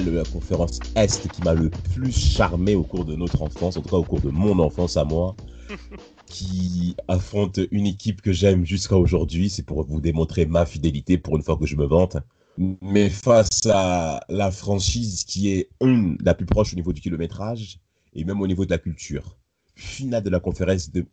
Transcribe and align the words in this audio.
De 0.00 0.10
la 0.10 0.24
conférence 0.24 0.78
Est 0.94 1.28
qui 1.28 1.42
m'a 1.42 1.52
le 1.52 1.68
plus 1.68 2.12
charmé 2.12 2.74
au 2.74 2.82
cours 2.82 3.04
de 3.04 3.14
notre 3.14 3.42
enfance, 3.42 3.76
en 3.76 3.82
tout 3.82 3.90
cas 3.90 3.96
au 3.96 4.04
cours 4.04 4.22
de 4.22 4.30
mon 4.30 4.58
enfance 4.58 4.96
à 4.96 5.04
moi, 5.04 5.36
qui 6.26 6.96
affronte 7.08 7.60
une 7.70 7.86
équipe 7.86 8.22
que 8.22 8.32
j'aime 8.32 8.64
jusqu'à 8.64 8.96
aujourd'hui. 8.96 9.50
C'est 9.50 9.64
pour 9.64 9.84
vous 9.84 10.00
démontrer 10.00 10.46
ma 10.46 10.64
fidélité 10.64 11.18
pour 11.18 11.36
une 11.36 11.42
fois 11.42 11.58
que 11.58 11.66
je 11.66 11.76
me 11.76 11.84
vante. 11.84 12.16
Mais 12.56 13.10
face 13.10 13.66
à 13.66 14.24
la 14.30 14.50
franchise 14.50 15.24
qui 15.24 15.50
est 15.50 15.68
une, 15.82 16.16
la 16.24 16.32
plus 16.32 16.46
proche 16.46 16.72
au 16.72 16.76
niveau 16.76 16.94
du 16.94 17.02
kilométrage 17.02 17.78
et 18.14 18.24
même 18.24 18.40
au 18.40 18.46
niveau 18.46 18.64
de 18.64 18.70
la 18.70 18.78
culture. 18.78 19.36
Finale 19.74 20.22
de 20.22 20.30
la 20.30 20.40
conférence, 20.40 20.90
de, 20.90 21.04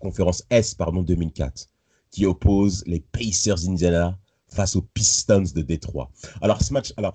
conférence 0.00 0.42
S 0.48 0.74
pardon, 0.74 1.02
2004 1.02 1.68
qui 2.10 2.24
oppose 2.24 2.82
les 2.86 3.00
Pacers 3.00 3.68
Indiana 3.68 4.18
face 4.48 4.76
aux 4.76 4.82
Pistons 4.82 5.44
de 5.54 5.62
Détroit. 5.62 6.10
Alors, 6.40 6.62
ce 6.62 6.72
match, 6.72 6.92
alors, 6.96 7.14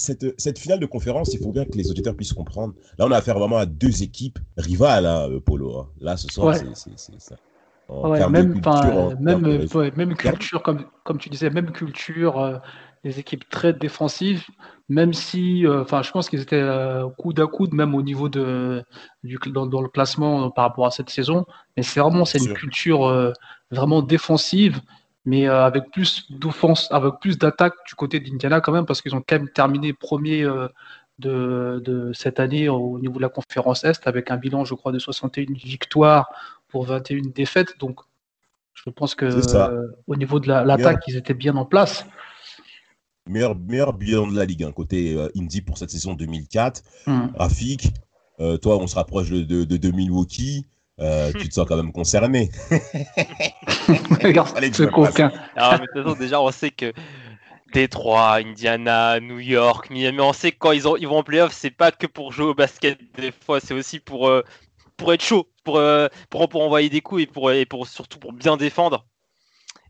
cette, 0.00 0.58
finale 0.58 0.80
de 0.80 0.86
conférence, 0.86 1.34
il 1.34 1.40
faut 1.40 1.52
bien 1.52 1.64
que 1.64 1.76
les 1.76 1.90
auditeurs 1.90 2.14
puissent 2.14 2.32
comprendre. 2.32 2.74
Là, 2.98 3.06
on 3.06 3.10
a 3.12 3.16
affaire 3.16 3.38
vraiment 3.38 3.58
à 3.58 3.66
deux 3.66 4.02
équipes 4.02 4.38
rivales, 4.56 5.06
hein, 5.06 5.28
euh, 5.30 5.40
Polo. 5.40 5.78
Hein. 5.78 5.88
Là, 6.00 6.16
ce 6.16 6.28
soir, 6.28 6.54
c'est 6.54 7.20
ça. 7.20 7.36
même, 8.28 8.54
culture, 8.54 9.20
même, 9.20 9.66
même 9.96 10.14
culture, 10.14 10.62
comme, 10.62 10.84
comme 11.04 11.18
tu 11.18 11.28
disais, 11.28 11.50
même 11.50 11.70
culture, 11.70 12.40
euh, 12.40 12.56
des 13.04 13.18
équipes 13.18 13.48
très 13.48 13.72
défensives, 13.72 14.44
même 14.88 15.14
si, 15.14 15.66
euh, 15.66 15.82
enfin, 15.82 16.02
je 16.02 16.10
pense 16.10 16.28
qu'ils 16.28 16.40
étaient 16.40 16.68
coude 17.16 17.40
à 17.40 17.46
coude, 17.46 17.72
même 17.72 17.94
au 17.94 18.02
niveau 18.02 18.28
de, 18.28 18.84
du, 19.24 19.38
dans, 19.46 19.80
le 19.80 19.88
classement 19.88 20.50
par 20.50 20.64
rapport 20.64 20.86
à 20.86 20.90
cette 20.90 21.10
saison. 21.10 21.46
Mais 21.76 21.82
c'est 21.82 22.00
vraiment, 22.00 22.24
c'est 22.24 22.38
une 22.38 22.52
culture 22.52 23.32
vraiment 23.70 24.02
défensive 24.02 24.80
mais 25.30 25.46
euh, 25.46 25.64
avec 25.64 25.92
plus 25.92 26.26
d'offense, 26.28 26.90
avec 26.90 27.14
plus 27.20 27.38
d'attaque 27.38 27.74
du 27.86 27.94
côté 27.94 28.18
d'Indiana 28.18 28.60
quand 28.60 28.72
même, 28.72 28.84
parce 28.84 29.00
qu'ils 29.00 29.14
ont 29.14 29.22
quand 29.24 29.36
même 29.36 29.48
terminé 29.48 29.92
premier 29.92 30.42
euh, 30.42 30.66
de, 31.20 31.80
de, 31.84 32.12
cette 32.12 32.40
année 32.40 32.68
au 32.68 32.98
niveau 32.98 33.18
de 33.18 33.22
la 33.22 33.28
conférence 33.28 33.84
Est, 33.84 34.08
avec 34.08 34.32
un 34.32 34.36
bilan, 34.36 34.64
je 34.64 34.74
crois, 34.74 34.90
de 34.90 34.98
61 34.98 35.54
victoires 35.54 36.28
pour 36.66 36.84
21 36.84 37.30
défaites. 37.32 37.78
Donc, 37.78 38.00
je 38.74 38.90
pense 38.90 39.14
que 39.14 39.26
euh, 39.54 39.86
au 40.08 40.16
niveau 40.16 40.40
de 40.40 40.48
l'attaque, 40.48 41.04
ils 41.06 41.16
étaient 41.16 41.34
bien 41.34 41.54
en 41.54 41.64
place. 41.64 42.04
Meilleur, 43.26 43.54
meilleur 43.54 43.92
bilan 43.92 44.26
de 44.26 44.36
la 44.36 44.44
Ligue, 44.44 44.64
hein, 44.64 44.72
côté 44.72 45.16
Indy 45.36 45.60
pour 45.60 45.78
cette 45.78 45.90
saison 45.90 46.14
2004. 46.14 46.82
Hmm. 47.06 47.28
Rafik, 47.36 47.92
toi, 48.62 48.78
on 48.78 48.88
se 48.88 48.96
rapproche 48.96 49.30
de, 49.30 49.44
de, 49.44 49.76
de 49.76 49.90
Milwaukee. 49.92 50.66
Euh, 51.00 51.32
tu 51.32 51.48
te 51.48 51.54
sens 51.54 51.66
quand 51.66 51.76
même 51.76 51.92
concerné. 51.92 52.50
Regarde 54.22 54.74
ce 54.74 54.82
coquin. 54.84 55.32
mais 55.56 56.02
de 56.02 56.18
déjà, 56.18 56.40
on 56.40 56.50
sait 56.50 56.70
que 56.70 56.92
Détroit, 57.72 58.36
Indiana, 58.36 59.18
New 59.20 59.38
York, 59.38 59.88
Miami, 59.90 60.20
on 60.20 60.32
sait 60.32 60.52
que 60.52 60.58
quand 60.58 60.72
ils, 60.72 60.86
ont, 60.86 60.96
ils 60.96 61.08
vont 61.08 61.18
en 61.18 61.22
playoff, 61.22 61.52
c'est 61.52 61.70
pas 61.70 61.90
que 61.90 62.06
pour 62.06 62.32
jouer 62.32 62.46
au 62.46 62.54
basket, 62.54 62.98
des 63.16 63.32
fois, 63.32 63.60
c'est 63.60 63.74
aussi 63.74 63.98
pour, 63.98 64.28
euh, 64.28 64.42
pour 64.96 65.12
être 65.14 65.22
chaud, 65.22 65.48
pour, 65.64 65.78
euh, 65.78 66.08
pour, 66.28 66.48
pour, 66.48 66.62
envoyer 66.62 66.90
des 66.90 67.00
coups 67.00 67.22
et, 67.22 67.26
pour, 67.26 67.50
et 67.50 67.64
pour, 67.64 67.86
surtout 67.86 68.18
pour 68.18 68.32
bien 68.32 68.56
défendre. 68.56 69.06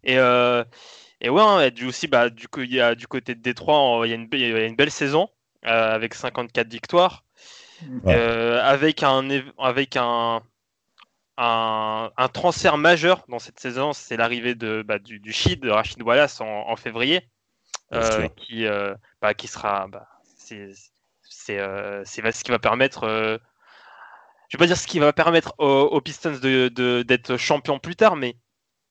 Et, 0.05 0.15
et 0.15 1.29
ouais, 1.29 1.43
hein, 1.43 1.71
du, 1.71 1.87
aussi, 1.87 2.07
bah, 2.07 2.31
du, 2.31 2.47
coup, 2.47 2.61
il 2.61 2.73
y 2.73 2.81
a, 2.81 2.95
du 2.95 3.07
côté 3.07 3.35
de 3.35 3.41
Détroit, 3.41 4.03
il 4.07 4.11
y, 4.11 4.13
a 4.13 4.17
une, 4.17 4.29
il 4.33 4.41
y 4.41 4.55
a 4.55 4.65
une 4.65 4.77
belle 4.77 4.91
saison 4.93 5.29
avec 5.63 6.15
54 6.15 6.69
victoires. 6.69 7.25
avec 8.07 9.03
un, 9.03 9.29
avec 9.59 9.97
un, 9.97 10.43
un, 11.41 12.29
transfert 12.33 12.77
majeur 12.77 13.25
dans 13.29 13.39
cette 13.39 13.59
saison, 13.59 13.93
c'est 13.93 14.17
l'arrivée 14.17 14.55
de, 14.55 14.83
bah, 14.83 14.99
du, 14.99 15.21
du 15.21 15.31
de 15.57 15.71
Rachid 15.71 16.03
Wallace 16.03 16.41
en, 16.41 16.77
février, 16.77 17.29
euh, 17.95 18.29
qui, 18.37 18.67
euh, 18.67 18.95
bah, 19.23 19.35
qui 19.35 19.49
sera. 19.49 19.89
Bah, 19.89 20.07
c'est 20.37 21.59
euh, 21.59 22.05
ce 22.05 22.45
qui 22.45 22.51
va 22.51 22.59
permettre. 22.59 23.09
je 23.09 24.57
vais 24.57 24.59
pas 24.59 24.67
dire 24.67 24.77
ce 24.77 24.87
qui 24.87 24.99
va 24.99 25.13
permettre 25.13 25.55
aux, 25.59 26.01
Pistons 26.03 26.33
d'être 26.33 26.75
de, 26.75 27.03
d'être 27.03 27.37
champions 27.39 27.79
plus 27.79 27.97
tard, 27.97 28.17
mais 28.17 28.37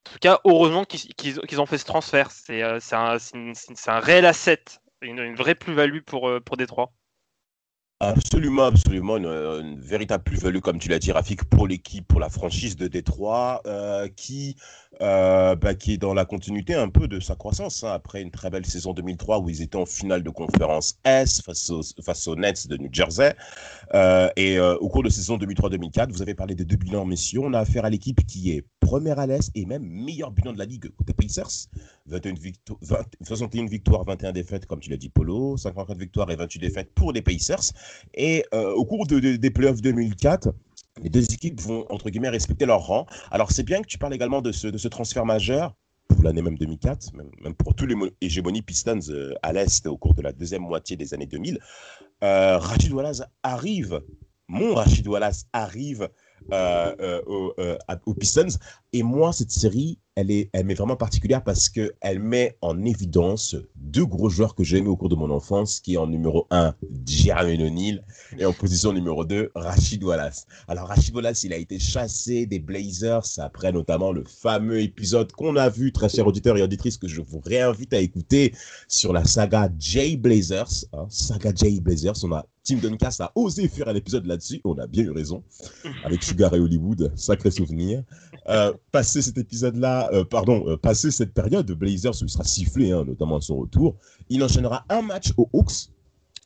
en 0.08 0.14
tout 0.14 0.20
cas, 0.20 0.40
heureusement 0.44 0.86
qu'ils 0.86 1.62
ont 1.62 1.66
fait 1.68 1.78
ce 1.78 1.86
transfert. 1.86 2.32
C'est 2.32 2.64
un, 2.64 2.80
un, 2.88 4.00
réel 4.00 4.26
asset, 4.26 4.64
une, 5.02 5.20
une 5.20 5.36
vraie 5.36 5.56
plus-value 5.56 6.02
pour, 6.02 6.32
pour 6.44 6.58
Détroit. 6.58 6.92
Absolument, 8.02 8.64
absolument. 8.64 9.18
Une, 9.18 9.78
véritable 9.78 10.24
plus-value, 10.24 10.60
comme 10.60 10.80
tu 10.80 10.88
l'as 10.88 11.00
dit, 11.00 11.12
Rafik, 11.12 11.44
pour 11.44 11.68
l'équipe, 11.68 12.08
pour 12.08 12.22
la 12.22 12.30
franchise 12.30 12.78
de 12.78 12.88
Détroit, 12.88 13.62
euh, 13.66 14.08
qui, 14.16 14.56
euh, 15.02 15.56
bah, 15.56 15.76
qui 15.76 15.94
est 15.94 15.98
dans 15.98 16.14
la 16.14 16.26
continuité 16.26 16.76
un 16.76 16.90
peu 16.90 17.08
de 17.08 17.20
sa 17.20 17.36
croissance. 17.36 17.84
Hein, 17.84 17.92
après 17.94 18.22
une 18.22 18.32
très 18.32 18.50
belle 18.50 18.66
saison 18.66 18.94
2003 18.94 19.40
où 19.40 19.50
ils 19.50 19.62
étaient 19.62 19.78
en 19.78 19.86
finale 19.86 20.24
de 20.24 20.30
conférence 20.30 21.00
S 21.04 21.42
face 21.42 22.28
aux, 22.28 22.36
Nets 22.36 22.68
de 22.68 22.78
New 22.78 22.90
Jersey. 22.92 23.34
Euh, 23.94 24.30
et 24.36 24.60
au 24.60 24.90
cours 24.90 25.04
de 25.04 25.10
saison 25.10 25.38
2003-2004, 25.38 26.12
vous 26.12 26.22
avez 26.22 26.36
parlé 26.36 26.56
de 26.56 26.64
deux 26.64 26.76
bilans 26.76 27.06
messieurs. 27.06 27.42
On 27.44 27.54
a 27.54 27.60
affaire 27.60 27.86
à 27.86 27.90
l'équipe 27.90 28.26
qui 28.26 28.52
est 28.52 28.66
première 28.90 29.20
à 29.20 29.28
l'Est 29.28 29.52
et 29.56 29.66
même 29.66 29.84
meilleur 29.84 30.32
bilan 30.32 30.54
de 30.54 30.58
la 30.58 30.66
Ligue 30.66 30.90
côté 30.98 31.14
Pacers. 31.14 31.70
21 32.08 32.34
61 33.22 33.66
victoires, 33.68 34.04
21 34.04 34.32
défaites, 34.32 34.66
comme 34.66 34.80
tu 34.80 34.90
l'as 34.90 34.98
dit, 34.98 35.10
Polo. 35.10 35.58
54 35.58 35.98
victoires 35.98 36.32
et 36.32 36.36
28 36.36 36.60
défaites 36.60 36.94
pour 36.96 37.12
les 37.12 37.22
Pacers. 37.22 37.72
Et 38.16 38.44
euh, 38.54 38.74
au 38.74 38.86
cours 38.86 39.06
de, 39.06 39.20
des 39.20 39.52
playoffs 39.52 39.82
2004, 39.82 40.50
les 41.02 41.10
deux 41.10 41.24
équipes 41.34 41.62
vont, 41.62 41.86
entre 41.90 42.10
guillemets, 42.10 42.30
respecter 42.30 42.66
leur 42.66 42.82
rang. 42.82 43.06
Alors, 43.32 43.52
c'est 43.52 43.64
bien 43.64 43.82
que 43.82 43.88
tu 43.88 43.98
parles 43.98 44.14
également 44.14 44.42
de 44.42 44.52
ce, 44.52 44.88
transfert 44.88 45.26
majeur 45.26 45.76
pour 46.08 46.24
l'année 46.24 46.42
même 46.42 46.58
2004, 46.58 47.14
même, 47.14 47.54
pour 47.54 47.76
tous 47.76 47.86
les 47.86 47.96
hégémonies 48.22 48.64
Pistons 48.64 49.00
euh, 49.10 49.34
à 49.44 49.54
l'Est 49.54 49.86
au 49.86 49.96
cours 49.96 50.16
de 50.16 50.24
la 50.24 50.32
deuxième 50.32 50.64
moitié 50.64 50.98
des 50.98 51.14
années 51.14 51.28
2000. 51.28 51.60
Euh, 52.24 52.58
Rachid 52.58 52.92
Wallace 52.92 53.24
arrive, 53.44 54.02
mon 54.48 54.74
Rachid 54.74 55.08
Wallace 55.08 55.46
arrive 55.54 56.10
euh, 56.52 57.22
euh, 57.60 57.78
aux, 58.06 58.14
Pistons. 58.14 58.48
Et 58.92 59.04
moi, 59.04 59.32
cette 59.34 59.52
série, 59.52 60.00
elle, 60.16 60.32
est, 60.32 60.50
elle 60.52 60.66
m'est 60.66 60.74
vraiment 60.74 60.96
particulière 60.96 61.44
parce 61.44 61.70
qu'elle 61.70 62.20
met 62.20 62.58
en 62.62 62.84
évidence 62.84 63.56
deux 63.76 64.06
gros 64.06 64.30
joueurs 64.30 64.56
que 64.56 64.64
j'ai 64.64 64.78
aimés 64.78 64.90
au 64.90 64.98
cours 64.98 65.10
de 65.10 65.16
mon 65.16 65.30
enfance, 65.30 65.80
qui 65.80 65.94
est 65.94 65.98
en 65.98 66.08
numéro 66.08 66.48
1, 66.50 66.74
Jeremy 67.06 67.64
O'Neal, 67.64 68.04
et 68.38 68.46
en 68.46 68.52
position 68.52 68.92
numéro 68.92 69.26
2, 69.26 69.52
Rachid 69.54 70.04
Wallace. 70.04 70.48
Alors, 70.68 70.88
Rachid 70.88 71.16
Wallace, 71.16 71.44
il 71.44 71.54
a 71.54 71.58
été 71.58 71.78
chassé 71.78 72.48
des 72.48 72.60
Blazers 72.60 73.26
après 73.38 73.72
notamment 73.72 74.12
le 74.12 74.24
fameux 74.24 74.82
épisode 74.82 75.32
qu'on 75.34 75.56
a 75.56 75.70
vu, 75.70 75.92
très 75.92 76.10
chers 76.10 76.26
auditeurs 76.26 76.58
et 76.58 76.64
auditrices, 76.64 76.98
que 76.98 77.08
je 77.08 77.22
vous 77.22 77.40
réinvite 77.40 77.94
à 77.94 78.00
écouter 78.00 78.56
sur 78.88 79.14
la 79.14 79.24
saga 79.24 79.70
Jay 79.78 80.18
Blazers. 80.18 80.86
Hein, 80.94 81.06
saga 81.10 81.52
Jay 81.56 81.80
Blazers, 81.80 82.24
on 82.24 82.32
a 82.32 82.46
Tim 82.70 82.78
Duncast 82.78 83.22
a 83.22 83.32
osé 83.34 83.68
faire 83.68 83.88
un 83.88 83.96
épisode 83.96 84.28
là-dessus, 84.28 84.62
on 84.64 84.78
a 84.78 84.86
bien 84.86 85.04
eu 85.04 85.10
raison, 85.10 85.44
avec 86.04 86.22
Sugar 86.22 86.54
et 86.54 86.60
Hollywood, 86.60 87.12
sacré 87.16 87.50
souvenir. 87.50 88.04
Euh, 88.48 88.74
passer 88.92 89.22
cet 89.22 89.38
épisode-là, 89.38 90.10
euh, 90.14 90.26
pardon, 90.26 90.68
euh, 90.68 90.78
passer 90.78 91.12
cette 91.12 91.34
période 91.34 91.66
de 91.66 91.74
Blazers 91.74 92.14
où 92.22 92.26
il 92.26 92.30
sera 92.30 92.44
sifflé, 92.44 92.92
hein, 92.92 93.04
notamment 93.06 93.38
à 93.38 93.42
son 93.42 93.58
retour, 93.58 93.96
il 94.30 94.44
enchaînera 94.44 94.86
un 94.90 95.02
match 95.02 95.34
aux 95.38 95.50
Hawks, 95.54 95.90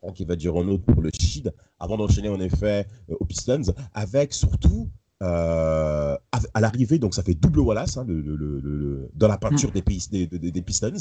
hein, 0.03 0.11
qui 0.13 0.25
va 0.25 0.35
durer 0.35 0.59
un 0.59 0.67
autre 0.67 0.83
pour 0.83 1.01
le 1.01 1.09
Shid, 1.17 1.53
avant 1.79 1.97
d'enchaîner 1.97 2.29
en 2.29 2.39
effet 2.39 2.87
aux 3.07 3.25
Pistons, 3.25 3.73
avec 3.93 4.33
surtout 4.33 4.89
à, 5.21 6.19
l'arrivée, 6.59 6.99
donc 6.99 7.13
ça 7.13 7.23
fait 7.23 7.33
double 7.33 7.61
Wallace 7.61 7.95
hein, 7.95 8.05
dans 8.05 9.27
la 9.27 9.37
peinture 9.37 9.69
mm. 9.69 10.07
des, 10.11 10.27
des, 10.27 10.51
des, 10.51 10.61
Pistons, 10.61 10.91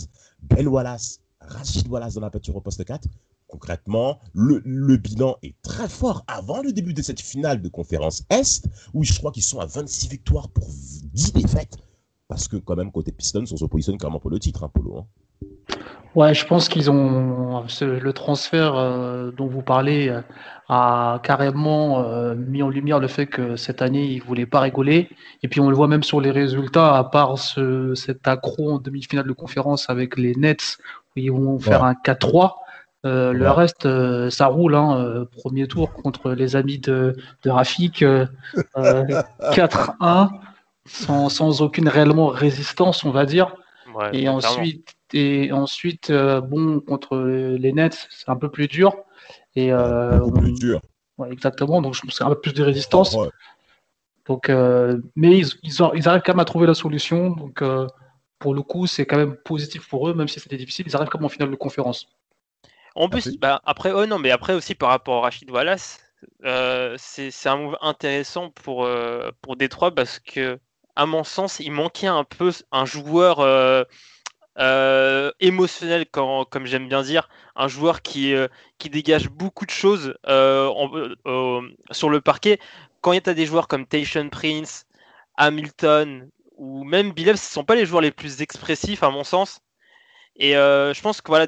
Ben 0.43 0.69
Wallace, 0.69 1.21
Rachid 1.41 1.89
Wallace 1.89 2.15
dans 2.15 2.21
la 2.21 2.31
peinture 2.31 2.55
au 2.55 2.61
poste 2.61 2.85
4, 2.85 3.09
concrètement, 3.53 4.19
le, 4.33 4.97
bilan 4.97 5.37
est 5.43 5.55
très 5.63 5.89
fort 5.89 6.25
avant 6.27 6.63
le 6.63 6.73
début 6.73 6.95
de 6.95 7.03
cette 7.03 7.21
finale 7.21 7.61
de 7.61 7.69
conférence 7.69 8.25
Est, 8.31 8.67
où 8.95 9.05
je 9.05 9.13
crois 9.13 9.31
qu'ils 9.31 9.43
sont 9.43 9.61
à 9.61 9.67
26 9.67 10.09
victoires 10.09 10.49
pour 10.49 10.69
10 10.69 11.35
défaites. 11.35 11.77
Parce 12.29 12.49
que 12.49 12.57
quand 12.57 12.77
même, 12.77 12.91
côté 12.91 13.13
Pistons, 13.13 13.45
on 13.53 13.57
se 13.57 13.65
positionne 13.67 13.99
clairement 13.99 14.21
pour 14.21 14.31
le 14.31 14.39
titre, 14.39 14.65
hein, 14.65 14.71
Polo. 14.73 14.97
Hein. 14.99 15.07
Ouais, 16.15 16.35
je 16.35 16.47
pense 16.47 16.69
qu'ils 16.69 16.91
ont 16.91 17.65
le 17.81 18.13
transfert 18.13 18.75
euh, 18.77 19.31
dont 19.31 19.47
vous 19.47 19.63
parlez 19.63 20.09
euh, 20.09 20.21
a 20.69 21.21
carrément 21.23 22.05
euh, 22.05 22.35
mis 22.35 22.63
en 22.63 22.69
lumière 22.69 23.01
le 23.01 23.09
fait 23.09 23.27
que 23.27 23.57
cette 23.57 23.81
année 23.81 24.05
ils 24.05 24.23
voulaient 24.23 24.47
pas 24.47 24.61
rigoler. 24.61 25.09
Et 25.43 25.49
puis 25.49 25.61
on 25.61 25.69
le 25.69 25.77
voit 25.77 25.89
même 25.89 26.03
sur 26.03 26.21
les 26.21 26.31
résultats, 26.31 26.97
à 26.97 27.05
part 27.05 27.39
ce, 27.39 27.95
cet 27.95 28.29
accro 28.29 28.73
en 28.73 28.79
demi-finale 28.79 29.27
de 29.27 29.33
conférence 29.33 29.89
avec 29.89 30.17
les 30.17 30.35
Nets 30.35 30.79
où 31.17 31.21
ils 31.21 31.33
vont 31.33 31.59
faire 31.59 31.85
un 31.85 31.95
4-3. 31.95 32.53
Le 33.05 33.51
reste, 33.51 33.89
ça 34.31 34.47
roule. 34.47 34.75
Hein, 34.75 35.27
premier 35.37 35.67
tour 35.67 35.93
contre 35.93 36.33
les 36.33 36.57
amis 36.57 36.79
de, 36.79 37.17
de 37.43 37.51
Rafik, 37.51 38.05
4-1 38.77 40.31
sans, 40.87 41.29
sans 41.29 41.63
aucune 41.63 41.89
réellement 41.89 42.29
résistance, 42.29 43.05
on 43.05 43.11
va 43.11 43.27
dire. 43.27 43.55
et 44.13 44.29
ensuite, 44.29 44.97
et 45.13 45.53
ensuite, 45.53 46.11
euh, 46.11 46.41
bon, 46.41 46.81
contre 46.81 47.19
les 47.19 47.73
Nets, 47.73 48.09
c'est 48.11 48.29
un 48.29 48.37
peu 48.37 48.51
plus 48.51 48.69
dur. 48.69 48.97
Et, 49.55 49.73
euh, 49.73 50.19
plus 50.31 50.53
dur. 50.55 50.81
exactement, 51.31 51.83
donc 51.83 51.95
je 51.95 52.01
pense 52.01 52.21
un 52.23 52.29
peu 52.29 52.41
plus 52.41 52.55
de 52.55 52.63
résistance. 52.63 53.17
Donc, 54.27 54.49
euh, 54.49 54.99
mais 55.17 55.39
ils, 55.39 55.49
ils, 55.63 55.83
arrivent 55.83 56.23
quand 56.25 56.33
même 56.33 56.41
à 56.41 56.45
trouver 56.45 56.67
la 56.67 56.75
solution. 56.75 57.31
Donc, 57.31 57.63
pour 58.39 58.55
le 58.55 58.63
coup, 58.63 58.87
c'est 58.87 59.05
quand 59.07 59.19
même 59.19 59.37
positif 59.37 59.89
pour 59.89 60.09
eux, 60.09 60.15
même 60.15 60.29
si 60.29 60.41
c'était 60.41 60.57
difficile. 60.57 60.87
Ils 60.89 60.97
arrivent 60.97 61.09
quand 61.09 61.19
même 61.19 61.27
en 61.27 61.31
finale 61.31 61.51
de 61.51 61.57
conférence. 61.57 62.09
En 62.95 63.09
plus, 63.09 63.37
bah, 63.39 63.61
après, 63.65 63.93
oh 63.93 64.07
non, 64.07 64.19
mais 64.19 64.31
après 64.31 64.55
aussi 64.55 64.75
par 64.75 64.91
rapport 64.91 65.19
à 65.19 65.21
Rachid 65.23 65.51
Wallace, 65.51 66.01
c'est 66.43 67.47
un 67.47 67.57
move 67.57 67.77
intéressant 67.81 68.51
pour, 68.51 68.89
pour 69.41 69.57
Détroit 69.57 69.95
parce 69.95 70.19
que, 70.19 70.59
à 70.95 71.07
mon 71.07 71.25
sens, 71.25 71.59
il 71.61 71.73
manquait 71.73 72.07
un 72.07 72.25
peu 72.25 72.53
un 72.71 72.85
joueur 72.85 73.41
euh, 74.59 75.33
émotionnel, 75.41 76.07
quand, 76.11 76.45
comme 76.45 76.67
j'aime 76.67 76.89
bien 76.89 77.03
dire, 77.03 77.29
un 77.57 77.69
joueur 77.69 78.03
qui, 78.03 78.35
euh, 78.35 78.49
qui 78.79 78.91
dégage 78.91 79.31
beaucoup 79.31 79.65
de 79.65 79.71
choses 79.71 80.15
euh, 80.27 81.15
sur 81.91 82.11
le 82.11 82.21
parquet. 82.21 82.59
Quand 83.01 83.13
il 83.13 83.27
y 83.27 83.31
a 83.31 83.35
des 83.35 83.47
joueurs 83.47 83.67
comme 83.67 83.87
Tation 83.87 84.29
Prince, 84.29 84.87
Hamilton 85.37 86.29
ou 86.57 86.85
même 86.85 87.13
Billups, 87.13 87.41
ce 87.41 87.49
ne 87.49 87.53
sont 87.53 87.65
pas 87.65 87.75
les 87.75 87.87
joueurs 87.87 88.03
les 88.03 88.13
plus 88.13 88.43
expressifs 88.43 89.03
à 89.03 89.11
mon 89.11 89.25
sens. 89.25 89.61
Et 90.37 90.53
je 90.53 91.01
pense 91.01 91.21
que 91.21 91.29
voilà, 91.29 91.47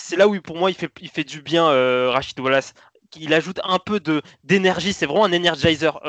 c'est 0.00 0.16
là 0.16 0.28
où 0.28 0.40
pour 0.40 0.56
moi 0.56 0.70
il 0.70 0.76
fait, 0.76 1.24
du 1.24 1.42
bien 1.42 1.64
Rachid 2.10 2.38
Wallace. 2.40 2.74
Il 3.16 3.34
ajoute 3.34 3.60
un 3.64 3.78
peu 3.78 4.00
d'énergie, 4.44 4.92
c'est 4.92 5.06
vraiment 5.06 5.24
un 5.24 5.32
energizer. 5.32 6.00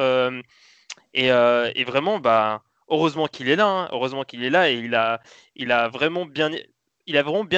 Et, 1.13 1.27
et, 1.27 1.83
vraiment, 1.83 2.19
bah, 2.19 2.63
heureusement 2.91 3.27
qu'il 3.27 3.49
est 3.49 3.55
là, 3.55 3.67
hein. 3.67 3.89
heureusement 3.91 4.23
qu'il 4.23 4.43
est 4.43 4.49
là 4.49 4.69
et 4.69 4.75
il 4.75 5.71
a, 5.71 5.87
vraiment 5.87 6.25
bien, 6.25 6.51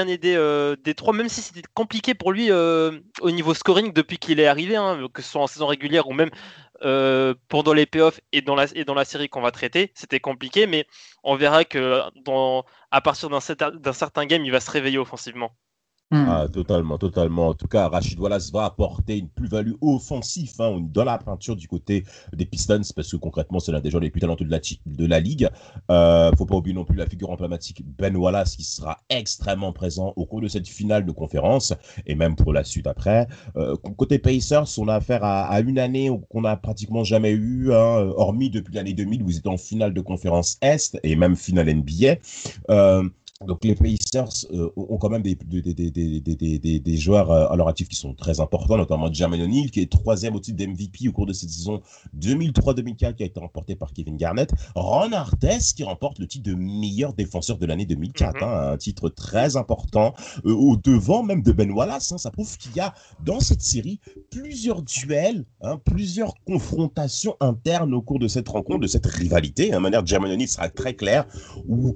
aidé 0.08 0.36
euh, 0.36 0.76
Détroit, 0.82 1.14
même 1.14 1.28
si 1.28 1.42
c'était 1.42 1.62
compliqué 1.74 2.14
pour 2.14 2.32
lui 2.32 2.52
euh, 2.52 3.00
au 3.20 3.32
niveau 3.32 3.54
scoring 3.54 3.92
depuis 3.92 4.18
qu'il 4.20 4.40
est 4.40 4.48
arrivé, 4.48 4.76
hein, 4.76 5.08
que 5.14 5.22
ce 5.22 5.32
soit 5.32 5.42
en 5.42 5.48
saison 5.48 5.68
régulière 5.68 6.08
ou 6.08 6.14
même 6.14 6.30
euh, 6.84 7.34
pendant 7.50 7.74
les 7.74 7.86
playoffs 7.86 8.22
et 8.32 8.42
dans 8.42 8.56
la, 8.56 8.66
et 8.76 8.86
dans 8.86 8.94
la 8.94 9.06
série 9.06 9.28
qu'on 9.28 9.42
va 9.42 9.52
traiter, 9.52 9.92
c'était 9.96 10.20
compliqué, 10.20 10.68
mais 10.68 10.86
on 11.24 11.36
verra 11.36 11.66
que 11.66 12.02
à 12.92 13.02
partir 13.02 13.30
d'un 13.30 13.94
certain 13.94 14.26
game, 14.26 14.46
il 14.46 14.52
va 14.52 14.60
se 14.60 14.72
réveiller 14.72 15.00
offensivement. 15.00 15.56
Hmm. 16.14 16.26
Ah, 16.30 16.48
totalement, 16.48 17.00
totalement. 17.00 17.48
En 17.48 17.54
tout 17.56 17.68
cas, 17.68 17.88
Rachid 17.88 18.20
Wallace 18.20 18.52
va 18.52 18.66
apporter 18.66 19.18
une 19.18 19.30
plus-value 19.30 19.74
offensive 19.82 20.54
hein, 20.60 20.80
dans 20.80 21.06
la 21.06 21.18
peinture 21.18 21.56
du 21.56 21.68
côté 21.68 22.06
des 22.32 22.46
Pistons, 22.46 22.82
parce 22.96 23.12
que 23.12 23.18
concrètement, 23.18 23.60
c'est 23.60 23.72
l'un 23.72 23.80
des 23.80 23.90
joueurs 23.90 24.04
les 24.04 24.12
plus 24.12 24.22
talentueux 24.22 24.46
de 24.46 24.52
la, 24.52 24.60
de 24.60 25.06
la 25.08 25.20
ligue. 25.20 25.50
Euh, 25.90 26.30
faut 26.38 26.46
pas 26.46 26.56
oublier 26.56 26.76
non 26.76 26.86
plus 26.86 26.96
la 26.96 27.08
figure 27.08 27.32
emblématique 27.32 27.84
Ben 27.98 28.16
Wallace, 28.16 28.56
qui 28.56 28.64
sera 28.64 29.00
extrêmement 29.10 29.74
présent 29.74 30.14
au 30.16 30.28
cours 30.28 30.40
de 30.40 30.48
cette 30.48 30.68
finale 30.68 31.04
de 31.04 31.12
conférence, 31.12 31.74
et 32.06 32.14
même 32.14 32.36
pour 32.36 32.54
la 32.54 32.64
suite 32.64 32.86
après. 32.86 33.28
Euh, 33.58 33.76
côté 33.98 34.20
Pacers, 34.20 34.68
on 34.78 34.90
a 34.90 34.94
affaire 34.94 35.24
à, 35.24 35.60
une 35.62 35.80
année 35.80 36.12
qu'on 36.30 36.42
n'a 36.42 36.58
pratiquement 36.58 37.04
jamais 37.04 37.32
eu, 37.32 37.74
hein, 37.74 38.14
hormis 38.16 38.52
depuis 38.52 38.76
l'année 38.76 38.94
2000, 38.94 39.24
où 39.24 39.32
ils 39.32 39.38
étaient 39.38 39.50
en 39.50 39.58
finale 39.58 39.96
de 39.96 40.02
conférence 40.02 40.60
Est, 40.62 40.96
et 41.02 41.16
même 41.16 41.36
finale 41.36 41.74
NBA. 41.74 42.18
Euh, 42.70 43.10
donc 43.48 43.64
les 43.64 43.76
Pacers 43.76 44.46
euh, 44.54 44.70
ont 44.76 44.98
quand 44.98 45.10
même 45.10 45.22
des, 45.22 45.36
des, 45.36 46.80
des, 46.80 46.98
joueurs 46.98 47.32
euh, 47.32 47.48
à 47.48 47.56
leur 47.56 47.68
actif 47.68 47.88
qui 47.88 47.96
sont 47.96 48.14
très 48.14 48.40
importants, 48.40 48.78
notamment 48.78 49.12
Jermaine 49.12 49.42
O'Neal, 49.42 49.72
qui 49.72 49.82
est 49.82 49.92
troisième 49.92 50.36
au 50.36 50.40
titre 50.40 50.58
d'MVP 50.58 51.08
au 51.08 51.12
cours 51.12 51.26
de 51.26 51.34
cette 51.34 51.50
saison 51.50 51.82
2003-2004, 52.20 53.16
qui 53.16 53.24
a 53.24 53.26
été 53.26 53.40
remporté 53.40 53.76
par 53.76 53.94
Kevin 53.94 54.18
Garnett. 54.18 54.54
Ron 54.76 55.12
Artest, 55.12 55.78
qui 55.78 55.84
remporte 55.84 56.20
le 56.20 56.28
titre 56.28 56.50
de 56.50 56.56
meilleur 56.56 57.14
défenseur 57.14 57.58
de 57.58 57.66
l'année 57.66 57.86
2004, 57.86 58.36
mhm. 58.36 58.44
hein, 58.44 58.72
un 58.74 58.78
titre 58.78 59.10
très 59.10 59.58
important, 59.58 60.14
euh, 60.46 60.54
au 60.54 60.78
devant 60.78 61.24
même 61.24 61.42
de 61.42 61.52
Ben 61.52 61.72
Wallace. 61.72 62.12
Hein. 62.12 62.18
ça 62.18 62.32
prouve 62.32 62.58
qu'il 62.58 62.76
y 62.76 62.80
a 62.80 62.94
dans 63.24 63.40
cette 63.40 63.62
série 63.62 64.00
plusieurs 64.32 64.82
duels, 64.82 65.46
hein, 65.62 65.80
plusieurs 65.84 66.34
confrontations 66.46 67.36
internes 67.40 67.94
au 67.94 68.02
cours 68.02 68.20
de 68.20 68.28
cette 68.28 68.48
rencontre, 68.50 68.82
de 68.82 68.88
cette 68.88 69.06
rivalité. 69.06 69.72
De 69.72 69.78
manière, 69.78 70.06
Jermaine 70.06 70.32
O'Neal 70.32 70.48
sera 70.48 70.70
très 70.70 70.94
clair, 70.94 71.26
où, 71.68 71.94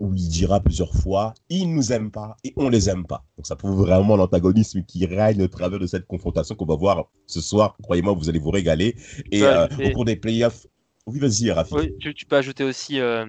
où 0.00 0.14
il 0.14 0.28
dira 0.28 0.60
plus 0.84 1.00
fois, 1.00 1.34
ils 1.48 1.72
nous 1.72 1.92
aiment 1.92 2.10
pas 2.10 2.36
et 2.44 2.52
on 2.56 2.68
les 2.68 2.90
aime 2.90 3.06
pas. 3.06 3.24
Donc 3.36 3.46
ça 3.46 3.56
prouve 3.56 3.80
vraiment 3.80 4.16
l'antagonisme 4.16 4.82
qui 4.82 5.06
règne 5.06 5.42
au 5.42 5.48
travers 5.48 5.78
de 5.78 5.86
cette 5.86 6.06
confrontation 6.06 6.54
qu'on 6.54 6.66
va 6.66 6.76
voir 6.76 7.04
ce 7.26 7.40
soir. 7.40 7.76
Croyez-moi, 7.82 8.12
vous 8.14 8.28
allez 8.28 8.38
vous 8.38 8.50
régaler. 8.50 8.96
Et 9.30 9.42
euh, 9.42 9.66
au 9.84 9.90
cours 9.90 10.04
des 10.04 10.16
playoffs, 10.16 10.66
oui, 11.06 11.18
vas-y, 11.20 11.50
Rafi. 11.50 11.74
Oui, 11.74 11.96
tu, 11.98 12.26
peux 12.26 12.36
ajouter 12.36 12.64
aussi 12.64 13.00
euh, 13.00 13.26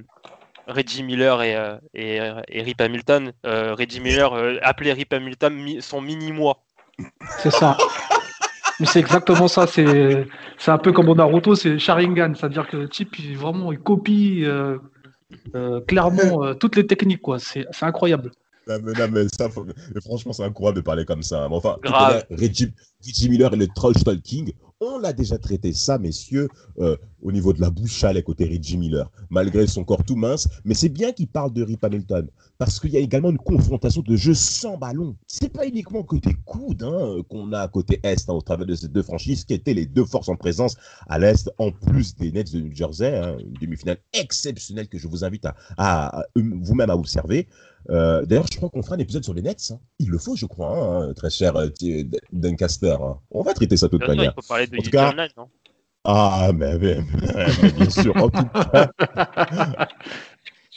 Reggie 0.67 1.03
Miller 1.03 1.41
et, 1.43 1.55
euh, 1.55 2.41
et, 2.49 2.61
Rip 2.61 2.81
Hamilton. 2.81 3.31
Reggie 3.43 3.99
Miller, 3.99 4.33
appelé 4.63 4.93
Rip 4.93 5.13
Hamilton 5.13 5.81
son 5.81 6.01
mini-moi. 6.01 6.63
C'est 7.39 7.51
ça. 7.51 7.77
Mais 8.79 8.85
c'est 8.85 8.99
exactement 8.99 9.47
ça. 9.47 9.65
C'est, 9.65 10.27
c'est 10.59 10.69
un 10.69 10.77
peu 10.77 10.91
comme 10.91 11.11
Naruto, 11.11 11.55
c'est 11.55 11.79
Sharingan. 11.79 12.33
C'est-à-dire 12.35 12.67
que 12.67 12.77
le 12.77 12.89
type, 12.89 13.17
il, 13.17 13.35
vraiment, 13.35 13.71
il 13.71 13.79
copie 13.79 14.45
euh, 15.55 15.81
clairement, 15.81 16.43
euh, 16.43 16.53
toutes 16.53 16.75
les 16.75 16.85
techniques, 16.85 17.21
quoi. 17.21 17.39
C'est 17.39 17.65
incroyable. 17.81 18.31
franchement, 20.03 20.33
c'est 20.33 20.43
incroyable 20.43 20.77
de 20.77 20.83
parler 20.83 21.05
comme 21.05 21.23
ça. 21.23 21.47
enfin, 21.49 21.77
Reggie, 22.29 22.73
Miller 23.29 23.53
et 23.53 23.57
le 23.57 23.67
Troll 23.67 23.93
King, 24.23 24.53
on 24.79 24.99
l'a 24.99 25.13
déjà 25.13 25.37
traité 25.37 25.73
ça, 25.73 25.97
messieurs, 25.97 26.49
euh, 26.79 26.95
au 27.21 27.31
niveau 27.31 27.53
de 27.53 27.61
la 27.61 27.69
bouche 27.69 28.03
à 28.03 28.21
côté 28.21 28.45
Reggie 28.45 28.77
Miller, 28.77 29.09
malgré 29.29 29.65
son 29.65 29.83
corps 29.83 30.03
tout 30.03 30.15
mince. 30.15 30.47
Mais 30.65 30.73
c'est 30.73 30.89
bien 30.89 31.11
qu'il 31.11 31.27
parle 31.27 31.51
de 31.53 31.63
Rip 31.63 31.83
Hamilton, 31.83 32.27
parce 32.57 32.79
qu'il 32.79 32.91
y 32.91 32.97
a 32.97 32.99
également 32.99 33.31
une 33.31 33.37
confrontation 33.37 34.01
de 34.01 34.15
jeu 34.15 34.33
sans 34.33 34.77
ballon. 34.77 35.15
C'est 35.27 35.51
pas 35.51 35.65
uniquement 35.65 36.03
côté 36.03 36.35
coude 36.45 36.83
hein, 36.83 37.21
qu'on 37.29 37.53
a 37.53 37.67
côté 37.67 37.99
Est, 38.03 38.29
hein, 38.29 38.33
au 38.33 38.41
travers 38.41 38.65
de 38.65 38.75
ces 38.75 38.87
deux 38.87 39.03
franchises, 39.03 39.45
qui 39.45 39.53
étaient 39.53 39.73
les 39.73 39.85
deux 39.85 40.05
forces 40.05 40.29
en 40.29 40.35
présence 40.35 40.75
à 41.07 41.17
l'Est, 41.17 41.51
en 41.57 41.71
plus 41.71 42.15
des 42.15 42.31
Nets 42.31 42.53
de 42.53 42.59
New 42.59 42.75
Jersey. 42.75 43.15
Hein, 43.15 43.37
une 43.39 43.53
demi-finale 43.53 43.97
exceptionnelle 44.13 44.87
que 44.87 44.97
je 44.97 45.07
vous 45.07 45.23
invite 45.23 45.47
à, 45.77 46.23
vous-même 46.35 46.89
à 46.89 46.95
observer. 46.95 47.47
Euh, 47.89 48.25
d'ailleurs, 48.25 48.47
je 48.51 48.57
crois 48.57 48.69
qu'on 48.69 48.81
fera 48.81 48.95
un 48.95 48.99
épisode 48.99 49.23
sur 49.23 49.33
les 49.33 49.41
Nets. 49.41 49.73
Il 49.99 50.09
le 50.09 50.17
faut, 50.17 50.35
je 50.35 50.45
crois, 50.45 51.13
très 51.15 51.29
cher 51.29 51.55
euh, 51.55 51.69
Duncaster. 52.31 52.97
On 53.31 53.43
va 53.43 53.53
traiter 53.53 53.77
ça 53.77 53.87
de 53.87 53.91
toute 53.91 54.07
manière. 54.07 54.33
Il 54.35 54.41
faut 54.41 54.47
parler 54.47 54.67
de 54.67 54.77
en 54.77 54.81
tout 54.81 54.89
cas, 54.89 55.13
non? 55.37 55.49
Ah, 56.03 56.51
mais, 56.53 56.77
bien 56.77 57.89
sûr. 57.89 58.15
En 58.15 58.29
tout 58.29 58.45
cas, 58.45 58.89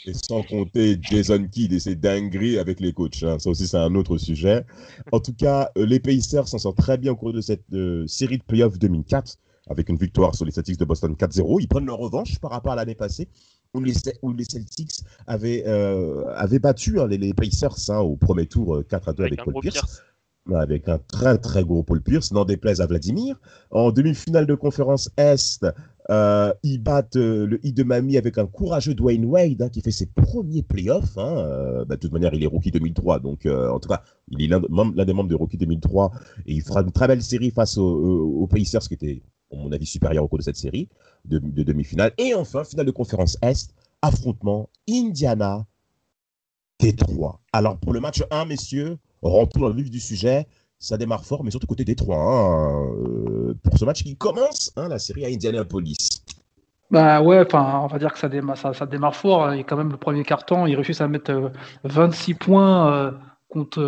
et 0.05 0.13
sans 0.13 0.43
compter 0.43 0.97
Jason 1.01 1.47
Kidd 1.47 1.73
et 1.73 1.79
ses 1.79 1.95
dingueries 1.95 2.57
avec 2.57 2.79
les 2.79 2.93
coachs. 2.93 3.23
Hein. 3.23 3.37
Ça 3.39 3.49
aussi, 3.49 3.67
c'est 3.67 3.77
un 3.77 3.93
autre 3.95 4.17
sujet. 4.17 4.65
En 5.11 5.19
tout 5.19 5.33
cas, 5.33 5.69
euh, 5.77 5.85
les 5.85 5.99
Pacers 5.99 6.47
s'en 6.47 6.57
sortent 6.57 6.77
très 6.77 6.97
bien 6.97 7.11
au 7.11 7.15
cours 7.15 7.33
de 7.33 7.41
cette 7.41 7.63
euh, 7.73 8.05
série 8.07 8.37
de 8.37 8.43
playoffs 8.43 8.79
2004 8.79 9.37
avec 9.69 9.89
une 9.89 9.97
victoire 9.97 10.35
sur 10.35 10.45
les 10.45 10.51
Celtics 10.51 10.77
de 10.77 10.85
Boston 10.85 11.13
4-0. 11.13 11.61
Ils 11.61 11.67
prennent 11.67 11.85
leur 11.85 11.99
revanche 11.99 12.39
par 12.39 12.51
rapport 12.51 12.73
à 12.73 12.75
l'année 12.75 12.95
passée 12.95 13.27
où 13.73 13.79
les, 13.79 14.43
Celtics 14.43 15.01
avaient, 15.27 15.63
euh, 15.65 16.59
battu 16.61 16.99
hein, 16.99 17.07
les, 17.07 17.33
Pacers 17.33 17.89
hein, 17.89 17.99
au 17.99 18.15
premier 18.15 18.45
tour 18.45 18.83
4 18.87 19.13
2 19.13 19.23
avec, 19.23 19.43
Paul 19.43 19.53
Pierce 19.61 20.03
avec 20.53 20.89
un 20.89 20.97
très 20.97 21.37
très 21.37 21.63
gros 21.63 21.83
Paul 21.83 22.01
Pierce, 22.01 22.31
n'en 22.31 22.45
déplaise 22.45 22.81
à 22.81 22.87
Vladimir. 22.87 23.39
En 23.69 23.91
demi-finale 23.91 24.47
de 24.47 24.55
conférence 24.55 25.09
Est, 25.17 25.65
euh, 26.09 26.53
ils 26.63 26.79
battent 26.79 27.15
euh, 27.15 27.45
le 27.45 27.65
I 27.65 27.73
de 27.73 27.83
Mamie 27.83 28.17
avec 28.17 28.37
un 28.37 28.47
courageux 28.47 28.95
Dwayne 28.95 29.25
Wade 29.25 29.61
hein, 29.61 29.69
qui 29.69 29.81
fait 29.81 29.91
ses 29.91 30.07
premiers 30.07 30.63
playoffs. 30.63 31.17
Hein. 31.17 31.37
Euh, 31.37 31.85
bah, 31.85 31.95
de 31.95 32.01
toute 32.01 32.11
manière, 32.11 32.33
il 32.33 32.43
est 32.43 32.47
rookie 32.47 32.71
2003, 32.71 33.19
donc 33.19 33.45
en 33.45 33.79
tout 33.79 33.89
cas, 33.89 34.03
il 34.29 34.41
est 34.43 34.47
l'un 34.47 35.05
des 35.05 35.13
membres 35.13 35.29
de 35.29 35.35
rookie 35.35 35.57
2003 35.57 36.11
et 36.47 36.53
il 36.53 36.61
fera 36.61 36.81
une 36.81 36.91
très 36.91 37.07
belle 37.07 37.21
série 37.21 37.51
face 37.51 37.77
aux, 37.77 38.47
Pacers 38.49 38.81
qui 38.81 38.95
était, 38.95 39.21
à 39.21 39.40
mon 39.57 39.71
avis, 39.71 39.85
supérieur 39.85 40.23
au 40.23 40.27
cours 40.27 40.39
de 40.39 40.43
cette 40.43 40.57
série 40.57 40.87
de, 41.25 41.39
de 41.39 41.63
demi-finale. 41.63 42.13
Et 42.17 42.33
enfin, 42.33 42.63
finale 42.63 42.85
de 42.85 42.91
conférence 42.91 43.37
Est, 43.41 43.73
affrontement 44.01 44.69
Indiana 44.89 45.65
Détroit. 46.79 47.39
Alors 47.53 47.77
pour 47.77 47.93
le 47.93 47.99
match 47.99 48.23
1, 48.31 48.45
messieurs, 48.45 48.97
rentrons 49.21 49.59
dans 49.61 49.69
le 49.69 49.75
vif 49.75 49.89
du 49.89 49.99
sujet. 49.99 50.47
Ça 50.79 50.97
démarre 50.97 51.23
fort, 51.23 51.43
mais 51.43 51.51
surtout 51.51 51.67
côté 51.67 51.85
Détroit. 51.85 52.17
Hein, 52.17 52.89
euh, 53.05 53.53
pour 53.63 53.77
ce 53.77 53.85
match 53.85 54.03
qui 54.03 54.15
commence, 54.15 54.71
hein, 54.75 54.87
la 54.87 54.97
série 54.97 55.25
à 55.25 55.27
Indianapolis. 55.27 56.23
Bah 56.89 57.21
ouais, 57.21 57.47
on 57.53 57.87
va 57.87 57.99
dire 57.99 58.11
que 58.11 58.19
ça 58.19 58.27
démarre, 58.27 58.57
ça, 58.57 58.85
démarre 58.85 59.15
fort. 59.15 59.53
Et 59.53 59.63
quand 59.63 59.77
même, 59.77 59.91
le 59.91 59.97
premier 59.97 60.23
carton, 60.23 60.65
il 60.65 60.75
réussit 60.75 60.99
à 61.01 61.07
mettre 61.07 61.51
26 61.83 62.35
euh, 62.49 63.11
contre 63.51 63.81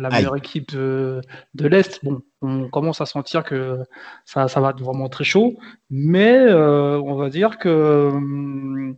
la 0.00 0.08
meilleure 0.10 0.36
équipe 0.36 0.72
de, 0.72 1.22
l'Est. 1.58 2.04
Bon, 2.04 2.22
on 2.42 2.68
commence 2.68 3.00
à 3.00 3.06
sentir 3.06 3.42
que 3.44 3.80
ça, 4.24 4.48
ça 4.48 4.60
va 4.60 4.70
être 4.70 4.80
vraiment 4.80 5.08
très 5.08 5.24
chaud, 5.24 5.58
mais 5.90 6.52
on 6.52 7.16
va 7.16 7.30
dire 7.30 7.58
que 7.58 8.10
hum, 8.12 8.96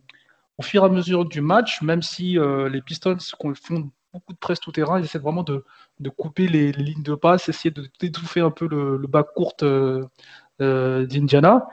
au 0.58 0.62
fur 0.62 0.82
et 0.82 0.86
à 0.86 0.88
mesure 0.88 1.24
du 1.24 1.40
match, 1.40 1.80
même 1.82 2.02
si 2.02 2.36
les 2.70 2.82
Pistons 2.82 3.16
font 3.54 3.90
beaucoup 4.12 4.32
de 4.32 4.38
presse 4.38 4.60
tout 4.60 4.72
terrain, 4.72 4.98
ils 4.98 5.04
essaient 5.04 5.18
vraiment 5.18 5.44
de, 5.44 5.64
couper 6.16 6.48
les, 6.48 6.72
lignes 6.72 7.02
de 7.02 7.14
passe, 7.14 7.48
essayer 7.48 7.70
de 7.70 7.88
d'étouffer 8.00 8.40
un 8.40 8.50
peu 8.50 8.66
le, 8.68 8.96
le 8.96 9.06
bas 9.06 9.22
court 9.22 9.54
d'Indiana. 10.58 11.68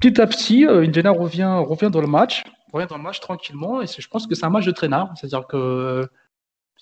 Petit 0.00 0.20
à 0.20 0.26
petit, 0.26 0.66
euh, 0.66 0.82
Indiana 0.82 1.10
revient, 1.10 1.62
revient 1.66 1.90
dans 1.90 2.00
le 2.00 2.06
match, 2.06 2.42
revient 2.72 2.86
dans 2.88 2.96
le 2.96 3.02
match 3.02 3.20
tranquillement, 3.20 3.82
et 3.82 3.86
je 3.86 4.08
pense 4.08 4.26
que 4.26 4.34
c'est 4.34 4.46
un 4.46 4.50
match 4.50 4.64
de 4.64 4.70
traînard, 4.70 5.12
c'est-à-dire 5.14 5.46
que 5.46 6.08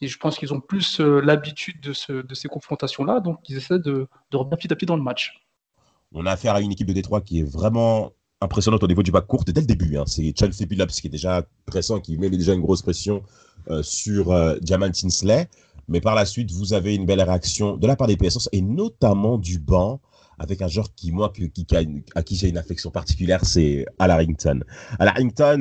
euh, 0.03 0.09
je 0.09 0.19
pense 0.19 0.39
qu'ils 0.39 0.53
ont 0.53 0.61
plus 0.61 1.01
euh, 1.01 1.21
l'habitude 1.21 1.81
de, 1.81 1.93
ces 2.35 2.49
confrontations-là, 2.49 3.21
donc 3.21 3.39
ils 3.49 3.57
essaient 3.57 3.79
de, 3.79 4.09
revenir 4.33 4.59
petit 4.59 4.73
à 4.73 4.77
petit 4.77 4.87
dans 4.87 4.97
le 4.97 5.03
match. 5.03 5.41
On 6.13 6.27
a 6.27 6.33
affaire 6.33 6.55
à 6.55 6.61
une 6.61 6.73
équipe 6.73 6.89
de 6.89 6.93
Détroit 6.93 7.21
qui 7.21 7.41
est 7.41 7.51
vraiment 7.51 8.13
impressionnante 8.41 8.83
au 8.83 8.87
niveau 8.87 9.03
du 9.03 9.13
bas 9.13 9.21
court 9.21 9.45
dès 9.45 9.61
le 9.61 9.67
début. 9.67 9.97
Hein. 9.97 10.05
C'est 10.07 10.33
Chelsea 10.37 10.67
Billups 10.67 11.01
qui 11.01 11.07
est 11.07 11.11
déjà 11.11 11.47
pressant, 11.67 12.01
qui 12.01 12.19
met 12.19 12.31
déjà 12.31 12.55
une 12.55 12.63
grosse 12.63 12.83
pression 12.83 13.23
sur 13.83 14.35
Diamant 14.61 14.91
Tinsley. 14.91 15.49
Mais 15.87 16.01
par 16.01 16.15
la 16.15 16.25
suite, 16.25 16.51
vous 16.51 16.73
avez 16.73 16.95
une 16.95 17.05
belle 17.05 17.21
réaction 17.21 17.77
de 17.77 17.87
la 17.87 17.95
part 17.95 18.07
des 18.07 18.17
PSS 18.17 18.49
et 18.53 18.63
notamment 18.63 19.39
du 19.39 19.59
banc 19.59 20.01
avec 20.41 20.63
un 20.63 20.69
joueur 20.69 20.95
qui, 20.95 21.13
moi, 21.13 21.31
qui, 21.35 21.67
à 22.15 22.23
qui 22.23 22.35
j'ai 22.35 22.49
une 22.49 22.57
affection 22.57 22.91
particulière, 22.91 23.45
c'est 23.45 23.85
Al 23.99 24.11
Harrington. 24.11 24.61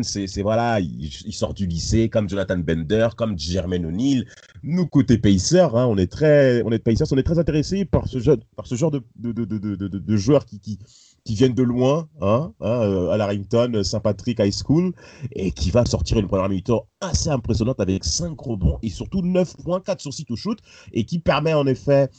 C'est 0.03 0.41
voilà, 0.41 0.79
il, 0.79 1.33
sort 1.33 1.53
du 1.53 1.67
lycée 1.67 2.07
comme 2.07 2.29
Jonathan 2.29 2.57
Bender, 2.57 3.09
comme 3.17 3.37
Jermaine 3.37 3.85
O'Neill. 3.85 4.25
Nous, 4.63 4.87
côté 4.87 5.17
Pacers, 5.17 5.75
hein, 5.75 5.85
on 5.85 5.97
est 5.97 6.09
très, 6.09 6.63
on 6.63 6.71
est 6.71 6.79
Pacers, 6.79 7.07
on 7.11 7.17
est 7.17 7.23
très 7.23 7.39
intéressés 7.39 7.83
par 7.83 8.07
ce, 8.07 8.19
jeu, 8.19 8.37
par 8.55 8.67
ce 8.67 8.75
genre 8.75 8.89
de, 8.89 9.03
de, 9.17 9.33
de, 9.33 9.75
de 9.75 10.17
joueurs 10.17 10.45
qui, 10.45 10.61
qui, 10.61 10.79
qui 11.25 11.35
viennent 11.35 11.53
de 11.53 11.63
loin, 11.63 12.07
hein, 12.21 12.53
hein, 12.61 12.81
euh, 12.81 13.09
à 13.11 13.21
Harrington, 13.21 13.83
Saint-Patrick 13.83 14.39
High 14.39 14.53
School, 14.53 14.93
et 15.33 15.51
qui 15.51 15.71
va 15.71 15.85
sortir 15.85 16.17
une 16.17 16.27
première 16.27 16.49
mi-temps 16.49 16.87
assez 17.01 17.29
impressionnante 17.29 17.79
avec 17.79 18.03
5 18.03 18.39
rebonds 18.39 18.79
et 18.81 18.89
surtout 18.89 19.21
9 19.21 19.57
points, 19.57 19.79
4 19.79 20.01
sur 20.01 20.13
6 20.13 20.25
to 20.25 20.35
shoot, 20.35 20.59
et 20.93 21.05
qui 21.05 21.19
permet 21.19 21.53
en 21.53 21.67
effet 21.67 22.09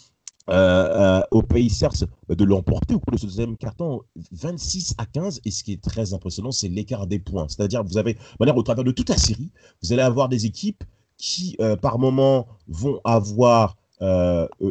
euh, 0.51 1.19
euh, 1.21 1.23
aux 1.31 1.43
Pacers 1.43 2.07
de 2.29 2.45
l'emporter 2.45 2.95
au 2.95 3.01
cours 3.01 3.13
de 3.13 3.19
ce 3.19 3.27
deuxième 3.27 3.57
carton 3.57 4.03
26 4.33 4.95
à 4.99 5.07
15 5.07 5.41
et 5.45 5.51
ce 5.51 5.63
qui 5.63 5.73
est 5.73 5.83
très 5.83 6.13
impressionnant 6.13 6.51
c'est 6.51 6.69
l'écart 6.69 7.07
des 7.07 7.19
points. 7.19 7.47
C'est-à-dire 7.49 7.85
vous 7.85 7.99
avez 7.99 8.17
au 8.41 8.63
travers 8.63 8.85
de 8.85 8.91
toute 8.91 9.09
la 9.09 9.17
série 9.17 9.51
vous 9.83 9.93
allez 9.93 10.03
avoir 10.03 10.29
des 10.29 10.47
équipes 10.47 10.85
qui 11.17 11.57
euh, 11.61 11.77
par 11.77 11.99
moment 11.99 12.47
vont 12.69 13.01
avoir 13.05 13.77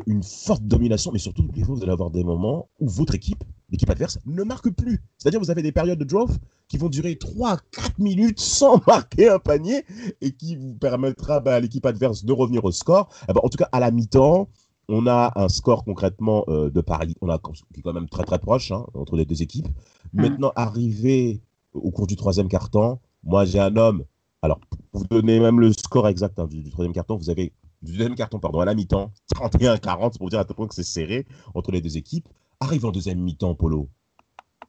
une 0.07 0.23
forte 0.23 0.63
domination 0.63 1.11
mais 1.11 1.19
surtout 1.19 1.47
vous 1.55 1.83
allez 1.83 1.91
avoir 1.91 2.09
des 2.09 2.23
moments 2.23 2.67
où 2.79 2.89
votre 2.89 3.13
équipe 3.13 3.43
l'équipe 3.71 3.89
adverse 3.89 4.17
ne 4.25 4.43
marque 4.43 4.69
plus. 4.71 5.03
C'est-à-dire 5.17 5.39
vous 5.39 5.51
avez 5.51 5.61
des 5.61 5.71
périodes 5.71 5.99
de 5.99 6.03
draw 6.03 6.27
qui 6.67 6.77
vont 6.77 6.89
durer 6.89 7.17
3 7.17 7.57
4 7.71 7.99
minutes 7.99 8.39
sans 8.39 8.81
marquer 8.87 9.29
un 9.29 9.39
panier 9.39 9.85
et 10.21 10.31
qui 10.31 10.55
vous 10.55 10.73
permettra 10.73 11.39
bah, 11.39 11.55
à 11.55 11.59
l'équipe 11.59 11.85
adverse 11.85 12.25
de 12.25 12.33
revenir 12.33 12.63
au 12.65 12.71
score. 12.71 13.09
Eh 13.29 13.33
ben, 13.33 13.41
en 13.43 13.49
tout 13.49 13.57
cas 13.57 13.69
à 13.71 13.79
la 13.79 13.91
mi-temps 13.91 14.49
on 14.89 15.05
a 15.07 15.31
un 15.35 15.47
score 15.49 15.85
concrètement 15.85 16.43
euh, 16.47 16.69
de 16.69 16.81
Paris, 16.81 17.15
on 17.21 17.29
a, 17.29 17.37
qui 17.37 17.79
est 17.79 17.83
quand 17.83 17.93
même 17.93 18.09
très 18.09 18.23
très 18.23 18.39
proche 18.39 18.71
hein, 18.71 18.85
entre 18.95 19.15
les 19.15 19.25
deux 19.25 19.41
équipes. 19.41 19.67
Mm. 20.13 20.21
Maintenant, 20.21 20.51
arrivé 20.55 21.41
au 21.73 21.91
cours 21.91 22.07
du 22.07 22.15
troisième 22.15 22.47
quart-temps, 22.49 22.99
moi 23.23 23.45
j'ai 23.45 23.59
un 23.59 23.77
homme. 23.77 24.03
Alors, 24.41 24.59
pour 24.91 25.01
vous 25.01 25.07
donner 25.07 25.39
même 25.39 25.59
le 25.59 25.71
score 25.73 26.07
exact 26.07 26.39
hein, 26.39 26.47
du, 26.47 26.69
troisième 26.71 26.93
quart-temps, 26.93 27.17
vous 27.17 27.29
avez 27.29 27.53
du 27.81 27.91
deuxième 27.93 28.15
carton, 28.15 28.39
pardon, 28.39 28.59
à 28.59 28.65
la 28.65 28.73
mi-temps, 28.73 29.11
31-40, 29.35 30.17
pour 30.17 30.29
dire 30.29 30.39
à 30.39 30.45
tel 30.45 30.55
point 30.55 30.67
que 30.67 30.75
c'est 30.75 30.83
serré 30.83 31.27
entre 31.53 31.71
les 31.71 31.81
deux 31.81 31.95
équipes. 31.95 32.27
Arrive 32.59 32.85
en 32.85 32.91
deuxième 32.91 33.19
mi-temps, 33.19 33.55
Polo. 33.55 33.89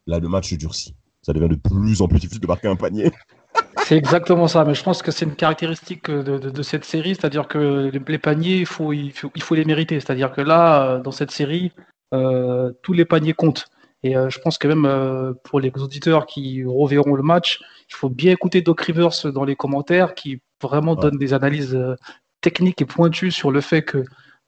Là, 0.06 0.18
le 0.18 0.28
match 0.28 0.52
durcit. 0.54 0.94
Ça 1.22 1.32
devient 1.32 1.48
de 1.48 1.56
plus 1.56 2.02
en 2.02 2.08
plus 2.08 2.18
difficile 2.18 2.40
de 2.40 2.46
marquer 2.46 2.68
un 2.68 2.76
panier. 2.76 3.10
C'est 3.90 3.96
exactement 3.96 4.46
ça, 4.46 4.64
mais 4.64 4.74
je 4.74 4.84
pense 4.84 5.02
que 5.02 5.10
c'est 5.10 5.24
une 5.24 5.34
caractéristique 5.34 6.08
de, 6.08 6.62
cette 6.62 6.84
série, 6.84 7.16
c'est-à-dire 7.16 7.48
que 7.48 7.90
les 7.90 8.18
paniers, 8.18 8.58
il 8.58 8.66
faut, 8.66 8.92
il 8.92 9.12
faut, 9.12 9.54
les 9.56 9.64
mériter. 9.64 9.98
C'est-à-dire 9.98 10.30
que 10.30 10.40
là, 10.40 10.84
euh, 10.84 11.00
dans 11.00 11.10
cette 11.10 11.32
série, 11.32 11.72
euh, 12.14 12.70
tous 12.84 12.92
les 12.92 13.04
paniers 13.04 13.32
comptent. 13.32 13.66
Et 14.04 14.16
euh, 14.16 14.30
je 14.30 14.38
pense 14.38 14.58
que 14.58 14.68
même 14.68 15.34
pour 15.42 15.58
les 15.58 15.72
auditeurs 15.74 16.26
qui 16.26 16.62
reverront 16.64 17.16
le 17.16 17.24
match, 17.24 17.58
il 17.88 17.96
faut 17.96 18.08
bien 18.08 18.30
écouter 18.30 18.62
Doc 18.62 18.80
Rivers 18.80 19.32
dans 19.34 19.42
les 19.42 19.56
commentaires 19.56 20.14
qui 20.14 20.40
vraiment 20.62 20.94
donne 20.94 21.18
des 21.18 21.32
analyses 21.34 21.76
techniques 22.42 22.80
et 22.80 22.86
pointues 22.86 23.32
sur 23.32 23.50
le 23.50 23.60
fait 23.60 23.82
que 23.82 24.04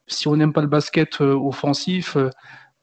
si 0.07 0.29
on 0.29 0.37
n'aime 0.37 0.53
pas 0.53 0.61
le 0.61 0.69
basket 0.69 1.21
offensif, 1.21 2.17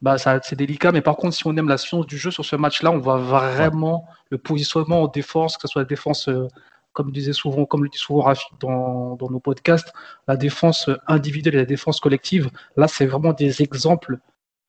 bah, 0.01 0.17
c'est 0.17 0.55
délicat. 0.55 0.91
Mais 0.91 1.01
par 1.01 1.17
contre, 1.17 1.35
si 1.35 1.45
on 1.45 1.55
aime 1.57 1.67
la 1.67 1.77
science 1.77 2.05
du 2.05 2.17
jeu 2.17 2.31
sur 2.31 2.45
ce 2.45 2.55
match-là, 2.55 2.91
on 2.91 2.99
voit 2.99 3.17
vraiment 3.17 4.05
le 4.29 4.37
positionnement 4.37 5.03
en 5.03 5.07
défense, 5.07 5.57
que 5.57 5.63
ce 5.63 5.67
soit 5.73 5.81
la 5.81 5.87
défense, 5.87 6.29
euh, 6.29 6.47
comme, 6.93 7.11
disait 7.11 7.33
souvent, 7.33 7.65
comme 7.65 7.83
le 7.83 7.89
dit 7.89 7.97
souvent 7.97 8.21
Rafik 8.21 8.51
dans, 8.59 9.15
dans, 9.15 9.29
nos 9.29 9.39
podcasts, 9.39 9.93
la 10.27 10.37
défense 10.37 10.89
individuelle 11.07 11.55
et 11.55 11.59
la 11.59 11.65
défense 11.65 11.99
collective. 11.99 12.49
Là, 12.77 12.87
c'est 12.87 13.05
vraiment 13.05 13.33
des 13.33 13.61
exemples 13.61 14.19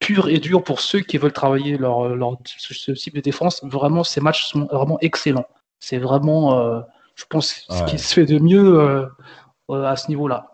purs 0.01 0.29
et 0.29 0.39
durs 0.39 0.65
pour 0.65 0.81
ceux 0.81 1.01
qui 1.01 1.19
veulent 1.19 1.33
travailler 1.33 1.77
leur, 1.77 2.09
leur 2.17 2.37
ce, 2.45 2.93
type 2.93 3.15
de 3.15 3.21
défense. 3.21 3.63
Vraiment, 3.65 4.03
ces 4.03 4.21
matchs 4.21 4.47
sont 4.47 4.67
vraiment 4.67 4.99
excellents. 5.01 5.47
C'est 5.79 5.99
vraiment, 5.99 6.59
euh, 6.59 6.81
je 7.15 7.25
pense, 7.29 7.67
ce 7.69 7.85
qui 7.85 7.99
se 7.99 8.15
fait 8.15 8.27
de 8.27 8.39
mieux 8.39 8.81
euh, 8.81 9.07
à 9.69 9.97
ce 9.97 10.09
niveau-là. 10.09 10.51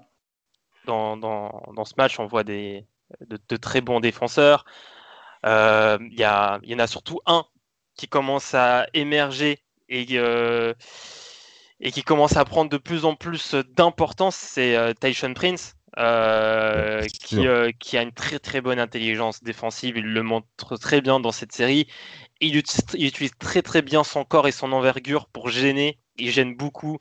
Dans, 0.87 1.17
dans, 1.17 1.63
dans, 1.75 1.85
ce 1.85 1.95
match, 1.97 2.21
on 2.21 2.27
voit 2.27 2.45
des, 2.45 2.87
de, 3.21 3.57
très 3.57 3.81
bons 3.81 4.01
défenseurs. 4.01 4.65
Euh, 5.45 5.99
il 6.01 6.19
y, 6.19 6.23
y, 6.23 6.75
en 6.75 6.79
a 6.79 6.87
surtout 6.87 7.21
un 7.27 7.45
qui 7.97 8.09
commence 8.09 8.55
à 8.55 8.87
émerger 8.95 9.63
et, 9.89 10.07
euh, 10.13 10.75
et 11.81 11.93
qui 11.93 12.03
commence 12.03 12.37
à 12.37 12.45
prendre 12.45 12.71
de 12.71 12.77
plus 12.77 13.05
en 13.05 13.15
plus 13.15 13.55
d'importance, 13.55 14.37
c'est 14.37 14.77
euh, 14.77 14.93
Tyson 14.93 15.35
Prince. 15.35 15.75
qui, 17.13 17.47
qui, 17.79 17.97
a 17.97 18.03
une 18.03 18.13
très 18.13 18.39
très 18.39 18.61
bonne 18.61 18.79
intelligence 18.79 19.43
défensive, 19.43 19.97
il 19.97 20.05
le 20.05 20.23
montre 20.23 20.77
très 20.77 21.01
bien 21.01 21.21
dans 21.21 21.33
cette 21.33 21.53
série. 21.53 21.87
Il 22.41 22.57
utilise, 22.57 22.85
il 22.95 23.07
utilise 23.07 23.33
très 23.39 23.63
très 23.63 23.81
bien 23.83 24.05
son 24.05 24.25
corps 24.25 24.47
et 24.47 24.53
son 24.53 24.73
envergure 24.73 25.27
pour 25.29 25.49
gêner, 25.49 25.99
il 26.17 26.31
gêne 26.31 26.55
beaucoup. 26.55 26.99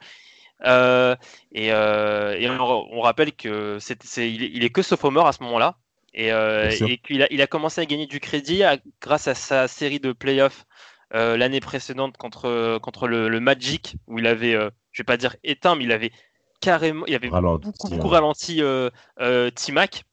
et, 0.63 1.71
on, 1.73 3.01
rappelle 3.01 3.33
que 3.33 3.79
c'est, 3.81 4.31
il, 4.31 4.63
est 4.63 4.69
que 4.69 4.81
sophomore 4.81 5.27
à 5.27 5.33
ce 5.33 5.43
moment-là. 5.43 5.77
Et, 6.15 6.31
euh, 6.31 6.71
qu'il 7.03 7.23
a, 7.23 7.27
il 7.29 7.41
a 7.41 7.47
commencé 7.47 7.81
à 7.81 7.85
gagner 7.85 8.07
du 8.07 8.21
crédit 8.21 8.63
grâce 9.01 9.27
à 9.27 9.35
sa 9.35 9.67
série 9.67 9.99
de 9.99 10.13
playoffs 10.13 10.65
euh, 11.13 11.35
l'année 11.35 11.59
précédente 11.59 12.15
contre, 12.15 12.79
contre 12.79 13.09
le, 13.09 13.39
Magic, 13.41 13.97
où 14.07 14.17
il 14.17 14.25
avait, 14.25 14.55
euh, 14.55 14.69
je 14.93 15.01
vais 15.01 15.05
pas 15.05 15.17
dire 15.17 15.35
éteint, 15.43 15.75
mais 15.75 15.83
il 15.83 15.91
avait 15.91 16.11
carrément, 16.61 17.05
il 17.05 17.15
avait 17.15 17.29
beaucoup, 17.29 17.89
beaucoup 17.89 18.07
ralenti 18.07 18.61
Timac. 19.55 20.05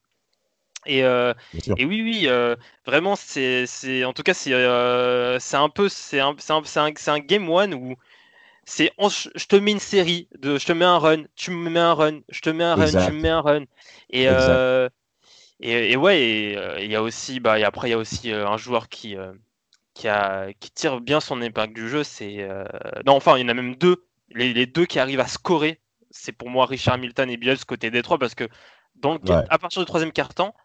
Et, 0.85 0.99
et, 0.99 1.85
oui, 1.85 2.01
oui, 2.01 2.27
vraiment, 2.85 3.15
c'est, 3.15 4.03
en 4.03 4.11
tout 4.11 4.23
cas, 4.23 4.33
c'est, 4.33 4.51
c'est 5.39 5.57
un 5.57 5.69
peu, 5.69 5.87
c'est 5.87 6.19
un, 6.19 6.35
un, 6.49 6.93
un, 7.07 7.19
game 7.19 7.49
one 7.49 7.73
où 7.73 7.95
c'est, 8.65 8.91
je 8.99 9.45
te 9.45 9.55
mets 9.55 9.71
une 9.71 9.79
série 9.79 10.27
de, 10.37 10.57
je 10.57 10.65
te 10.65 10.73
mets 10.73 10.83
un 10.83 10.97
run, 10.97 11.23
tu 11.37 11.51
me 11.51 11.69
mets 11.69 11.79
un 11.79 11.93
run, 11.93 12.19
je 12.27 12.41
te 12.41 12.49
mets 12.49 12.65
un 12.65 12.75
run, 12.75 12.87
tu 12.87 13.13
me 13.13 13.21
mets 13.21 13.29
un 13.29 13.41
run, 13.41 13.63
et 14.09 14.27
et, 15.65 15.95
ouais, 15.95 16.55
euh, 16.57 16.79
il 16.81 16.91
y 16.91 16.95
a 16.95 17.01
aussi, 17.01 17.39
bah, 17.39 17.57
et 17.57 17.63
après, 17.63 17.87
il 17.87 17.91
y 17.91 17.93
a 17.93 17.97
aussi 17.97 18.33
euh, 18.33 18.47
un 18.47 18.57
joueur 18.57 18.89
qui, 18.89 19.15
euh, 19.15 19.31
qui, 19.93 20.09
a, 20.09 20.51
qui 20.59 20.71
tire 20.71 20.99
bien 20.99 21.21
son 21.21 21.41
épingle 21.41 21.73
du 21.73 21.87
jeu. 21.87 22.03
C'est 22.03 22.45
non, 23.05 23.13
enfin, 23.13 23.37
il 23.37 23.43
y 23.43 23.45
en 23.45 23.49
a 23.49 23.53
même 23.53 23.75
deux. 23.75 24.05
Les, 24.29 24.65
deux 24.65 24.85
qui 24.85 24.99
arrivent 24.99 25.21
à 25.21 25.27
scorer, 25.27 25.79
c'est 26.11 26.33
pour 26.33 26.49
moi 26.49 26.65
Richard 26.65 26.97
Milton 26.97 27.29
et 27.29 27.37
Biels 27.37 27.63
côté 27.65 27.91
Détroit 27.91 28.17
parce 28.17 28.35
que 28.35 28.49
dans 28.95 29.17
à 29.49 29.57
partir 29.57 29.81
du 29.81 29.85
troisième 29.85 30.11
quart-temps, 30.11 30.55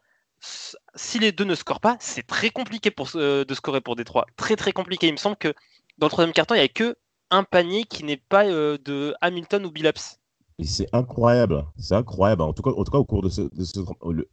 si 0.41 1.19
les 1.19 1.33
deux 1.33 1.45
ne 1.45 1.55
scorent 1.55 1.81
pas, 1.81 1.97
c'est 2.01 2.27
très 2.27 2.51
compliqué 2.51 2.91
pour, 2.91 3.09
de 3.13 3.55
scorer 3.55 3.81
pour 3.81 3.95
Détroit. 3.95 4.27
Très 4.37 4.57
très 4.57 4.73
compliqué. 4.73 5.07
Il 5.07 5.13
me 5.13 5.19
semble 5.19 5.37
que 5.37 5.55
dans 5.99 6.07
le 6.07 6.11
troisième 6.11 6.33
quart-temps, 6.33 6.55
il 6.55 6.59
n'y 6.59 6.65
a 6.65 6.69
que 6.69 6.97
un 7.31 7.45
panier 7.45 7.85
qui 7.85 8.05
n'est 8.05 8.17
pas 8.17 8.47
de 8.47 9.15
Hamilton 9.21 9.67
ou 9.67 9.71
Billups 9.71 10.19
c'est 10.65 10.89
incroyable. 10.93 11.65
C'est 11.79 11.95
incroyable. 11.95 12.43
En 12.43 12.53
tout, 12.53 12.63
cas, 12.63 12.71
au 12.71 13.05
cours 13.05 13.23
de 13.23 13.29
ce. 13.29 13.43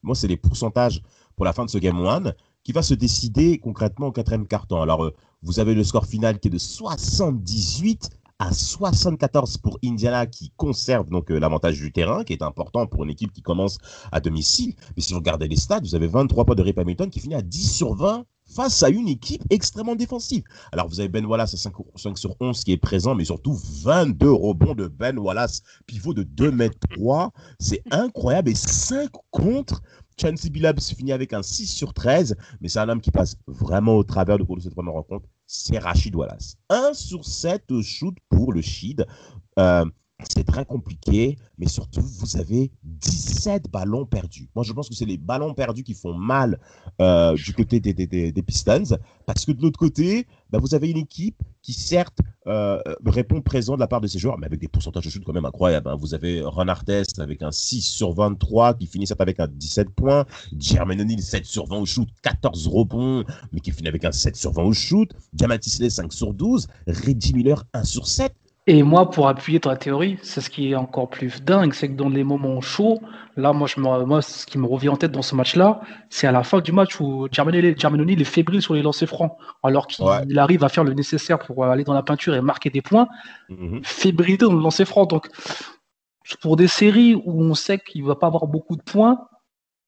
moi, 0.02 0.16
c'est 0.16 0.28
les 0.28 0.38
pourcentages 0.38 1.02
pour 1.36 1.46
la 1.46 1.54
fin 1.54 1.66
de 1.66 1.70
ce 1.70 1.78
Game 1.78 1.98
1 1.98 2.34
qui 2.64 2.72
va 2.72 2.82
se 2.82 2.96
décider 2.96 3.60
concrètement 3.60 4.08
au 4.08 4.12
quatrième 4.12 4.48
carton. 4.48 4.82
Alors, 4.82 5.06
euh, 5.06 5.14
vous 5.44 5.60
avez 5.60 5.76
le 5.76 5.84
score 5.84 6.08
final 6.08 6.40
qui 6.40 6.48
est 6.48 6.52
de 6.52 6.58
78 6.58 8.10
à 8.40 8.52
74 8.52 9.58
pour 9.60 9.78
Indiana 9.84 10.26
qui 10.26 10.52
conserve 10.58 11.10
donc 11.10 11.32
euh, 11.32 11.40
l'avantage 11.40 11.80
du 11.80 11.92
terrain, 11.92 12.24
qui 12.24 12.34
est 12.34 12.42
important 12.42 12.88
pour 12.88 13.04
une 13.04 13.12
équipe 13.12 13.32
qui 13.32 13.42
commence 13.42 13.78
à 14.12 14.20
domicile. 14.20 14.74
Mais 14.96 15.04
si 15.04 15.14
vous 15.14 15.20
regardez 15.20 15.48
les 15.48 15.56
stats, 15.56 15.80
vous 15.80 15.96
avez 15.96 16.08
23 16.08 16.46
points 16.46 16.56
de 16.56 16.64
Rip 16.64 16.80
Hamilton 16.80 17.10
qui 17.10 17.20
finit 17.20 17.36
à 17.36 17.42
10 17.42 17.72
sur 17.72 17.94
20 17.94 18.26
face 18.56 18.82
à 18.84 18.90
une 18.90 19.08
équipe 19.08 19.44
extrêmement 19.50 19.96
défensive. 19.96 20.44
Alors, 20.72 20.88
vous 20.88 21.00
avez 21.00 21.10
Ben 21.10 21.26
Wallace 21.26 21.54
à 21.54 21.58
5, 21.58 22.18
sur 22.18 22.36
11 22.40 22.64
qui 22.64 22.72
est 22.72 22.78
présent, 22.78 23.16
mais 23.16 23.26
surtout 23.26 23.60
22 23.84 24.32
rebonds 24.32 24.76
de 24.76 24.88
Ben 24.88 25.18
Wallace, 25.18 25.62
pivot 25.86 26.14
de 26.14 26.24
2 26.24 26.52
mètres 26.52 26.78
3. 26.92 27.32
C'est 27.60 27.82
incroyable. 27.92 28.50
Et 28.50 28.56
5 28.56 29.10
contre. 29.32 29.82
Chancey 30.20 30.50
Billups 30.50 30.94
finit 30.96 31.12
avec 31.12 31.34
un 31.34 31.44
6 31.44 31.68
sur 31.68 31.94
13, 31.94 32.38
mais 32.62 32.70
c'est 32.70 32.80
un 32.80 32.88
homme 32.88 33.02
qui 33.02 33.12
passe 33.12 33.36
vraiment 33.48 33.98
au 33.98 34.04
travers 34.04 34.38
de 34.38 34.46
cette 34.62 34.74
première 34.74 34.94
rencontre. 34.94 35.28
C'est 35.46 35.78
Rachid 35.78 36.16
Wallace. 36.16 36.56
1 36.70 36.94
sur 36.94 37.26
7 37.26 37.70
au 37.72 37.82
shoot 37.82 38.16
pour 38.30 38.54
le 38.54 38.62
Shid. 38.62 39.06
Euh, 39.60 39.86
c'est 40.24 40.46
très 40.46 40.66
compliqué, 40.66 41.38
mais 41.58 41.68
surtout, 41.68 42.02
vous 42.02 42.38
avez 42.38 42.72
17 42.84 43.70
ballons 43.70 44.06
perdus. 44.06 44.50
Moi, 44.56 44.64
je 44.64 44.72
pense 44.72 44.88
que 44.88 44.96
c'est 44.96 45.06
les 45.06 45.18
ballons 45.18 45.54
perdus 45.54 45.84
qui 45.84 45.94
font 45.94 46.14
mal 46.14 46.60
euh, 47.02 47.36
du 47.36 47.54
côté 47.54 47.80
des, 47.80 47.94
des, 47.94 48.44
Pistons, 48.44 48.98
parce 49.26 49.46
que 49.46 49.52
de 49.52 49.62
l'autre 49.62 49.80
côté, 49.80 50.28
bah, 50.50 50.60
vous 50.62 50.74
avez 50.74 50.90
une 50.90 50.98
équipe 50.98 51.42
qui, 51.62 51.74
certes, 51.74 52.20
euh, 52.48 52.80
répond 53.06 53.42
présent 53.42 53.76
de 53.76 53.80
la 53.80 53.88
part 53.88 54.00
de 54.00 54.08
ses 54.08 54.20
joueurs, 54.20 54.38
mais 54.38 54.46
avec 54.46 54.60
des 54.60 54.68
pourcentages 54.68 55.06
de 55.06 55.10
shoot 55.10 55.24
quand 55.26 55.34
même 55.34 55.46
incroyables. 55.46 55.90
Hein. 55.90 55.98
Vous 56.00 56.14
avez 56.14 56.42
Ron 56.44 56.68
Artest 56.68 57.20
avec 57.20 57.42
un 57.42 57.52
6 57.52 57.82
sur 57.82 58.14
23 58.14 58.76
qui 58.76 58.88
finit 58.88 59.08
avec 59.18 59.40
un 59.40 59.48
17 59.48 59.90
points, 59.90 60.26
Jermaine 60.58 61.02
O'Neal 61.02 61.22
7 61.22 61.46
sur 61.46 61.66
20 61.66 61.78
au 61.78 61.86
shoot, 61.86 62.08
14 62.22 62.68
rebonds, 62.68 63.26
mais 63.52 63.60
qui 63.60 63.72
finit 63.72 63.90
avec 63.90 64.06
un 64.06 64.12
7 64.12 64.36
sur 64.36 64.54
20 64.54 64.64
au 64.64 64.74
shoot, 64.74 65.12
Diamantis 65.34 65.90
5 65.90 66.14
sur 66.14 66.34
12, 66.34 66.68
Reggie 66.88 67.34
Miller 67.34 67.64
1 67.74 67.84
sur 67.84 68.08
7. 68.08 68.34
Et 68.68 68.82
moi, 68.82 69.12
pour 69.12 69.28
appuyer 69.28 69.60
ta 69.60 69.78
théorie, 69.78 70.18
c'est 70.24 70.42
ce 70.42 70.50
qui 70.50 70.72
est 70.72 70.76
encore 70.76 71.08
plus 71.08 71.44
dingue, 71.44 71.72
c'est 71.74 71.88
que 71.88 71.94
dans 71.94 72.10
les 72.10 72.24
moments 72.24 72.62
chauds, 72.62 73.00
là, 73.38 73.54
moi, 73.54 73.68
je 73.68 73.80
me, 73.80 74.06
moi 74.06 74.24
ce 74.24 74.48
qui 74.48 74.58
me 74.58 74.66
revient 74.66 74.90
en 74.90 74.98
tête 74.98 75.12
dans 75.12 75.22
ce 75.22 75.36
match-là, 75.36 75.82
c'est 76.10 76.26
à 76.26 76.32
la 76.32 76.44
fin 76.44 76.62
du 76.62 76.72
match 76.72 77.00
où 77.00 77.28
Germanoni 77.32 78.14
est 78.14 78.24
fébrile 78.24 78.64
sur 78.64 78.74
les 78.74 78.82
lancers 78.82 79.08
francs, 79.08 79.38
alors 79.62 79.86
qu'il 79.86 80.40
arrive 80.40 80.64
à 80.64 80.70
faire 80.70 80.84
le 80.84 80.94
nécessaire 80.94 81.38
pour 81.38 81.64
aller 81.66 81.84
dans 81.84 81.94
la 81.94 82.02
peinture 82.02 82.34
et 82.34 82.42
marquer 82.42 82.72
des 82.72 82.82
points. 82.82 83.08
Mm 83.50 83.82
Fébrilité 83.84 84.46
dans 84.46 84.54
le 84.54 84.62
lancer 84.62 84.86
franc. 84.86 85.06
Donc, 85.06 85.28
pour 86.42 86.56
des 86.56 86.68
séries 86.68 87.14
où 87.14 87.44
on 87.44 87.54
sait 87.54 87.78
qu'il 87.78 88.02
ne 88.02 88.08
va 88.08 88.16
pas 88.16 88.28
avoir 88.28 88.48
beaucoup 88.48 88.76
de 88.76 88.82
points, 88.82 89.28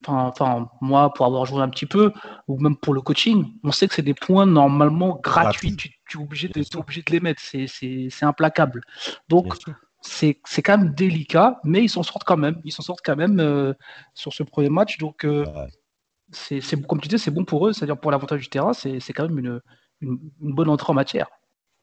Enfin, 0.06 0.68
moi, 0.80 1.12
pour 1.12 1.26
avoir 1.26 1.44
joué 1.44 1.60
un 1.60 1.68
petit 1.68 1.86
peu, 1.86 2.12
ou 2.46 2.58
même 2.60 2.76
pour 2.76 2.94
le 2.94 3.00
coaching, 3.00 3.52
on 3.64 3.72
sait 3.72 3.88
que 3.88 3.94
c'est 3.94 4.02
des 4.02 4.14
points 4.14 4.46
normalement 4.46 5.18
gratuits. 5.22 5.74
Tu, 5.76 5.88
es, 5.88 6.16
obligé 6.16 6.48
de, 6.48 6.62
obligé 6.76 7.02
de 7.02 7.12
les 7.12 7.20
mettre. 7.20 7.42
C'est 7.42 8.22
implacable. 8.22 8.82
Donc, 9.28 9.54
c'est 10.00 10.62
quand 10.62 10.78
même 10.78 10.94
délicat, 10.94 11.60
mais 11.64 11.82
ils 11.82 11.88
s'en 11.88 12.02
sortent 12.02 12.24
quand 12.24 12.36
même. 12.36 12.60
Ils 12.64 12.72
s'en 12.72 12.82
sortent 12.82 13.04
quand 13.04 13.16
même 13.16 13.40
euh, 13.40 13.74
sur 14.14 14.32
ce 14.32 14.44
premier 14.44 14.70
match. 14.70 14.98
Donc, 14.98 15.24
euh, 15.24 15.44
c'est 16.30 16.60
comme 16.86 17.00
tu 17.00 17.08
dis, 17.08 17.18
c'est 17.18 17.32
bon 17.32 17.44
pour 17.44 17.66
eux. 17.66 17.72
C'est-à-dire 17.72 17.98
pour 17.98 18.12
l'avantage 18.12 18.40
du 18.40 18.48
terrain, 18.48 18.72
c'est 18.72 19.00
quand 19.12 19.28
même 19.28 19.38
une, 19.38 19.60
une, 20.00 20.18
bonne 20.40 20.68
entrée 20.68 20.92
en 20.92 20.94
matière. 20.94 21.28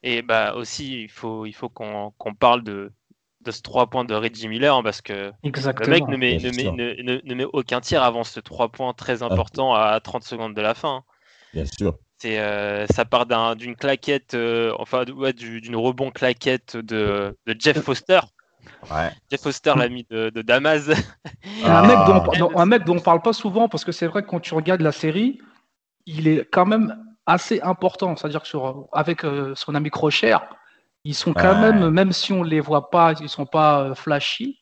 Et 0.02 0.22
bah 0.22 0.54
aussi, 0.54 1.02
il 1.02 1.10
faut, 1.10 1.46
il 1.46 1.52
faut 1.52 1.68
qu'on 1.68 2.12
parle 2.38 2.62
de, 2.62 2.92
de 3.46 3.52
ce 3.52 3.62
3 3.62 3.86
points 3.86 4.04
de 4.04 4.14
Reggie 4.14 4.48
Miller 4.48 4.74
hein, 4.74 4.82
parce 4.82 5.00
que 5.00 5.32
le 5.42 5.86
mec 5.88 6.06
ne 6.08 6.16
met, 6.16 6.38
ne, 6.38 7.34
met, 7.34 7.46
aucun 7.52 7.80
tir 7.80 8.02
avant 8.02 8.24
ce 8.24 8.40
3 8.40 8.68
points 8.68 8.92
très 8.92 9.22
ah. 9.22 9.26
important 9.26 9.74
à 9.74 9.98
30 10.00 10.24
secondes 10.24 10.54
de 10.54 10.60
la 10.60 10.74
fin. 10.74 10.96
Hein. 10.96 11.02
Bien 11.54 11.64
sûr. 11.64 11.96
C'est, 12.18 12.38
euh, 12.38 12.86
ça 12.88 13.04
part 13.04 13.26
d'une 13.56 13.76
claquette, 13.76 14.34
euh, 14.34 14.72
enfin 14.78 15.04
d'une 15.04 15.76
rebond 15.76 16.10
claquette 16.10 16.76
de, 16.76 17.36
Jeff 17.58 17.80
Foster. 17.80 18.20
Jeff 19.30 19.40
Foster, 19.40 19.74
l'ami 19.76 20.06
de, 20.10 20.30
de 20.30 20.42
Damas. 20.42 20.88
Un, 21.64 21.86
mec 21.86 22.38
dont, 22.38 22.58
un 22.58 22.66
mec 22.66 22.84
dont 22.84 22.96
on 22.96 23.00
parle 23.00 23.22
pas 23.22 23.32
souvent 23.32 23.68
parce 23.68 23.84
que 23.84 23.92
c'est 23.92 24.06
vrai 24.06 24.22
que 24.22 24.28
quand 24.28 24.40
tu 24.40 24.54
regardes 24.54 24.80
la 24.80 24.92
série, 24.92 25.40
il 26.06 26.26
est 26.26 26.48
quand 26.50 26.66
même 26.66 26.96
assez 27.26 27.60
important. 27.60 28.16
C'est-à-dire 28.16 28.42
que 28.42 28.48
sur, 28.48 28.88
avec 28.92 29.24
euh, 29.24 29.54
son 29.54 29.74
ami 29.74 29.90
Crochet, 29.90 30.32
ils 31.06 31.14
sont 31.14 31.32
quand 31.32 31.60
même, 31.60 31.90
même 31.90 32.10
si 32.10 32.32
on 32.32 32.42
les 32.42 32.60
voit 32.60 32.90
pas, 32.90 33.14
ils 33.20 33.28
sont 33.28 33.46
pas 33.46 33.94
flashy, 33.94 34.58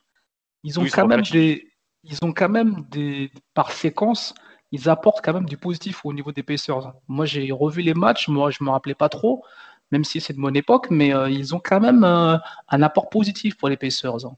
ils 0.63 0.79
ont 0.79 0.85
quand 0.85 1.07
même 1.07 1.23
des, 1.23 1.67
ils 2.03 2.19
ont 2.23 2.33
quand 2.35 2.51
même 2.51 2.85
des, 2.91 3.31
par 3.55 3.73
séquence, 3.73 4.35
ils 4.71 4.91
apportent 4.91 5.25
quand 5.25 5.33
même 5.33 5.47
du 5.47 5.57
positif 5.57 6.05
au 6.05 6.13
niveau 6.13 6.33
des 6.33 6.43
Pacers. 6.43 6.93
Moi, 7.09 7.25
j'ai 7.25 7.51
revu 7.51 7.81
les 7.81 7.95
matchs, 7.95 8.29
moi, 8.29 8.51
je 8.51 8.63
me 8.63 8.69
rappelais 8.69 8.95
pas 8.95 9.09
trop, 9.09 9.43
même 9.91 10.05
si 10.05 10.21
c'est 10.21 10.35
de 10.35 10.39
mon 10.39 10.53
époque, 10.53 10.89
mais 10.91 11.15
euh, 11.15 11.31
ils 11.31 11.55
ont 11.55 11.61
quand 11.65 11.81
même 11.81 12.05
euh, 12.05 12.37
un 12.69 12.83
apport 12.83 13.09
positif 13.09 13.57
pour 13.57 13.71
les 13.71 13.79
Pacers. 13.79 14.27
Hein. 14.27 14.37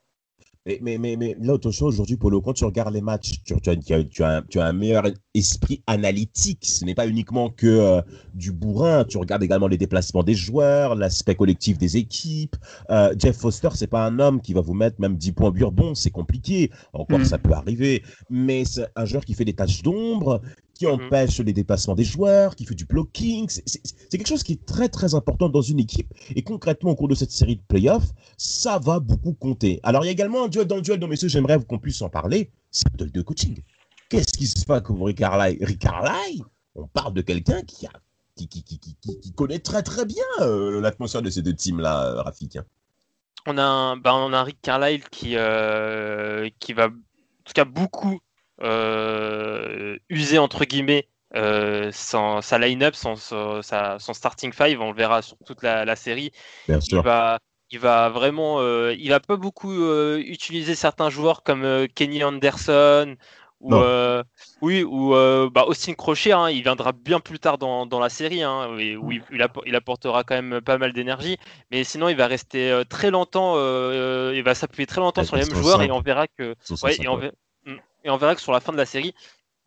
Mais, 0.64 0.98
mais, 0.98 1.16
mais, 1.16 1.36
là, 1.40 1.54
attention, 1.54 1.86
aujourd'hui, 1.86 2.16
pour 2.16 2.30
le 2.30 2.40
quand 2.40 2.52
tu 2.52 2.64
regardes 2.64 2.94
les 2.94 3.00
matchs, 3.00 3.42
tu, 3.44 3.60
tu, 3.60 3.70
as, 3.70 3.76
tu, 3.76 4.22
as, 4.22 4.42
tu, 4.42 4.60
as, 4.60 4.64
un 4.64 4.72
meilleur 4.72 5.04
esprit 5.36 5.82
analytique. 5.86 6.66
Ce 6.66 6.84
n'est 6.84 6.94
pas 6.94 7.06
uniquement 7.06 7.50
que 7.50 7.66
euh, 7.66 8.02
du 8.34 8.52
bourrin. 8.52 9.04
Tu 9.04 9.18
regardes 9.18 9.42
également 9.42 9.68
les 9.68 9.78
déplacements 9.78 10.22
des 10.22 10.34
joueurs, 10.34 10.94
l'aspect 10.94 11.34
collectif 11.34 11.78
des 11.78 11.96
équipes. 11.96 12.56
Euh, 12.90 13.14
Jeff 13.18 13.36
Foster, 13.36 13.68
c'est 13.74 13.86
pas 13.86 14.04
un 14.04 14.18
homme 14.18 14.40
qui 14.40 14.52
va 14.52 14.60
vous 14.60 14.74
mettre 14.74 15.00
même 15.00 15.16
10 15.16 15.32
points 15.32 15.50
Bon, 15.50 15.94
C'est 15.94 16.10
compliqué. 16.10 16.70
Encore, 16.92 17.20
mm. 17.20 17.24
ça 17.24 17.38
peut 17.38 17.52
arriver. 17.52 18.02
Mais 18.30 18.64
c'est 18.64 18.86
un 18.96 19.04
joueur 19.04 19.24
qui 19.24 19.34
fait 19.34 19.44
des 19.44 19.54
tâches 19.54 19.82
d'ombre, 19.82 20.40
qui 20.76 20.86
mhm. 20.86 20.92
empêche 20.92 21.40
les 21.40 21.52
déplacements 21.52 21.94
des 21.94 22.04
joueurs, 22.04 22.54
qui 22.54 22.64
fait 22.64 22.74
du 22.74 22.84
blocking. 22.84 23.48
C'est 23.48 23.80
quelque 24.10 24.28
chose 24.28 24.42
qui 24.42 24.52
est 24.52 24.66
très 24.66 24.88
très 24.88 25.14
important 25.14 25.48
dans 25.48 25.62
une 25.62 25.80
équipe. 25.80 26.12
Et 26.34 26.42
concrètement, 26.42 26.90
au 26.90 26.96
cours 26.96 27.08
de 27.08 27.14
cette 27.14 27.30
série 27.30 27.56
de 27.56 27.62
playoffs, 27.66 28.12
ça 28.36 28.78
va 28.78 29.00
beaucoup 29.00 29.32
compter. 29.32 29.80
Alors, 29.82 30.04
il 30.04 30.06
y 30.06 30.10
a 30.10 30.12
également 30.12 30.44
un 30.44 30.48
duel 30.48 30.66
dans 30.66 30.76
le 30.76 30.82
duel, 30.82 30.98
dont 30.98 31.08
messieurs, 31.08 31.28
j'aimerais 31.28 31.58
qu'on 31.64 31.78
puisse 31.78 32.02
en 32.02 32.08
parler. 32.08 32.50
C'est 32.70 32.88
le 32.92 32.98
duel 32.98 33.12
de 33.12 33.22
coaching. 33.22 33.58
Qu'est-ce 34.08 34.36
qui 34.36 34.46
se 34.46 34.64
passe 34.64 34.82
avec 34.84 34.86
Rick 34.88 35.18
Carlisle 35.18 35.64
Rick 35.64 35.78
Carlisle, 35.80 36.44
on 36.74 36.86
parle 36.86 37.12
de 37.14 37.22
quelqu'un 37.22 37.62
qui, 37.62 37.86
a, 37.86 37.90
qui, 38.36 38.48
qui, 38.48 38.62
qui, 38.62 38.96
qui, 39.20 39.32
connaît 39.32 39.58
très 39.58 39.82
très 39.82 40.04
bien 40.04 40.24
euh, 40.40 40.80
l'atmosphère 40.80 41.22
de 41.22 41.30
ces 41.30 41.42
deux 41.42 41.54
teams-là, 41.54 42.06
euh, 42.06 42.22
Rafik. 42.22 42.58
On 43.46 43.58
a, 43.58 43.62
un, 43.62 43.96
ben, 43.96 44.12
on 44.12 44.32
a 44.32 44.38
un 44.38 44.42
Rick 44.42 44.60
Carlisle 44.60 45.08
qui, 45.10 45.36
euh, 45.36 46.48
qui 46.58 46.72
va, 46.72 46.86
en 46.86 46.90
tout 47.44 47.52
cas, 47.54 47.64
beaucoup 47.64 48.20
euh, 48.62 49.98
usé 50.08 50.38
entre 50.38 50.64
guillemets 50.64 51.08
euh, 51.34 51.90
sans, 51.92 52.40
sa 52.40 52.58
line-up, 52.58 52.94
son, 52.94 53.16
son, 53.16 53.60
starting 54.14 54.52
five, 54.52 54.80
on 54.80 54.92
le 54.92 54.96
verra 54.96 55.20
sur 55.20 55.36
toute 55.44 55.62
la, 55.62 55.96
série. 55.96 56.32
Bien 56.66 56.80
sûr. 56.80 56.98
Il 56.98 57.04
va, 57.04 57.38
il 57.70 57.78
va 57.78 58.08
vraiment, 58.08 58.60
euh, 58.60 58.94
il 58.98 59.10
va 59.10 59.20
pas 59.20 59.36
beaucoup 59.36 59.72
utiliser 60.16 60.74
certains 60.74 61.10
joueurs 61.10 61.42
comme 61.42 61.86
Kenny 61.94 62.24
Anderson 62.24 63.16
ou 63.74 64.22
oui 64.62 64.82
ou 64.82 65.10
bah, 65.50 65.64
Austin 65.66 65.94
Crochet. 65.94 66.32
Hein, 66.32 66.50
il 66.50 66.62
viendra 66.62 66.92
bien 66.92 67.20
plus 67.20 67.38
tard 67.38 67.58
dans, 67.58 67.86
dans 67.86 68.00
la 68.00 68.08
série, 68.08 68.42
hein, 68.42 68.68
où 68.70 69.12
il, 69.12 69.22
il, 69.30 69.74
apportera 69.74 70.24
quand 70.24 70.40
même 70.40 70.60
pas 70.60 70.78
mal 70.78 70.92
d'énergie. 70.92 71.36
Mais 71.70 71.84
sinon, 71.84 72.08
il 72.08 72.16
va 72.16 72.26
rester 72.26 72.82
très 72.88 73.10
longtemps, 73.10 73.54
il 73.56 74.42
va 74.42 74.54
s'appuyer 74.54 74.86
très 74.86 75.00
longtemps 75.00 75.24
sur 75.24 75.36
les 75.36 75.44
mêmes 75.44 75.54
joueurs 75.54 75.82
et 75.82 75.90
on 75.90 76.00
verra 76.00 76.26
que, 76.26 76.54
ouais, 76.82 76.96
et 77.00 77.08
on, 77.08 77.20
et 78.04 78.10
on 78.10 78.16
verra 78.16 78.34
que 78.34 78.40
sur 78.40 78.52
la 78.52 78.60
fin 78.60 78.72
de 78.72 78.78
la 78.78 78.86
série, 78.86 79.14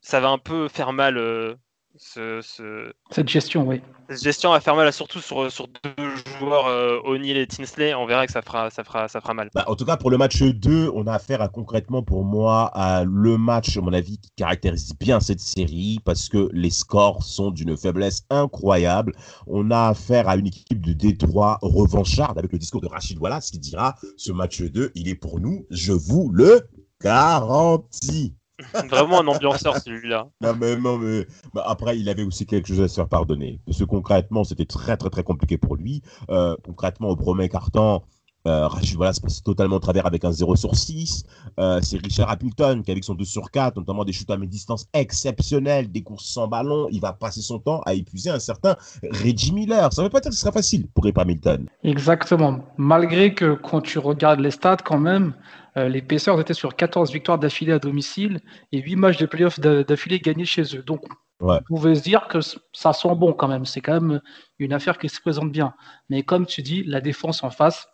ça 0.02 0.20
va 0.20 0.30
un 0.30 0.38
peu 0.38 0.68
faire 0.68 0.94
mal. 0.94 1.58
Cette 1.98 3.28
gestion, 3.28 3.68
oui. 3.68 3.82
Cette 4.10 4.24
gestion 4.24 4.52
va 4.52 4.60
faire 4.60 4.76
mal, 4.76 4.92
surtout 4.94 5.20
sur, 5.20 5.52
sur 5.52 5.68
deux 5.68 6.16
joueurs, 6.40 6.68
euh, 6.68 7.00
O'Neill 7.04 7.38
et 7.38 7.48
Tinsley. 7.48 7.94
On 7.94 8.06
verra 8.06 8.26
que 8.26 8.32
ça 8.32 8.42
fera, 8.42 8.70
ça 8.70 8.84
fera, 8.84 9.08
ça 9.08 9.20
fera 9.22 9.34
mal. 9.34 9.50
Bah, 9.54 9.66
en 9.68 9.76
tout 9.76 9.86
cas, 9.86 9.98
pour 9.98 10.10
le 10.10 10.18
match 10.18 10.42
2, 10.42 10.92
on 10.94 11.08
a 11.08 11.14
affaire 11.14 11.42
à 11.42 11.50
concrètement, 11.50 12.02
pour 12.02 12.24
moi, 12.24 12.72
à 12.74 13.04
le 13.04 13.38
match, 13.38 13.78
à 13.78 13.82
mon 13.82 13.94
avis, 13.94 14.18
qui 14.18 14.32
caractérise 14.36 14.94
bien 15.00 15.20
cette 15.20 15.42
série 15.42 16.00
parce 16.06 16.30
que 16.30 16.50
les 16.54 16.70
scores 16.70 17.24
sont 17.24 17.52
d'une 17.52 17.76
faiblesse 17.76 18.24
incroyable. 18.30 19.14
On 19.48 19.70
a 19.72 19.90
affaire 19.90 20.30
à 20.30 20.38
une 20.38 20.48
équipe 20.48 20.82
de 20.82 20.94
Détroit 20.94 21.60
revancharde 21.62 22.38
avec 22.38 22.54
le 22.54 22.60
discours 22.60 22.82
de 22.82 22.88
Rachid 22.88 23.18
Wallace 23.20 23.52
qui 23.52 23.60
dira 23.60 23.96
ce 24.16 24.32
match 24.32 24.62
2, 24.62 24.92
il 24.96 25.10
est 25.10 25.16
pour 25.16 25.40
nous, 25.40 25.66
je 25.70 25.92
vous 25.92 26.30
le 26.32 26.68
Garanti. 27.02 28.36
Vraiment 28.90 29.22
un 29.22 29.28
ambianceur 29.28 29.78
celui-là. 29.78 30.28
Non 30.42 30.56
mais, 30.60 30.76
non, 30.76 30.98
mais 30.98 31.26
après 31.66 31.98
il 31.98 32.10
avait 32.10 32.24
aussi 32.24 32.46
quelque 32.46 32.68
chose 32.68 32.82
à 32.82 32.88
se 32.88 32.96
faire 32.96 33.08
pardonner. 33.08 33.60
Parce 33.66 33.80
que 33.80 33.86
concrètement 33.86 34.44
c'était 34.44 34.66
très 34.66 34.98
très 34.98 35.10
très 35.10 35.24
compliqué 35.24 35.58
pour 35.58 35.76
lui. 35.76 36.02
Euh, 36.30 36.56
concrètement 36.66 37.10
au 37.10 37.16
premier 37.16 37.50
carton, 37.50 38.02
Rachid 38.50 38.96
voilà, 38.98 39.14
se 39.14 39.22
passe 39.22 39.44
totalement 39.44 39.78
au 39.78 39.80
travers 39.80 40.06
avec 40.06 40.24
un 40.26 40.32
0 40.32 40.56
sur 40.56 40.76
6. 40.76 41.24
Euh, 41.60 41.80
c'est 41.82 41.98
Richard 41.98 42.30
Appleton 42.30 42.82
qui, 42.84 42.92
avec 42.92 43.04
son 43.04 43.16
2 43.16 43.26
sur 43.26 43.52
4, 43.52 43.78
notamment 43.78 44.06
des 44.06 44.14
shoots 44.14 44.30
à 44.30 44.38
mi-distance 44.38 44.88
exceptionnels, 44.94 45.92
des 45.92 46.02
courses 46.02 46.26
sans 46.26 46.48
ballon, 46.48 46.88
il 46.92 47.02
va 47.02 47.14
passer 47.14 47.42
son 47.42 47.60
temps 47.60 47.82
à 47.86 47.94
épuiser 47.94 48.30
un 48.30 48.40
certain 48.40 48.76
Reggie 49.04 49.52
Miller. 49.52 49.92
Ça 49.94 50.02
ne 50.02 50.08
veut 50.08 50.12
pas 50.12 50.20
dire 50.20 50.30
que 50.30 50.36
ce 50.36 50.42
sera 50.42 50.52
facile 50.52 50.88
pour 50.88 51.04
Rip 51.04 51.18
Hamilton. 51.18 51.68
Exactement. 51.84 52.60
Malgré 52.78 53.34
que 53.34 53.54
quand 53.54 53.82
tu 53.82 54.00
regardes 54.00 54.40
les 54.40 54.52
stats, 54.52 54.78
quand 54.78 55.00
même, 55.00 55.34
euh, 55.78 55.90
les 55.90 56.02
Pacers 56.02 56.40
étaient 56.40 56.54
sur 56.54 56.76
14 56.76 57.12
victoires 57.12 57.40
d'affilée 57.40 57.74
à 57.74 57.80
domicile 57.80 58.40
et 58.72 58.82
8 58.82 58.96
matchs 58.96 59.18
de 59.18 59.26
playoffs 59.26 59.60
d'affilée 59.60 60.20
gagnés 60.20 60.46
chez 60.46 60.64
eux. 60.76 60.84
Donc, 60.84 61.04
on 61.42 61.60
pouvait 61.68 61.96
se 61.96 62.02
dire 62.02 62.28
que 62.28 62.40
ça 62.74 62.94
sent 62.94 63.16
bon 63.16 63.34
quand 63.34 63.48
même. 63.48 63.66
C'est 63.66 63.82
quand 63.82 64.02
même 64.02 64.22
une 64.60 64.74
affaire 64.74 64.98
qui 64.98 65.08
se 65.08 65.22
présente 65.22 65.52
bien. 65.52 65.74
Mais 66.10 66.24
comme 66.24 66.46
tu 66.46 66.62
dis, 66.62 66.84
la 66.84 67.00
défense 67.00 67.44
en 67.44 67.50
face, 67.50 67.88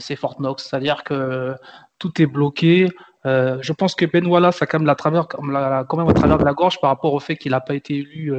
c'est 0.00 0.16
Fort 0.16 0.36
Knox. 0.38 0.68
C'est-à-dire 0.68 1.04
que 1.04 1.54
tout 1.98 2.20
est 2.20 2.26
bloqué. 2.26 2.88
je 3.24 3.72
pense 3.72 3.94
que 3.94 4.06
Ben 4.06 4.26
Wallace 4.26 4.62
a 4.62 4.66
quand 4.66 4.78
même, 4.78 4.86
la 4.86 4.94
travers, 4.94 5.28
quand 5.28 5.42
même 5.42 6.08
à 6.08 6.14
travers 6.14 6.38
de 6.38 6.44
la 6.44 6.54
gorge 6.54 6.80
par 6.80 6.90
rapport 6.90 7.14
au 7.14 7.20
fait 7.20 7.36
qu'il 7.36 7.52
n'a 7.52 7.60
pas 7.60 7.74
été 7.74 7.96
élu 7.96 8.32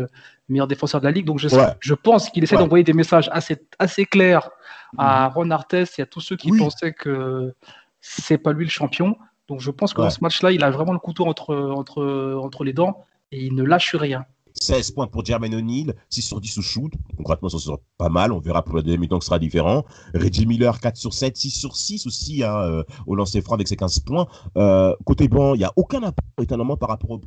meilleur 0.49 0.67
défenseur 0.67 1.01
de 1.01 1.05
la 1.05 1.11
ligue. 1.11 1.25
Donc 1.25 1.39
je, 1.39 1.47
je 1.79 1.93
pense 1.93 2.29
qu'il 2.29 2.43
essaie 2.43 2.57
d'envoyer 2.57 2.83
des 2.83 2.93
messages 2.93 3.29
assez, 3.31 3.57
assez 3.79 4.05
clairs 4.05 4.49
à 4.97 5.29
mhm. 5.29 5.33
Ron 5.35 5.51
Artest 5.51 5.99
et 5.99 6.01
à 6.03 6.05
tous 6.05 6.21
ceux 6.21 6.35
qui 6.35 6.51
pensaient 6.57 6.93
que 6.93 7.53
c'est 8.01 8.37
pas 8.37 8.53
lui 8.53 8.65
le 8.65 8.71
champion. 8.71 9.17
Donc 9.47 9.61
je 9.61 9.71
pense 9.71 9.93
que 9.93 10.01
dans 10.01 10.09
ce 10.09 10.19
match-là, 10.21 10.51
il 10.51 10.63
a 10.63 10.69
vraiment 10.69 10.93
le 10.93 10.99
couteau 10.99 11.25
entre, 11.25 11.55
entre, 11.55 12.35
entre 12.41 12.63
les 12.63 12.73
dents 12.73 13.05
et 13.31 13.43
il 13.43 13.55
ne 13.55 13.63
lâche 13.63 13.95
rien. 13.95 14.25
16 14.59 14.91
points 14.91 15.07
pour 15.07 15.25
Jermaine 15.25 15.55
O'Neill, 15.55 15.93
6 16.09 16.21
sur 16.21 16.41
10 16.41 16.57
au 16.57 16.61
shoot. 16.61 16.93
Concrètement, 17.15 17.49
ça 17.49 17.59
sera 17.59 17.77
pas 17.97 18.09
mal. 18.09 18.31
On 18.31 18.39
verra 18.39 18.63
pour 18.63 18.75
le 18.75 18.83
deuxième 18.83 19.01
mi-temps 19.01 19.19
que 19.19 19.25
ce 19.25 19.27
sera 19.27 19.39
différent. 19.39 19.85
Reggie 20.13 20.45
Miller, 20.45 20.79
4 20.79 20.97
sur 20.97 21.13
7, 21.13 21.35
6 21.37 21.49
sur 21.51 21.75
6 21.75 22.05
aussi 22.07 22.43
hein, 22.43 22.55
euh, 22.57 22.83
au 23.05 23.15
lancer 23.15 23.41
franc 23.41 23.55
avec 23.55 23.67
ses 23.67 23.75
15 23.75 23.99
points. 23.99 24.27
Euh, 24.57 24.95
côté 25.05 25.27
banc, 25.27 25.53
il 25.55 25.59
n'y 25.59 25.63
a 25.63 25.73
aucun 25.75 26.03
apport 26.03 26.23
étonnamment 26.41 26.77
par 26.77 26.89
rapport 26.89 27.11
au, 27.11 27.21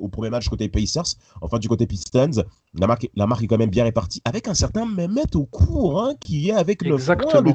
au, 0.00 0.08
premier 0.08 0.30
match 0.30 0.48
côté 0.48 0.68
Pacers. 0.68 1.16
Enfin, 1.40 1.58
du 1.58 1.68
côté 1.68 1.86
Pistons, 1.86 2.44
la 2.74 2.86
marque, 2.86 3.08
la 3.14 3.26
marque 3.26 3.42
est 3.42 3.46
quand 3.46 3.58
même 3.58 3.70
bien 3.70 3.84
répartie 3.84 4.20
avec 4.24 4.48
un 4.48 4.54
certain 4.54 4.86
Mehmet 4.86 5.36
au 5.36 5.44
cours 5.44 6.02
hein, 6.02 6.14
qui 6.20 6.48
est 6.48 6.54
avec 6.54 6.82
le 6.82 6.96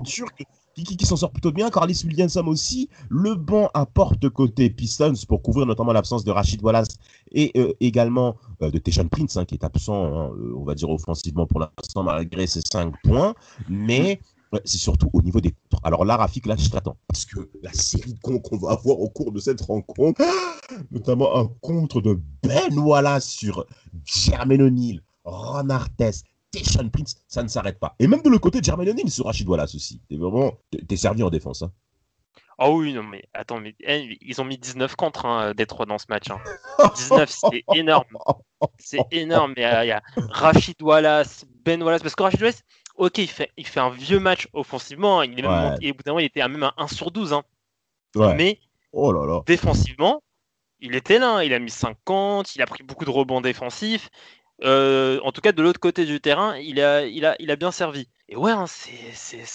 Turc 0.04 0.44
qui, 0.84 1.06
s'en 1.06 1.16
sort 1.16 1.32
plutôt 1.32 1.52
bien. 1.52 1.70
Carlis 1.70 2.02
Williamson 2.06 2.46
aussi. 2.48 2.90
Le 3.10 3.36
banc 3.36 3.70
apporte 3.74 4.28
côté 4.30 4.70
Pistons 4.70 5.14
pour 5.28 5.42
couvrir 5.42 5.66
notamment 5.66 5.94
l'absence 5.94 6.24
de 6.24 6.32
Rachid 6.32 6.62
Wallace 6.62 6.98
et 7.32 7.52
euh, 7.58 7.74
également 7.80 8.36
euh, 8.62 8.70
de 8.70 8.78
Teshon 8.78 9.08
Prince, 9.08 9.38
hein, 9.38 9.46
qui 9.46 9.56
est 9.56 9.64
absent, 9.64 10.06
hein, 10.06 10.32
euh, 10.38 10.54
on 10.58 10.64
va 10.64 10.76
dire 10.76 10.90
offensivement 10.90 11.48
pour 11.48 11.60
l'instant, 11.60 12.04
malgré 12.04 12.48
ses 12.48 12.62
5 12.62 12.94
points. 13.04 13.34
Mais 13.70 14.20
c'est 14.64 14.78
surtout 14.78 15.10
au 15.14 15.22
niveau 15.22 15.42
des. 15.42 15.54
Alors 15.84 16.06
là, 16.06 16.18
Rafik, 16.18 16.46
là, 16.46 16.56
je 16.58 16.70
t'attends. 16.70 16.98
Parce 17.08 17.26
que 17.26 17.50
la 17.62 17.74
série 17.74 18.14
de 18.14 18.20
contres 18.20 18.50
qu'on 18.50 18.58
va 18.58 18.72
avoir 18.72 19.00
au 19.00 19.10
cours 19.10 19.32
de 19.32 19.40
cette 19.40 19.62
rencontre, 19.62 20.22
notamment 20.92 21.38
un 21.38 21.48
contre 21.62 22.02
de 22.02 22.20
Ben 22.44 22.78
Wallace 22.78 23.28
sur 23.28 23.66
Jermaine 24.06 24.62
O'Neal, 24.62 25.02
Ron 25.24 25.70
Artest, 25.70 26.26
Sean 26.64 26.90
Prince, 26.90 27.24
ça 27.28 27.44
ne 27.44 27.48
s'arrête 27.48 27.80
pas. 27.80 27.96
Et 28.00 28.08
même 28.08 28.22
de 28.22 28.30
le 28.30 28.40
côté 28.40 28.60
de 28.60 28.66
Jermaine 28.66 28.90
O'Neal 28.90 29.10
sur 29.10 29.26
Rachid 29.26 29.48
Wallace 29.48 29.76
aussi. 29.76 30.02
T'es 30.10 30.18
vraiment, 30.18 30.54
t'es 30.88 30.98
servi 30.98 31.24
en 31.24 31.30
défense. 31.30 31.62
Hein. 31.62 31.72
Ah 32.58 32.72
oui, 32.72 32.94
non, 32.94 33.04
mais 33.04 33.28
attends, 33.34 33.60
mais, 33.60 33.76
eh, 33.82 34.18
ils 34.22 34.40
ont 34.40 34.46
mis 34.46 34.58
19 34.58 34.96
contre 34.96 35.26
hein, 35.26 35.54
Détroit 35.54 35.86
dans 35.86 35.98
ce 35.98 36.06
match. 36.08 36.28
19, 36.96 37.22
hein. 37.22 37.26
c'est 37.52 37.64
énorme. 37.78 38.18
C'est 38.78 39.02
énorme. 39.12 39.54
Euh, 39.58 39.84
il 39.84 39.88
y 39.88 39.92
a 39.92 40.02
Rachid 40.30 40.82
Wallace, 40.82 41.46
Ben 41.66 41.84
Wallace. 41.84 42.02
Parce 42.02 42.16
que 42.16 42.24
Rachid 42.24 42.40
Wallace, 42.40 42.64
ok, 42.96 43.18
il 43.18 43.30
fait, 43.30 43.52
il 43.58 43.68
fait 43.68 43.82
un 43.82 43.90
vieux 43.90 44.20
match 44.20 44.48
offensivement. 44.54 45.22
Il 45.24 45.38
est 45.38 45.42
même 45.42 45.76
et 45.82 45.92
au 45.92 45.96
bout 45.96 46.04
d'un 46.04 46.12
moment, 46.12 46.20
il 46.20 46.26
était 46.26 46.42
à 46.42 46.48
même 46.48 46.64
un 46.64 46.74
1 46.78 46.88
sur 46.88 47.12
12. 47.12 47.36
Mais 48.16 48.60
oh 48.94 49.12
là 49.12 49.26
là. 49.26 49.42
défensivement, 49.46 50.24
il 50.80 50.96
était 50.96 51.20
là. 51.20 51.44
Il 51.44 51.54
a 51.54 51.60
mis 51.60 51.72
50, 51.72 52.56
il 52.56 52.62
a 52.62 52.66
pris 52.66 52.84
beaucoup 52.84 53.04
de 53.04 53.10
rebonds 53.10 53.42
défensifs. 53.42 54.10
Euh, 54.64 55.20
en 55.24 55.32
tout 55.32 55.42
cas, 55.42 55.52
de 55.52 55.62
l'autre 55.62 55.80
côté 55.80 56.06
du 56.06 56.22
terrain, 56.22 56.58
il 56.58 56.80
a, 56.80 57.06
il 57.06 57.26
a, 57.26 57.36
il 57.40 57.52
a 57.52 57.56
bien 57.56 57.72
servi. 57.72 58.08
Et 58.30 58.36
ouais, 58.36 58.52
hein, 58.52 58.66
c'est 58.68 59.46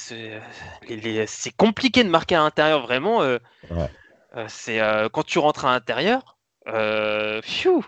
compliqué 1.57 2.05
de 2.05 2.09
marquer 2.09 2.37
à 2.37 2.41
l'intérieur, 2.41 2.83
vraiment. 2.83 3.23
Euh, 3.23 3.39
euh, 3.73 4.45
c'est 4.49 4.81
quand 5.13 5.25
tu 5.25 5.39
rentres 5.39 5.65
à 5.65 5.73
l'intérieur, 5.73 6.37
que 6.67 7.41
ce 7.47 7.83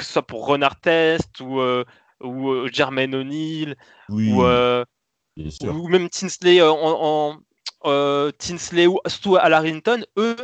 soit 0.00 0.26
pour 0.26 0.46
Renard 0.46 0.80
Test 0.80 1.40
ou, 1.40 1.62
ou 2.20 2.68
Jermaine 2.68 3.14
O'Neill 3.14 3.76
ou, 4.08 4.42
ou, 4.42 5.88
même 5.88 6.08
Tinsley 6.08 6.60
en, 6.60 7.38
en 7.84 8.32
Tinsley 8.32 8.86
ou 8.88 8.98
Stu 9.06 9.38
Alarinton, 9.38 10.04
eux, 10.18 10.36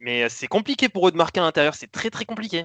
mais 0.00 0.28
c'est 0.30 0.48
compliqué 0.48 0.88
pour 0.88 1.06
eux 1.08 1.12
de 1.12 1.16
marquer 1.16 1.40
à 1.40 1.44
l'intérieur, 1.44 1.74
c'est 1.74 1.92
très 1.92 2.08
très 2.10 2.24
compliqué 2.24 2.64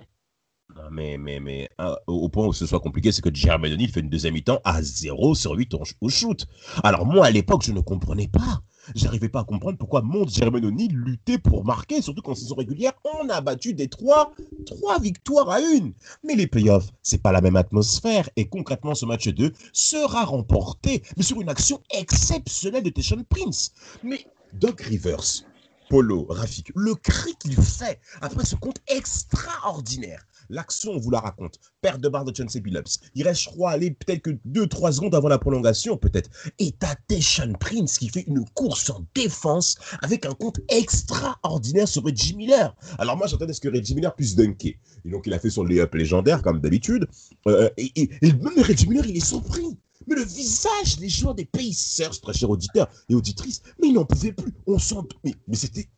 mais, 0.92 1.18
mais, 1.18 1.40
mais 1.40 1.70
au 2.08 2.30
point 2.30 2.48
où 2.48 2.54
ce 2.54 2.66
soit 2.66 2.80
compliqué, 2.80 3.12
c'est 3.12 3.22
que 3.22 3.34
Jermaine 3.34 3.80
fait 3.88 4.00
une 4.00 4.10
deuxième 4.10 4.34
mi-temps 4.34 4.60
à 4.64 4.82
0 4.82 5.36
sur 5.36 5.52
8 5.54 5.74
au 6.02 6.10
shoot. 6.10 6.46
Alors 6.84 7.06
moi, 7.06 7.26
à 7.26 7.32
l'époque, 7.32 7.64
je 7.64 7.72
ne 7.72 7.80
comprenais 7.80 8.28
pas. 8.28 8.62
J'arrivais 8.96 9.28
pas 9.28 9.42
à 9.42 9.44
comprendre 9.44 9.78
pourquoi 9.78 10.02
mon 10.02 10.26
Jermaine 10.28 10.70
luttait 10.70 11.38
pour 11.38 11.66
marquer, 11.66 12.02
surtout 12.02 12.22
qu'en 12.22 12.36
saison 12.36 12.56
régulière, 12.56 12.94
on 13.04 13.28
a 13.28 13.42
battu 13.42 13.74
des 13.74 13.90
3, 13.90 14.34
3 14.66 15.00
victoires 15.00 15.50
à 15.50 15.60
une. 15.60 15.94
Mais 16.24 16.36
les 16.36 16.48
playoffs, 16.48 16.88
c'est 17.04 17.22
pas 17.22 17.34
la 17.34 17.42
même 17.42 17.58
atmosphère. 17.58 18.30
Et 18.38 18.48
concrètement, 18.48 18.96
ce 18.96 19.06
match 19.06 19.28
2 19.28 19.52
sera 19.74 20.24
remporté, 20.24 21.04
mais 21.18 21.24
sur 21.24 21.42
une 21.42 21.50
action 21.50 21.82
exceptionnelle 21.92 22.84
de 22.84 22.90
Teshon 22.90 23.26
Prince. 23.28 23.74
Mais 24.04 24.26
Doc 24.54 24.80
Rivers, 24.82 25.44
Polo, 25.90 26.26
Rafik, 26.30 26.72
le 26.76 26.96
cri 26.96 27.36
qu'il 27.40 27.56
fait 27.62 28.00
après 28.22 28.46
ce 28.46 28.56
compte 28.56 28.80
extraordinaire 28.88 30.26
L'action, 30.50 30.92
on 30.92 31.00
vous 31.00 31.12
la 31.12 31.20
raconte. 31.20 31.60
Perte 31.82 32.02
de 32.02 32.10
barre 32.10 32.26
de 32.26 32.36
Chauncey 32.36 32.60
Billups. 32.60 33.00
Il 33.16 33.24
reste, 33.24 33.42
je 33.42 33.50
crois, 33.50 33.72
aller 33.72 33.92
peut-être 33.92 34.22
que 34.22 34.32
2-3 34.48 34.94
secondes 34.94 35.16
avant 35.16 35.28
la 35.28 35.38
prolongation, 35.38 35.98
peut-être. 35.98 36.30
Et 36.60 36.72
t'as 36.72 36.96
Deshaun 37.10 37.54
Prince 37.60 37.98
qui 37.98 38.10
fait 38.10 38.26
une 38.28 38.46
course 38.54 38.90
en 38.90 39.06
défense 39.16 39.76
avec 40.02 40.26
un 40.26 40.34
compte 40.34 40.60
extraordinaire 40.70 41.88
sur 41.88 42.04
Reggie 42.04 42.36
Miller. 42.36 42.76
Alors 42.98 43.18
moi, 43.18 43.28
j'attendais 43.28 43.54
ce 43.54 43.62
que 43.62 43.70
Reggie 43.70 43.96
Miller 43.96 44.16
puisse 44.16 44.36
dunker. 44.36 44.76
Et 45.06 45.10
donc, 45.10 45.28
il 45.28 45.34
a 45.34 45.40
fait 45.40 45.50
son 45.50 45.64
layup 45.64 45.94
légendaire, 45.96 46.42
comme 46.42 46.60
d'habitude. 46.60 47.08
Euh, 47.48 47.70
et, 47.78 47.92
et, 47.96 48.34
même 48.34 48.64
Reggie 48.64 48.88
Miller, 48.88 49.06
il 49.06 49.18
est 49.18 49.26
surpris. 49.26 49.78
Mais 50.08 50.16
le 50.16 50.24
visage 50.24 50.98
des 50.98 51.10
joueurs 51.10 51.36
des 51.36 51.46
Pacers, 51.46 52.22
très 52.22 52.34
chers 52.34 52.50
auditeurs 52.50 52.88
et 53.10 53.16
auditrices, 53.16 53.62
mais 53.82 53.90
ils 53.90 53.94
n'en 53.94 54.06
pouvaient 54.06 54.32
plus. 54.32 54.54
On 54.66 54.80
sent. 54.80 54.96
Mais 55.24 55.34
c'était. 55.54 55.90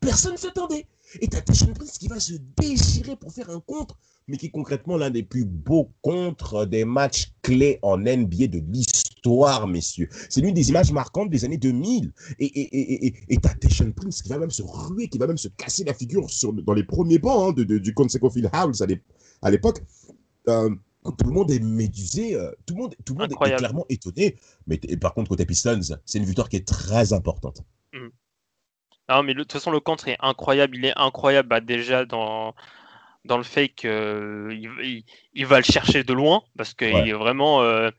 Personne 0.00 0.32
ne 0.32 0.38
s'attendait. 0.38 0.86
Et 1.20 1.28
t'as 1.28 1.40
Tashon 1.40 1.72
Prince 1.72 1.98
qui 1.98 2.08
va 2.08 2.20
se 2.20 2.34
déchirer 2.56 3.16
pour 3.16 3.32
faire 3.32 3.50
un 3.50 3.60
contre, 3.60 3.98
mais 4.26 4.36
qui 4.36 4.46
est 4.46 4.50
concrètement 4.50 4.96
l'un 4.96 5.10
des 5.10 5.22
plus 5.22 5.44
beaux 5.44 5.90
contres 6.02 6.66
des 6.66 6.84
matchs 6.84 7.32
clés 7.42 7.78
en 7.82 7.98
NBA 7.98 8.48
de 8.48 8.62
l'histoire, 8.70 9.66
messieurs. 9.66 10.08
C'est 10.28 10.40
l'une 10.40 10.54
des 10.54 10.68
images 10.68 10.92
marquantes 10.92 11.30
des 11.30 11.44
années 11.44 11.56
2000. 11.56 12.12
Et 12.38 12.44
et, 12.44 12.60
et, 12.60 13.06
et, 13.06 13.14
et 13.28 13.36
t'as 13.38 13.54
Prince 13.96 14.22
qui 14.22 14.28
va 14.28 14.38
même 14.38 14.50
se 14.50 14.62
ruer, 14.62 15.08
qui 15.08 15.18
va 15.18 15.26
même 15.26 15.38
se 15.38 15.48
casser 15.48 15.84
la 15.84 15.94
figure 15.94 16.28
sur, 16.28 16.52
dans 16.52 16.74
les 16.74 16.84
premiers 16.84 17.18
bancs 17.18 17.50
hein, 17.50 17.62
de, 17.64 17.78
du 17.78 17.94
Conseco 17.94 18.30
Field 18.30 18.50
House 18.52 18.82
à 19.42 19.50
l'époque. 19.50 19.82
Euh, 20.48 20.70
tout 21.16 21.26
le 21.26 21.32
monde 21.32 21.50
est 21.50 21.60
médusé, 21.60 22.34
euh, 22.34 22.50
tout 22.66 22.74
le 22.74 22.82
monde, 22.82 22.94
tout 23.04 23.14
le 23.14 23.20
monde 23.20 23.32
est 23.32 23.56
clairement 23.56 23.86
étonné. 23.88 24.36
Mais 24.66 24.78
par 25.00 25.14
contre, 25.14 25.30
côté 25.30 25.46
Pistons, 25.46 25.80
c'est 26.04 26.18
une 26.18 26.24
victoire 26.24 26.48
qui 26.48 26.56
est 26.56 26.66
très 26.66 27.12
importante. 27.12 27.62
Non, 29.08 29.22
mais 29.22 29.34
de 29.34 29.40
toute 29.40 29.52
façon, 29.52 29.70
le 29.70 29.80
contre 29.80 30.08
est 30.08 30.18
incroyable. 30.20 30.76
Il 30.76 30.84
est 30.84 30.96
incroyable 30.96 31.48
bah, 31.48 31.60
déjà 31.60 32.04
dans, 32.04 32.54
dans 33.24 33.38
le 33.38 33.42
fait 33.42 33.68
qu'il 33.68 33.88
il, 34.82 35.04
il, 35.34 35.46
va 35.46 35.58
le 35.58 35.64
chercher 35.64 36.04
de 36.04 36.12
loin 36.12 36.42
parce 36.56 36.74
que 36.74 36.84
est 36.84 37.12
vraiment. 37.12 37.62
Euh, 37.62 37.90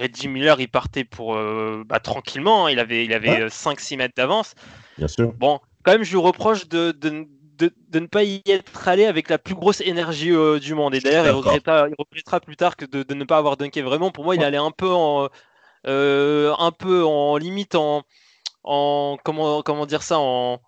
Reggie 0.00 0.28
Miller, 0.28 0.60
il 0.60 0.68
partait 0.68 1.04
pour 1.04 1.34
euh, 1.34 1.82
bah, 1.86 1.98
tranquillement. 1.98 2.66
Hein. 2.66 2.70
il 2.70 2.78
avait, 2.78 3.04
il 3.04 3.12
avait 3.12 3.46
5-6 3.46 3.96
mètres 3.96 4.14
d'avance. 4.16 4.54
Bien 4.96 5.08
sûr. 5.08 5.32
Bon, 5.32 5.58
quand 5.82 5.90
même, 5.90 6.04
je 6.04 6.12
lui 6.12 6.20
reproche 6.20 6.68
de, 6.68 6.92
de, 6.92 7.26
de, 7.58 7.98
ne 7.98 8.06
pas 8.06 8.22
y 8.22 8.40
être 8.46 8.86
allé 8.86 9.06
avec 9.06 9.28
la 9.28 9.38
plus 9.38 9.56
grosse 9.56 9.80
énergie 9.80 10.30
euh, 10.30 10.60
du 10.60 10.74
monde. 10.74 10.94
Et 10.94 11.00
d'ailleurs, 11.00 11.26
il 11.26 11.32
regrettera, 11.32 11.88
il 11.88 11.94
regrettera, 11.98 12.38
plus 12.38 12.54
tard 12.54 12.76
que 12.76 12.84
de, 12.84 13.02
de, 13.02 13.14
ne 13.14 13.24
pas 13.24 13.38
avoir 13.38 13.56
dunké. 13.56 13.82
Vraiment, 13.82 14.12
pour 14.12 14.22
moi, 14.22 14.36
il 14.36 14.44
allait 14.44 14.56
un 14.56 14.70
peu 14.70 14.92
en, 14.92 15.28
un 15.84 16.72
peu 16.78 17.04
en 17.04 17.36
limite 17.36 17.74
en 17.74 18.04
en 18.68 19.16
comment 19.24 19.62
comment 19.62 19.86
dire 19.86 20.02
ça 20.02 20.18
en 20.18 20.60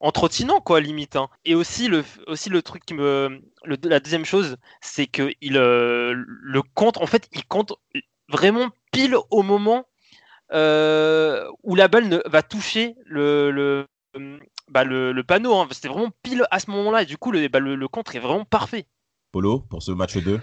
en 0.00 0.10
trottinant 0.10 0.60
quoi 0.60 0.80
limite 0.80 1.16
hein. 1.16 1.28
et 1.44 1.54
aussi 1.54 1.88
le 1.88 2.04
aussi 2.26 2.50
le 2.50 2.62
truc 2.62 2.84
qui 2.84 2.94
me 2.94 3.40
la 3.64 4.00
deuxième 4.00 4.24
chose 4.24 4.56
c'est 4.80 5.06
que 5.06 5.30
il 5.40 5.56
euh, 5.56 6.14
le 6.14 6.62
compte 6.74 6.98
en 6.98 7.06
fait 7.06 7.28
il 7.32 7.46
compte 7.46 7.72
vraiment 8.28 8.68
pile 8.92 9.16
au 9.30 9.42
moment 9.42 9.86
euh, 10.52 11.48
où 11.62 11.76
la 11.76 11.86
balle 11.88 12.08
ne, 12.08 12.18
va 12.26 12.42
toucher 12.42 12.96
le 13.06 13.52
le, 13.52 13.86
bah, 14.68 14.84
le, 14.84 15.22
panneau 15.22 15.54
hein. 15.54 15.68
c'était 15.70 15.88
vraiment 15.88 16.10
pile 16.22 16.44
à 16.50 16.58
ce 16.58 16.70
moment-là 16.72 17.02
et 17.02 17.06
du 17.06 17.16
coup 17.16 17.30
le, 17.30 17.46
bah, 17.48 17.60
le, 17.60 17.88
contre 17.88 18.16
est 18.16 18.20
vraiment 18.20 18.44
parfait 18.44 18.86
Polo 19.30 19.60
pour 19.60 19.82
ce 19.82 19.92
match 19.92 20.16
2 20.16 20.40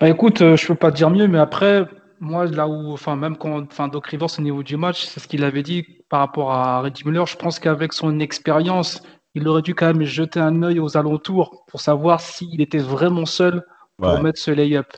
bah 0.00 0.08
écoute 0.08 0.42
euh, 0.42 0.56
je 0.56 0.64
peux 0.68 0.76
pas 0.76 0.92
dire 0.92 1.10
mieux 1.10 1.26
mais 1.26 1.40
après 1.40 1.86
moi, 2.20 2.46
là 2.46 2.66
où, 2.66 2.92
enfin, 2.92 3.16
même 3.16 3.36
quand, 3.36 3.62
enfin, 3.62 3.88
Doc 3.88 4.06
Rivers 4.06 4.38
au 4.38 4.42
niveau 4.42 4.62
du 4.62 4.76
match, 4.76 5.04
c'est 5.04 5.20
ce 5.20 5.28
qu'il 5.28 5.44
avait 5.44 5.62
dit 5.62 5.84
par 6.08 6.20
rapport 6.20 6.52
à 6.52 6.80
Reggie 6.80 7.04
Muller. 7.04 7.24
Je 7.26 7.36
pense 7.36 7.58
qu'avec 7.58 7.92
son 7.92 8.20
expérience, 8.20 9.02
il 9.34 9.46
aurait 9.48 9.62
dû 9.62 9.74
quand 9.74 9.86
même 9.86 10.02
jeter 10.02 10.40
un 10.40 10.62
œil 10.62 10.80
aux 10.80 10.96
alentours 10.96 11.64
pour 11.66 11.80
savoir 11.80 12.20
s'il 12.20 12.60
était 12.60 12.78
vraiment 12.78 13.26
seul 13.26 13.64
pour 13.98 14.20
mettre 14.20 14.38
ce 14.38 14.50
lay-up. 14.50 14.92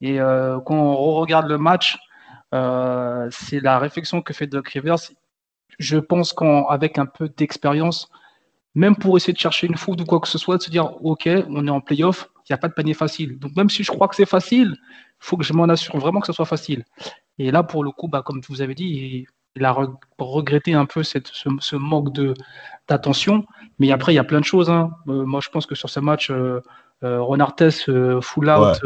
Et 0.00 0.20
euh, 0.20 0.58
quand 0.60 0.74
on 0.74 1.14
regarde 1.14 1.48
le 1.48 1.58
match, 1.58 1.98
euh, 2.54 3.28
c'est 3.30 3.60
la 3.60 3.78
réflexion 3.78 4.22
que 4.22 4.32
fait 4.34 4.46
Doc 4.46 4.68
Rivers. 4.68 4.98
Je 5.78 5.98
pense 5.98 6.32
qu'avec 6.32 6.98
un 6.98 7.06
peu 7.06 7.28
d'expérience, 7.28 8.08
même 8.74 8.96
pour 8.96 9.16
essayer 9.16 9.32
de 9.32 9.38
chercher 9.38 9.66
une 9.66 9.76
foot 9.76 10.00
ou 10.00 10.04
quoi 10.04 10.20
que 10.20 10.28
ce 10.28 10.38
soit, 10.38 10.58
de 10.58 10.62
se 10.62 10.70
dire, 10.70 11.04
OK, 11.04 11.28
on 11.48 11.66
est 11.66 11.70
en 11.70 11.80
playoff, 11.80 12.30
il 12.48 12.52
n'y 12.52 12.54
a 12.54 12.58
pas 12.58 12.68
de 12.68 12.74
panier 12.74 12.94
facile. 12.94 13.38
Donc 13.38 13.56
même 13.56 13.70
si 13.70 13.84
je 13.84 13.90
crois 13.90 14.08
que 14.08 14.16
c'est 14.16 14.26
facile, 14.26 14.76
il 14.78 15.16
faut 15.20 15.36
que 15.36 15.44
je 15.44 15.52
m'en 15.52 15.64
assure 15.64 15.96
vraiment 15.98 16.20
que 16.20 16.26
ce 16.26 16.32
soit 16.32 16.46
facile. 16.46 16.84
Et 17.38 17.50
là, 17.50 17.62
pour 17.62 17.84
le 17.84 17.90
coup, 17.90 18.08
bah, 18.08 18.22
comme 18.24 18.40
vous 18.48 18.62
avez 18.62 18.74
dit, 18.74 19.26
il 19.54 19.64
a 19.64 19.76
regretté 20.18 20.74
un 20.74 20.86
peu 20.86 21.02
cette, 21.02 21.28
ce, 21.28 21.76
manque 21.76 22.08
d'attention. 22.88 23.44
Mais 23.78 23.92
après, 23.92 24.12
il 24.12 24.16
y 24.16 24.20
a 24.20 24.24
plein 24.24 24.40
de 24.40 24.44
choses. 24.44 24.70
Hein. 24.70 24.90
moi, 25.06 25.40
je 25.42 25.48
pense 25.50 25.66
que 25.66 25.74
sur 25.74 25.90
ce 25.90 26.00
match, 26.00 26.30
euh, 26.30 26.60
Ron 27.02 27.40
Artest 27.40 27.90
full 28.20 28.50
out 28.50 28.80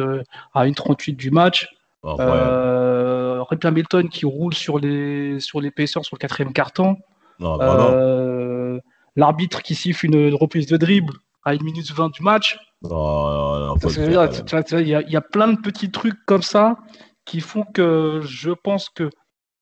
à 0.54 0.66
une 0.66 0.74
38 0.74 1.14
du 1.14 1.30
match. 1.30 1.68
Euh, 2.04 3.42
Hamilton 3.62 4.08
qui 4.08 4.26
roule 4.26 4.54
sur 4.54 4.78
les 4.78 5.40
sur 5.40 5.60
l'épaisseur 5.60 6.04
sur 6.04 6.16
le 6.16 6.20
quatrième 6.20 6.52
carton. 6.52 6.96
Euh, 7.40 8.78
l'arbitre 9.16 9.62
qui 9.62 9.74
siffle 9.74 10.06
une, 10.06 10.34
reprise 10.34 10.66
de 10.66 10.76
dribble 10.76 11.14
à 11.46 11.52
1 11.52 11.62
minute 11.62 11.90
20 11.90 12.10
du 12.10 12.22
match. 12.22 12.58
Il 12.82 12.88
y, 12.88 15.16
a 15.16 15.20
plein 15.20 15.48
de 15.48 15.60
petits 15.60 15.90
trucs 15.90 16.18
comme 16.26 16.42
ça 16.42 16.76
qui 17.24 17.40
font 17.40 17.62
que 17.62 18.20
je 18.22 18.50
pense 18.50 18.90
que 18.90 19.10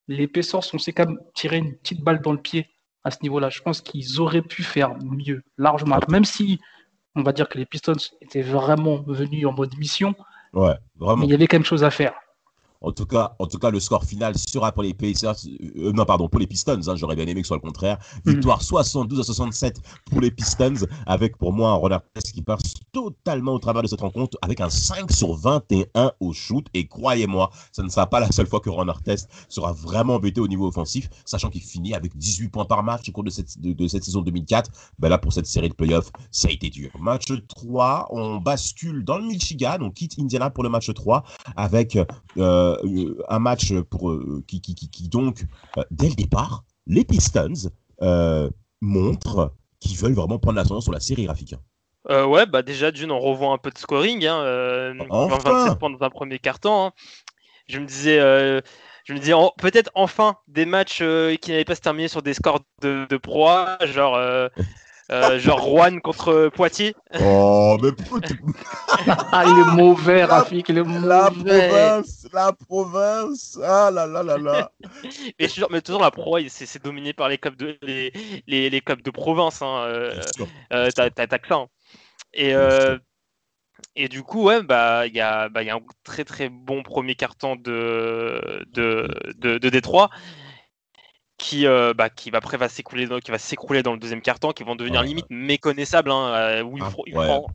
les 0.08 0.26
Pacers 0.26 0.64
sont 0.64 0.78
quand 0.78 1.06
même 1.06 1.18
tiré 1.34 1.58
une 1.58 1.76
petite 1.76 2.02
balle 2.02 2.20
dans 2.20 2.32
le 2.32 2.40
pied 2.40 2.66
à 3.04 3.10
ce 3.10 3.18
niveau-là. 3.22 3.50
Je 3.50 3.60
pense 3.60 3.82
qu'ils 3.82 4.20
auraient 4.20 4.42
pu 4.42 4.62
faire 4.62 4.96
mieux, 5.02 5.42
largement. 5.58 5.98
Même 6.08 6.24
si 6.24 6.58
on 7.14 7.22
va 7.22 7.32
dire 7.32 7.48
que 7.48 7.58
les 7.58 7.66
Pistons 7.66 7.92
étaient 8.20 8.42
vraiment 8.42 9.02
venus 9.06 9.46
en 9.46 9.52
mode 9.52 9.76
mission. 9.78 10.14
Ouais, 10.52 10.74
vraiment. 10.96 11.18
Mais 11.18 11.26
il 11.26 11.30
y 11.30 11.34
avait 11.34 11.46
quand 11.46 11.58
même 11.58 11.64
chose 11.64 11.84
à 11.84 11.90
faire. 11.90 12.14
En 12.84 12.92
tout 12.92 13.06
cas, 13.06 13.34
en 13.38 13.46
tout 13.46 13.58
cas, 13.58 13.70
le 13.70 13.80
score 13.80 14.04
final 14.04 14.34
sera 14.36 14.70
pour 14.70 14.82
les 14.82 14.92
Pacers, 14.92 15.36
euh, 15.78 15.92
non 15.92 16.04
pardon, 16.04 16.28
pour 16.28 16.38
les 16.38 16.46
Pistons. 16.46 16.80
Hein, 16.86 16.96
J'aurais 16.96 17.16
bien 17.16 17.26
aimé 17.26 17.40
que 17.40 17.46
ce 17.46 17.48
soit 17.48 17.56
le 17.56 17.62
contraire. 17.62 17.98
Hmm. 18.24 18.30
Victoire 18.30 18.62
72 18.62 19.20
à 19.20 19.22
67 19.22 19.80
pour 20.10 20.20
les 20.20 20.30
Pistons, 20.30 20.74
avec 21.06 21.38
pour 21.38 21.52
moi 21.52 21.70
un 21.70 21.74
Ronald 21.74 22.02
qui 22.34 22.42
passe 22.42 22.74
totalement 22.92 23.54
au 23.54 23.58
travers 23.58 23.82
de 23.82 23.88
cette 23.88 24.00
rencontre, 24.00 24.36
avec 24.42 24.60
un 24.60 24.68
5 24.68 25.10
sur 25.10 25.34
21 25.34 26.12
au 26.20 26.32
shoot. 26.32 26.66
Et 26.74 26.86
croyez-moi, 26.86 27.50
ce 27.72 27.82
ne 27.82 27.88
sera 27.88 28.06
pas 28.06 28.20
la 28.20 28.30
seule 28.30 28.46
fois 28.46 28.60
que 28.60 28.70
Ron 28.70 28.88
Artest 28.88 29.28
sera 29.48 29.72
vraiment 29.72 30.16
embêté 30.16 30.40
au 30.40 30.48
niveau 30.48 30.66
offensif, 30.66 31.08
sachant 31.24 31.48
qu'il 31.48 31.62
finit 31.62 31.94
avec 31.94 32.16
18 32.16 32.48
points 32.48 32.64
par 32.64 32.82
match 32.82 33.08
au 33.08 33.12
cours 33.12 33.24
de 33.24 33.30
cette, 33.30 33.58
de, 33.60 33.88
cette 33.88 34.04
saison 34.04 34.20
2004. 34.20 34.70
Ben 34.98 35.08
là, 35.08 35.18
pour 35.18 35.32
cette 35.32 35.46
série 35.46 35.68
de 35.68 35.74
playoffs, 35.74 36.10
ça 36.30 36.48
a 36.48 36.50
été 36.50 36.68
dur. 36.68 36.90
Match 37.00 37.26
3, 37.48 38.08
on 38.10 38.36
bascule 38.36 39.04
dans 39.04 39.18
le 39.18 39.24
Michigan, 39.24 39.78
on 39.80 39.90
quitte 39.90 40.18
Indiana 40.18 40.50
pour 40.50 40.64
le 40.64 40.70
match 40.70 40.92
3 40.92 41.24
avec 41.56 41.98
euh, 42.36 42.73
un 43.28 43.38
match 43.38 43.72
pour, 43.90 44.10
euh, 44.10 44.42
qui, 44.46 44.60
qui, 44.60 44.74
qui, 44.74 45.08
donc, 45.08 45.44
euh, 45.78 45.82
dès 45.90 46.08
le 46.08 46.14
départ, 46.14 46.64
les 46.86 47.04
Pistons 47.04 47.70
montrent 48.80 49.54
qu'ils 49.80 49.96
veulent 49.96 50.14
vraiment 50.14 50.38
prendre 50.38 50.56
l'ascendance 50.56 50.84
sur 50.84 50.92
la 50.92 51.00
série 51.00 51.24
graphique. 51.24 51.54
ouais, 52.08 52.46
bah 52.46 52.62
déjà 52.62 52.90
d'une, 52.90 53.10
on 53.10 53.20
revoit 53.20 53.52
un 53.52 53.58
peu 53.58 53.70
de 53.70 53.78
scoring. 53.78 54.26
Hein, 54.26 54.94
27 55.10 55.78
points 55.78 55.90
dans 55.90 56.04
un 56.04 56.10
premier 56.10 56.38
carton. 56.38 56.86
Hein. 56.86 56.92
Je 57.68 57.78
me 57.78 57.86
disais, 57.86 58.18
je 59.04 59.12
me 59.12 59.18
disais 59.18 59.32
peut-être 59.58 59.90
enfin 59.94 60.36
des 60.48 60.66
matchs 60.66 61.02
qui 61.40 61.50
n'avaient 61.50 61.64
pas 61.64 61.74
se 61.74 61.80
terminer 61.80 62.08
sur 62.08 62.22
des 62.22 62.34
scores 62.34 62.60
de, 62.82 63.06
de 63.08 63.16
proie, 63.16 63.78
genre 63.82 64.18
euh, 65.12 65.38
genre 65.38 65.60
Rouen 65.60 66.00
contre 66.00 66.48
Poitiers. 66.54 66.94
Oh, 67.20 67.76
mais 67.82 67.90
ah, 69.06 69.44
il 69.46 69.58
est 69.58 69.76
mauvais, 69.76 70.24
Rafik, 70.24 70.68
il 70.68 70.78
est 70.78 70.82
mauvais. 70.82 71.06
La 71.06 71.30
province, 71.30 72.28
la 72.32 72.52
province. 72.52 73.58
Ah 73.62 73.90
là 73.90 74.06
là 74.06 74.22
là 74.22 74.38
là. 74.38 74.70
mais, 75.38 75.48
mais 75.70 75.80
toujours 75.82 76.00
la 76.00 76.10
pro, 76.10 76.38
c'est 76.48 76.82
dominé 76.82 77.12
par 77.12 77.28
les 77.28 77.38
clubs 77.38 77.56
de 77.56 77.76
les, 77.82 78.12
les, 78.46 78.70
les 78.70 78.80
clubs 78.80 79.02
de 79.02 79.10
province. 79.10 79.60
Hein. 79.60 79.84
Euh, 79.86 80.20
euh, 80.72 80.90
T'as 80.90 81.10
que 81.10 81.48
ça. 81.48 81.54
Hein. 81.56 81.66
Et 82.32 82.54
euh, 82.54 82.98
et 83.96 84.08
du 84.08 84.22
coup, 84.22 84.44
ouais, 84.44 84.62
bah, 84.62 85.06
il 85.06 85.14
y, 85.14 85.20
a, 85.20 85.48
bah, 85.48 85.62
y 85.62 85.70
a 85.70 85.76
un 85.76 85.80
très 86.02 86.24
très 86.24 86.48
bon 86.48 86.82
premier 86.82 87.14
carton 87.14 87.54
de, 87.54 88.64
de, 88.72 89.08
de, 89.36 89.58
de 89.58 89.68
Détroit 89.68 90.10
qui, 91.38 91.66
euh, 91.66 91.94
bah, 91.94 92.10
qui 92.10 92.30
va 92.30 92.38
après 92.38 92.56
va 92.56 92.68
s'écrouler 92.68 93.06
dans, 93.06 93.18
qui 93.18 93.30
va 93.30 93.38
s'écrouler 93.38 93.82
dans 93.82 93.92
le 93.92 93.98
deuxième 93.98 94.22
quart-temps, 94.22 94.52
qui 94.52 94.62
vont 94.62 94.76
devenir 94.76 95.02
limite 95.02 95.26
méconnaissables, 95.30 96.10
hein, 96.10 96.32
euh, 96.34 96.62
où 96.62 96.78
ils, 96.78 96.84
feront, 96.84 97.46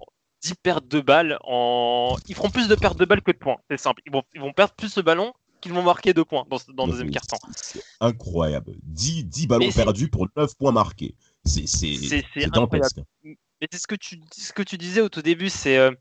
10 0.42 0.56
pertes 0.56 0.88
de 0.88 1.00
balles 1.00 1.38
en. 1.44 2.16
Ils 2.28 2.36
feront 2.36 2.50
plus 2.50 2.68
de 2.68 2.76
pertes 2.76 2.98
de 2.98 3.06
balles 3.06 3.22
que 3.22 3.32
de 3.32 3.38
points. 3.38 3.58
C'est 3.70 3.78
simple. 3.78 4.02
Ils 4.06 4.12
vont, 4.12 4.24
ils 4.34 4.42
vont 4.42 4.54
perdre 4.54 4.74
plus 4.74 4.96
de 4.96 5.02
ballon 5.02 5.34
qu'ils 5.62 5.74
vont 5.74 5.84
marquer 5.84 6.14
de 6.14 6.24
points 6.24 6.46
dans, 6.50 6.58
dans 6.74 6.86
le 6.86 6.92
deuxième 6.92 7.12
quart-temps. 7.12 7.40
C'est 7.56 7.84
incroyable. 8.00 8.76
10, 8.84 9.26
10 9.26 9.48
ballons 9.48 9.72
perdus 9.72 10.10
pour 10.10 10.28
9 10.36 10.56
points 10.56 10.72
marqués. 10.72 11.16
C'est 11.46 11.66
incroyable. 12.54 13.04
Mais 13.24 13.68
c'est 13.72 13.80
ce 13.80 13.88
que 13.88 13.96
tu 13.96 14.22
ce 14.32 14.54
que 14.54 14.64
tu 14.64 14.78
disais 14.78 15.02
au 15.02 15.10
tout 15.10 15.22
début, 15.22 15.50
c'est 15.50 15.78
euh, 15.78 15.92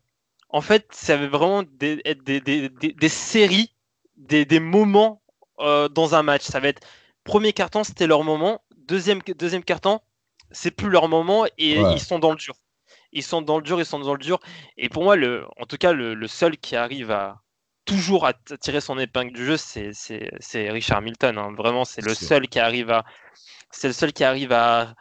en 0.47 0.61
fait, 0.61 0.87
ça 0.91 1.15
avait 1.15 1.27
vraiment 1.27 1.63
des, 1.63 1.97
des, 2.25 2.39
des, 2.39 2.69
des 2.69 3.09
séries, 3.09 3.75
des, 4.15 4.59
moments 4.59 5.21
dans 5.57 6.15
un 6.15 6.23
match. 6.23 6.43
Ça 6.43 6.61
va 6.61 6.69
être 6.69 6.81
Premier 7.23 7.53
carton, 7.53 7.83
c'était 7.83 8.07
leur 8.07 8.23
moment. 8.23 8.61
Deuxième, 8.75 9.21
deuxième 9.37 9.63
carton, 9.63 9.99
c'est 10.51 10.71
plus 10.71 10.89
leur 10.89 11.09
moment 11.09 11.45
et 11.57 11.77
ils 11.77 11.99
sont 11.99 12.19
dans 12.19 12.31
le 12.31 12.37
dur. 12.37 12.55
Ils 13.11 13.23
sont 13.23 13.41
dans 13.41 13.57
le 13.57 13.63
dur, 13.63 13.79
ils 13.79 13.85
sont 13.85 13.99
dans 13.99 14.13
le 14.13 14.19
dur. 14.19 14.39
Et 14.77 14.89
pour 14.89 15.03
moi, 15.03 15.15
le, 15.15 15.45
en 15.59 15.65
tout 15.65 15.77
cas, 15.77 15.93
le, 15.93 16.27
seul 16.27 16.57
qui 16.57 16.75
arrive 16.75 17.11
à 17.11 17.41
toujours 17.85 18.25
à 18.25 18.33
tirer 18.33 18.81
son 18.81 18.99
épingle 18.99 19.33
du 19.33 19.45
jeu, 19.45 19.57
c'est 19.57 20.69
Richard 20.69 21.01
Milton. 21.01 21.37
Hein. 21.37 21.53
Vraiment, 21.57 21.85
c'est 21.85 22.01
le 22.01 22.13
seul 22.13 22.47
qui 22.47 22.59
arrive 22.59 22.91
à, 22.91 23.05
c'est 23.71 23.87
le 23.87 23.93
seul 23.93 24.13
qui 24.13 24.23
arrive 24.23 24.51
à, 24.51 24.95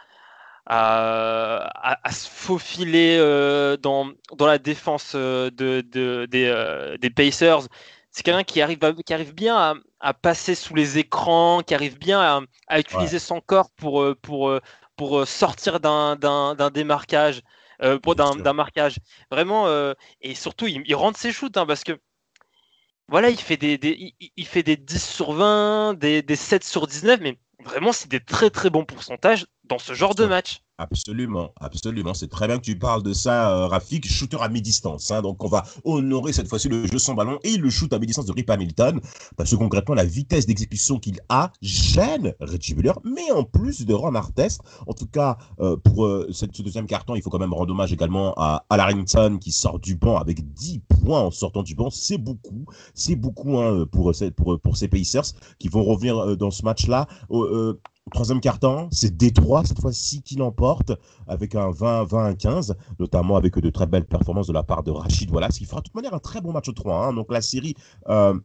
à, 0.66 2.10
se 2.10 2.28
faufiler 2.28 3.16
euh, 3.18 3.76
dans, 3.76 4.10
dans 4.36 4.46
la 4.46 4.58
défense 4.58 5.12
euh, 5.14 5.50
de, 5.50 5.80
de 5.80 6.26
des, 6.26 6.44
euh, 6.46 6.98
des 6.98 7.08
Pacers 7.08 7.68
c'est 8.10 8.22
quelqu'un 8.22 8.44
qui 8.44 8.60
arrive, 8.60 8.78
qui 9.06 9.14
arrive 9.14 9.34
bien 9.34 9.56
à, 9.56 9.74
passer 10.22 10.54
sous 10.54 10.74
les 10.74 10.98
écrans, 10.98 11.62
qui 11.62 11.74
arrive 11.74 11.98
bien 11.98 12.46
à, 12.68 12.78
utiliser 12.78 13.18
son 13.18 13.40
corps 13.40 13.70
pour, 13.70 14.02
euh, 14.02 14.14
pour, 14.20 14.48
euh, 14.48 14.60
pour 14.96 15.20
euh, 15.20 15.26
sortir 15.26 15.80
d'un 15.80 16.16
démarquage, 16.72 17.42
pour 18.02 18.14
d'un 18.14 18.52
marquage. 18.52 18.96
Vraiment, 19.30 19.66
et 20.20 20.34
surtout, 20.34 20.66
il, 20.66 20.94
rentre 20.94 21.18
ses 21.18 21.32
shoots, 21.32 21.56
hein, 21.56 21.66
parce 21.66 21.84
que 21.84 21.98
voilà, 23.08 23.30
il 23.30 23.40
fait 23.40 23.56
des, 23.56 24.14
il, 24.36 24.46
fait 24.46 24.62
des 24.62 24.76
10 24.76 25.02
sur 25.02 25.32
20, 25.32 25.94
des, 25.94 26.22
des 26.22 26.36
7 26.36 26.62
sur 26.64 26.86
19, 26.86 27.20
mais 27.20 27.38
vraiment, 27.64 27.92
c'est 27.92 28.08
des 28.08 28.20
très 28.20 28.50
très 28.50 28.70
bons 28.70 28.84
pourcentages 28.84 29.46
dans 29.64 29.78
ce 29.78 29.94
genre 29.94 30.14
de 30.14 30.26
match. 30.26 30.60
Absolument, 30.80 31.52
absolument. 31.60 32.14
C'est 32.14 32.28
très 32.28 32.46
bien 32.46 32.56
que 32.56 32.62
tu 32.62 32.78
parles 32.78 33.02
de 33.02 33.12
ça, 33.12 33.50
euh, 33.50 33.66
Rafik. 33.66 34.06
Shooter 34.08 34.36
à 34.40 34.48
mi-distance. 34.48 35.10
Hein. 35.10 35.22
donc, 35.22 35.42
on 35.42 35.48
va 35.48 35.64
honorer 35.82 36.32
cette 36.32 36.46
fois-ci 36.46 36.68
le 36.68 36.86
jeu 36.86 37.00
sans 37.00 37.14
ballon 37.14 37.40
et 37.42 37.56
le 37.56 37.68
shoot 37.68 37.92
à 37.92 37.98
mi-distance 37.98 38.26
de 38.26 38.32
Rip 38.32 38.48
Hamilton. 38.48 39.00
Parce 39.36 39.50
que 39.50 39.56
concrètement, 39.56 39.96
la 39.96 40.04
vitesse 40.04 40.46
d'exécution 40.46 41.00
qu'il 41.00 41.18
a 41.30 41.50
gêne 41.62 42.32
Reggie 42.38 42.76
Miller, 42.76 42.96
mais 43.02 43.28
en 43.32 43.42
plus 43.42 43.86
de 43.86 43.92
Ron 43.92 44.14
Artest. 44.14 44.60
En 44.86 44.92
tout 44.92 45.08
cas, 45.08 45.36
euh, 45.58 45.76
pour 45.76 46.06
euh, 46.06 46.28
ce 46.30 46.46
deuxième 46.46 46.86
carton, 46.86 47.16
il 47.16 47.22
faut 47.22 47.30
quand 47.30 47.40
même 47.40 47.54
rendre 47.54 47.72
hommage 47.72 47.92
également 47.92 48.34
à 48.34 48.64
Larrington 48.70 49.38
qui 49.40 49.50
sort 49.50 49.80
du 49.80 49.96
banc 49.96 50.16
avec 50.16 50.52
10 50.52 50.78
points 51.02 51.22
en 51.22 51.32
sortant 51.32 51.64
du 51.64 51.74
banc. 51.74 51.90
C'est 51.90 52.18
beaucoup. 52.18 52.66
C'est 52.94 53.16
beaucoup 53.16 53.58
hein, 53.58 53.84
pour, 53.90 54.12
pour, 54.36 54.60
pour 54.60 54.76
ces 54.76 54.86
Pacers 54.86 55.32
qui 55.58 55.66
vont 55.68 55.82
revenir 55.82 56.36
dans 56.36 56.52
ce 56.52 56.62
match-là. 56.62 57.08
Troisième 58.12 58.40
carton, 58.40 58.88
c'est 58.90 59.16
Détroit 59.16 59.64
cette 59.64 59.80
fois-ci 59.80 60.22
qui 60.22 60.36
l'emporte 60.36 60.92
avec 61.26 61.54
un 61.54 61.70
20-20-15, 61.70 62.74
notamment 62.98 63.36
avec 63.36 63.58
de 63.58 63.70
très 63.70 63.86
belles 63.86 64.06
performances 64.06 64.46
de 64.46 64.52
la 64.52 64.62
part 64.62 64.82
de 64.82 64.90
Rachid 64.90 65.30
Wallace, 65.30 65.58
qui 65.58 65.64
fera 65.64 65.80
de 65.80 65.84
toute 65.84 65.94
manière 65.94 66.14
un 66.14 66.18
très 66.18 66.40
bon 66.40 66.52
match 66.52 66.72
3. 66.72 67.06
Hein. 67.06 67.12
Donc 67.12 67.30
la 67.32 67.40
série 67.40 67.74
euh, 68.08 68.38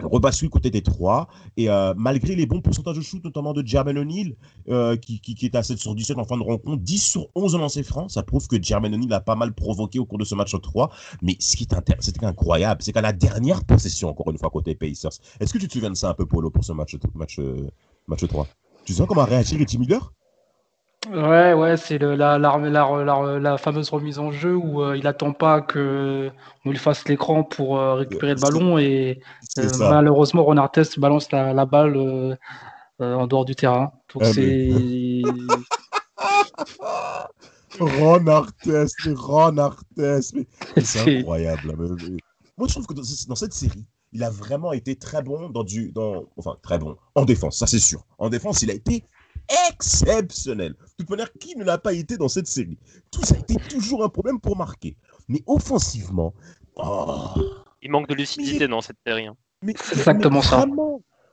rebascule 0.00 0.48
côté 0.48 0.70
Détroit. 0.70 1.28
Et 1.56 1.68
euh, 1.68 1.92
malgré 1.96 2.34
les 2.34 2.46
bons 2.46 2.60
pourcentages 2.60 2.96
de 2.96 3.02
shoot, 3.02 3.22
notamment 3.24 3.52
de 3.52 3.66
Jermaine 3.66 3.98
O'Neal, 3.98 4.36
euh, 4.68 4.96
qui, 4.96 5.20
est 5.42 5.54
à 5.54 5.62
7 5.62 5.78
sur 5.78 5.94
17 5.94 6.18
en 6.18 6.24
fin 6.24 6.36
de 6.36 6.42
rencontre, 6.42 6.82
10 6.82 6.98
sur 6.98 7.28
11 7.34 7.56
en 7.56 7.58
lancé 7.58 7.82
franc, 7.82 8.08
ça 8.08 8.22
prouve 8.22 8.46
que 8.46 8.62
Jermaine 8.62 8.94
O'Neal 8.94 9.12
a 9.12 9.20
pas 9.20 9.36
mal 9.36 9.52
provoqué 9.52 9.98
au 9.98 10.06
cours 10.06 10.18
de 10.18 10.24
ce 10.24 10.34
match 10.34 10.54
3. 10.60 10.90
Mais 11.22 11.36
ce 11.40 11.56
qui 11.56 11.64
est 11.64 12.24
incroyable, 12.24 12.82
c'est 12.82 12.92
qu'à 12.92 13.02
la 13.02 13.12
dernière 13.12 13.64
possession, 13.64 14.08
encore 14.08 14.30
une 14.30 14.38
fois, 14.38 14.50
côté 14.50 14.74
Pacers, 14.74 15.12
est-ce 15.40 15.52
que 15.52 15.58
tu 15.58 15.68
te 15.68 15.72
souviens 15.72 15.90
de 15.90 15.96
ça 15.96 16.10
un 16.10 16.14
peu, 16.14 16.26
Polo, 16.26 16.50
pour 16.50 16.64
ce 16.64 16.72
match, 16.72 16.96
match, 17.14 17.40
match 18.06 18.26
3 18.26 18.46
tu 18.88 18.94
sais 18.94 19.06
comment 19.06 19.26
réagir 19.26 19.58
Richie 19.58 19.78
Miller 19.78 20.14
Ouais, 21.12 21.52
ouais, 21.52 21.76
c'est 21.76 21.98
la, 21.98 22.38
la, 22.38 23.58
fameuse 23.58 23.90
remise 23.90 24.18
en 24.18 24.32
jeu 24.32 24.56
où 24.56 24.82
euh, 24.82 24.96
il 24.96 25.06
attend 25.06 25.34
pas 25.34 25.60
que 25.60 26.30
on 26.64 26.70
lui 26.70 26.78
fasse 26.78 27.06
l'écran 27.06 27.44
pour 27.44 27.78
euh, 27.78 27.96
récupérer 27.96 28.32
le 28.34 28.40
ballon 28.40 28.78
et 28.78 29.20
euh, 29.58 29.68
malheureusement 29.78 30.42
Ron 30.42 30.56
Artest 30.56 30.98
balance 30.98 31.30
la, 31.32 31.66
balle 31.66 32.38
en 32.98 33.26
dehors 33.26 33.44
du 33.44 33.54
terrain. 33.54 33.92
Donc 34.14 34.22
eh 34.24 34.32
c'est 34.32 35.22
Ron 37.78 38.26
Artest, 38.26 38.96
Ron 39.14 39.58
Artest, 39.58 40.34
c'est 40.82 41.18
incroyable. 41.18 41.76
Moi 42.56 42.68
je 42.68 42.72
trouve 42.72 42.86
que 42.86 42.94
dans 42.94 43.36
cette 43.36 43.52
série, 43.52 43.84
il 44.12 44.22
a 44.22 44.30
vraiment 44.30 44.72
été 44.72 44.96
très 44.96 45.22
bon 45.22 45.50
dans 45.50 45.64
du. 45.64 45.92
Dans, 45.92 46.24
enfin, 46.36 46.56
très 46.62 46.78
bon. 46.78 46.96
En 47.14 47.24
défense, 47.24 47.58
ça 47.58 47.66
c'est 47.66 47.78
sûr. 47.78 48.04
En 48.18 48.28
défense, 48.28 48.62
il 48.62 48.70
a 48.70 48.74
été 48.74 49.04
exceptionnel. 49.70 50.72
De 50.72 50.76
toute 50.98 51.10
manière, 51.10 51.32
qui 51.34 51.56
ne 51.56 51.64
l'a 51.64 51.78
pas 51.78 51.92
été 51.92 52.16
dans 52.16 52.28
cette 52.28 52.46
série? 52.46 52.78
Tout 53.10 53.24
ça 53.24 53.34
a 53.34 53.38
été 53.38 53.56
toujours 53.56 54.04
un 54.04 54.08
problème 54.08 54.40
pour 54.40 54.56
marquer. 54.56 54.96
Mais 55.28 55.42
offensivement. 55.46 56.34
Oh. 56.76 57.34
il 57.82 57.90
manque 57.90 58.08
de 58.08 58.14
lucidité 58.14 58.68
dans 58.68 58.80
cette 58.80 58.98
série. 59.06 59.26
Hein. 59.26 59.36
Mais, 59.62 59.74
c'est 59.82 59.96
exactement 59.96 60.42
ça. 60.42 60.66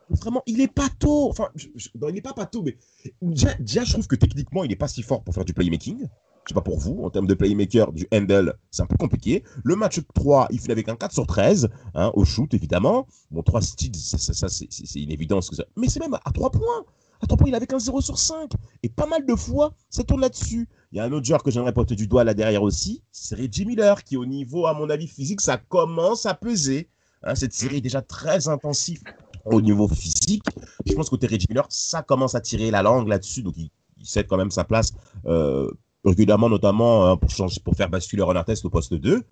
Vraiment, 0.10 0.44
il 0.46 0.62
est 0.62 0.72
pas 0.72 0.90
tôt. 1.00 1.30
Enfin, 1.30 1.50
il 1.56 2.14
n'est 2.14 2.22
pas 2.22 2.34
pas 2.34 2.46
tôt, 2.46 2.64
mais 2.64 2.78
déjà, 3.22 3.84
je 3.84 3.94
trouve 3.94 4.08
que 4.08 4.16
techniquement, 4.16 4.64
il 4.64 4.70
n'est 4.70 4.76
pas 4.76 4.88
si 4.88 5.02
fort 5.02 5.24
pour 5.24 5.34
faire 5.34 5.46
du 5.46 5.54
playmaking. 5.54 6.08
Je 6.46 6.50
sais 6.50 6.54
pas 6.54 6.62
pour 6.62 6.78
vous, 6.78 7.02
en 7.04 7.10
termes 7.10 7.26
de 7.26 7.34
playmaker, 7.34 7.92
du 7.92 8.08
handle, 8.14 8.54
c'est 8.70 8.84
un 8.84 8.86
peu 8.86 8.98
compliqué. 8.98 9.44
Le 9.64 9.76
match 9.76 10.00
3, 10.14 10.50
il 10.52 10.60
finit 10.60 10.74
avec 10.74 10.88
un 10.90 10.96
4 10.96 11.12
sur 11.12 11.26
13, 11.26 11.70
hein, 11.96 12.12
au 12.14 12.24
shoot, 12.24 12.54
évidemment. 12.54 13.08
Bon, 13.32 13.42
3 13.42 13.62
steals, 13.62 13.96
ça, 13.96 14.48
c'est 14.48 15.00
une 15.00 15.12
évidence. 15.12 15.50
Que 15.50 15.56
ça... 15.56 15.64
Mais 15.76 15.90
c'est 15.90 16.00
même 16.00 16.14
à 16.14 16.32
3 16.32 16.52
points. 16.52 16.86
À 17.20 17.26
3 17.26 17.38
points, 17.38 17.48
il 17.50 17.56
avait 17.56 17.66
qu'un 17.66 17.80
0 17.80 18.00
sur 18.00 18.20
5. 18.20 18.52
Et 18.84 18.90
pas 18.90 19.08
mal 19.08 19.26
de 19.26 19.34
fois, 19.34 19.74
ça 19.90 20.04
tourne 20.04 20.22
là-dessus. 20.22 20.70
Il 20.92 20.98
y 20.98 21.02
a 21.02 21.06
un 21.06 21.12
autre 21.14 21.26
joueur 21.26 21.42
que 21.42 21.50
j'aimerais 21.50 21.74
porter 21.74 21.96
du 21.96 22.08
doigt 22.08 22.24
là 22.24 22.36
derrière 22.36 22.62
aussi. 22.62 23.02
C'est 23.12 23.36
Reggie 23.36 23.66
Miller, 23.66 24.04
qui 24.04 24.16
au 24.16 24.28
niveau, 24.28 24.68
à 24.68 24.76
mon 24.76 24.92
avis, 24.92 25.08
physique, 25.08 25.42
ça 25.42 25.58
commence 25.58 26.28
à 26.28 26.36
peser. 26.36 26.90
Hein, 27.24 27.34
cette 27.34 27.54
série 27.54 27.78
est 27.78 27.82
déjà 27.82 28.04
très 28.04 28.50
intensive 28.50 29.02
au 29.46 29.62
niveau 29.62 29.88
physique. 29.88 30.44
Je 30.86 30.94
pense 30.94 31.10
que 31.10 31.16
Reggie 31.16 31.48
Miller, 31.50 31.66
ça 31.70 32.04
commence 32.04 32.36
à 32.36 32.40
tirer 32.40 32.70
la 32.70 32.84
langue 32.84 33.08
là-dessus. 33.08 33.42
Donc, 33.42 33.56
il, 33.58 33.72
il 33.98 34.06
cède 34.06 34.28
quand 34.28 34.38
même 34.38 34.52
sa 34.52 34.64
place 34.64 34.94
euh, 35.26 35.72
régulièrement, 36.06 36.50
notamment 36.50 37.06
hein, 37.06 37.18
pour, 37.18 37.30
changer, 37.30 37.60
pour 37.64 37.76
faire 37.76 37.90
basculer 37.90 38.22
Ron 38.22 38.36
Artest 38.36 38.64
au 38.66 38.70
poste 38.70 38.94
2. 38.94 39.24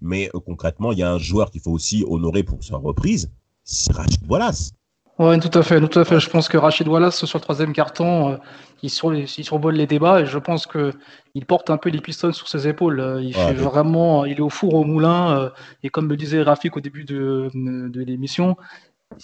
Mais 0.00 0.30
euh, 0.34 0.40
concrètement, 0.40 0.92
il 0.92 0.98
y 0.98 1.02
a 1.02 1.12
un 1.12 1.18
joueur 1.18 1.50
qu'il 1.50 1.60
faut 1.60 1.70
aussi 1.70 2.04
honorer 2.08 2.42
pour 2.42 2.64
sa 2.64 2.76
reprise, 2.76 3.30
c'est 3.64 3.92
Rachid 3.92 4.22
Wallace. 4.28 4.72
Oui, 5.18 5.38
tout 5.38 5.56
à 5.56 5.62
fait, 5.62 5.86
tout 5.86 5.98
à 5.98 6.04
fait. 6.04 6.18
Je 6.18 6.30
pense 6.30 6.48
que 6.48 6.56
Rachid 6.56 6.88
Wallace, 6.88 7.24
sur 7.24 7.38
le 7.38 7.42
troisième 7.42 7.72
carton, 7.72 8.30
euh, 8.30 8.36
il, 8.82 8.90
sur, 8.90 9.14
il, 9.14 9.28
survole 9.28 9.74
les 9.74 9.86
débats 9.86 10.22
et 10.22 10.26
je 10.26 10.38
pense 10.38 10.66
qu'il 10.66 11.46
porte 11.46 11.70
un 11.70 11.76
peu 11.76 11.90
les 11.90 12.00
pistons 12.00 12.32
sur 12.32 12.48
ses 12.48 12.66
épaules. 12.66 13.20
Il 13.22 13.34
fait 13.34 13.52
vraiment, 13.52 14.24
il 14.24 14.38
est 14.38 14.40
au 14.40 14.48
four 14.48 14.74
au 14.74 14.84
moulin. 14.84 15.52
et 15.84 15.90
comme 15.90 16.08
me 16.08 16.16
disait 16.16 16.42
Rafik 16.42 16.76
au 16.76 16.80
début 16.80 17.04
de, 17.04 17.50
de 17.54 18.02
l'émission, 18.02 18.56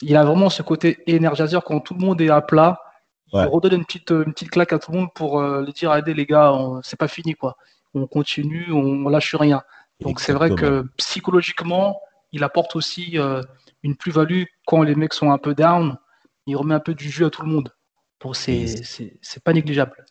il 0.02 0.16
a 0.16 0.24
vraiment 0.24 0.50
ce 0.50 0.62
côté 0.62 0.98
énergiseur 1.06 1.64
quand 1.64 1.80
tout 1.80 1.94
le 1.94 2.00
monde 2.00 2.20
est 2.20 2.30
à 2.30 2.40
plat. 2.40 2.78
Il 3.32 3.46
redonne 3.46 3.74
une 3.74 3.84
petite, 3.84 4.10
une 4.10 4.32
petite 4.32 4.50
claque 4.50 4.72
à 4.72 4.78
tout 4.78 4.92
le 4.92 4.98
monde 4.98 5.08
pour 5.14 5.40
euh, 5.40 5.64
lui 5.64 5.72
dire 5.72 5.90
Allez, 5.90 6.14
les 6.14 6.26
gars, 6.26 6.56
c'est 6.82 6.98
pas 6.98 7.08
fini, 7.08 7.34
quoi. 7.34 7.56
On 7.94 8.06
continue, 8.06 8.72
on, 8.72 9.08
lâche 9.08 9.34
rien. 9.34 9.62
Donc, 10.00 10.20
c'est 10.20 10.32
vrai 10.32 10.54
que 10.54 10.84
psychologiquement, 10.96 12.00
il 12.32 12.44
apporte 12.44 12.76
aussi 12.76 13.18
euh, 13.18 13.42
une 13.82 13.96
plus-value 13.96 14.44
quand 14.66 14.82
les 14.82 14.94
mecs 14.94 15.14
sont 15.14 15.30
un 15.30 15.38
peu 15.38 15.54
down. 15.54 15.96
Il 16.46 16.56
remet 16.56 16.74
un 16.74 16.80
peu 16.80 16.94
du 16.94 17.10
jus 17.10 17.24
à 17.24 17.30
tout 17.30 17.42
le 17.42 17.48
monde. 17.48 17.74
Donc, 18.20 18.36
c'est 18.36 19.44
pas 19.44 19.52
négligeable. 19.52 20.04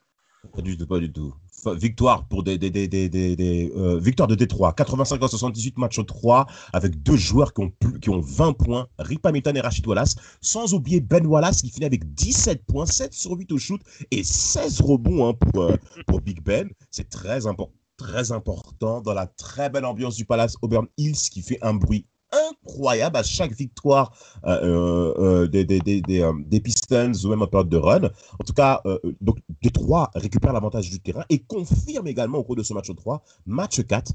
Pas 0.53 0.61
du 0.61 0.77
tout, 0.77 0.87
pas 0.87 0.99
du 0.99 1.11
tout 1.11 1.33
victoire 1.65 2.27
pour 2.27 2.43
des, 2.43 2.57
des, 2.57 2.69
des, 2.69 2.87
des 2.87 3.71
euh, 3.75 3.99
de 3.99 4.35
Détroit, 4.35 4.73
85 4.73 5.23
à 5.23 5.27
78 5.27 5.77
match 5.77 5.99
3 6.05 6.45
avec 6.73 7.01
deux 7.01 7.15
joueurs 7.15 7.53
qui 7.53 7.61
ont, 7.61 7.71
qui 8.01 8.09
ont 8.09 8.19
20 8.19 8.53
points, 8.53 8.87
Rip 8.99 9.25
Hamilton 9.25 9.57
et 9.57 9.61
Rachid 9.61 9.85
Wallace, 9.87 10.15
sans 10.41 10.73
oublier 10.73 11.01
Ben 11.01 11.25
Wallace 11.25 11.61
qui 11.61 11.69
finit 11.69 11.85
avec 11.85 12.13
17 12.13 12.65
points, 12.65 12.85
7 12.85 13.13
sur 13.13 13.31
8 13.31 13.51
au 13.51 13.57
shoot 13.57 13.81
et 14.11 14.23
16 14.23 14.81
rebonds 14.81 15.29
hein, 15.29 15.33
pour, 15.33 15.63
euh, 15.63 15.75
pour 16.05 16.21
Big 16.21 16.41
Ben. 16.41 16.69
C'est 16.91 17.09
très 17.09 17.47
important 17.47 17.73
très 17.97 18.31
important 18.31 19.01
dans 19.01 19.15
la 19.15 19.25
très 19.25 19.71
belle 19.71 19.85
ambiance 19.85 20.15
du 20.15 20.23
Palace 20.23 20.55
Auburn 20.61 20.85
Hills 20.97 21.29
qui 21.31 21.41
fait 21.41 21.57
un 21.63 21.73
bruit 21.73 22.05
incroyable 22.31 23.17
à 23.17 23.23
chaque 23.23 23.53
victoire 23.53 24.15
euh, 24.45 24.59
euh, 24.63 25.13
euh 25.17 25.47
des, 25.47 25.65
des, 25.65 25.79
des, 25.79 26.01
des, 26.01 26.21
euh, 26.21 26.59
Pistons 26.63 27.13
ou 27.23 27.29
même 27.29 27.41
en 27.41 27.47
période 27.47 27.69
de 27.69 27.77
run. 27.77 28.05
En 28.05 28.43
tout 28.45 28.53
cas, 28.53 28.81
donc 29.21 29.37
Détroit 29.61 30.11
récupère 30.15 30.53
l'avantage 30.53 30.89
du 30.89 30.99
terrain 30.99 31.23
et 31.29 31.39
confirme 31.39 32.07
également 32.07 32.39
au 32.39 32.43
cours 32.43 32.55
de 32.55 32.63
ce 32.63 32.73
match 32.73 32.93
3, 32.93 33.23
match 33.45 33.81
4, 33.81 34.13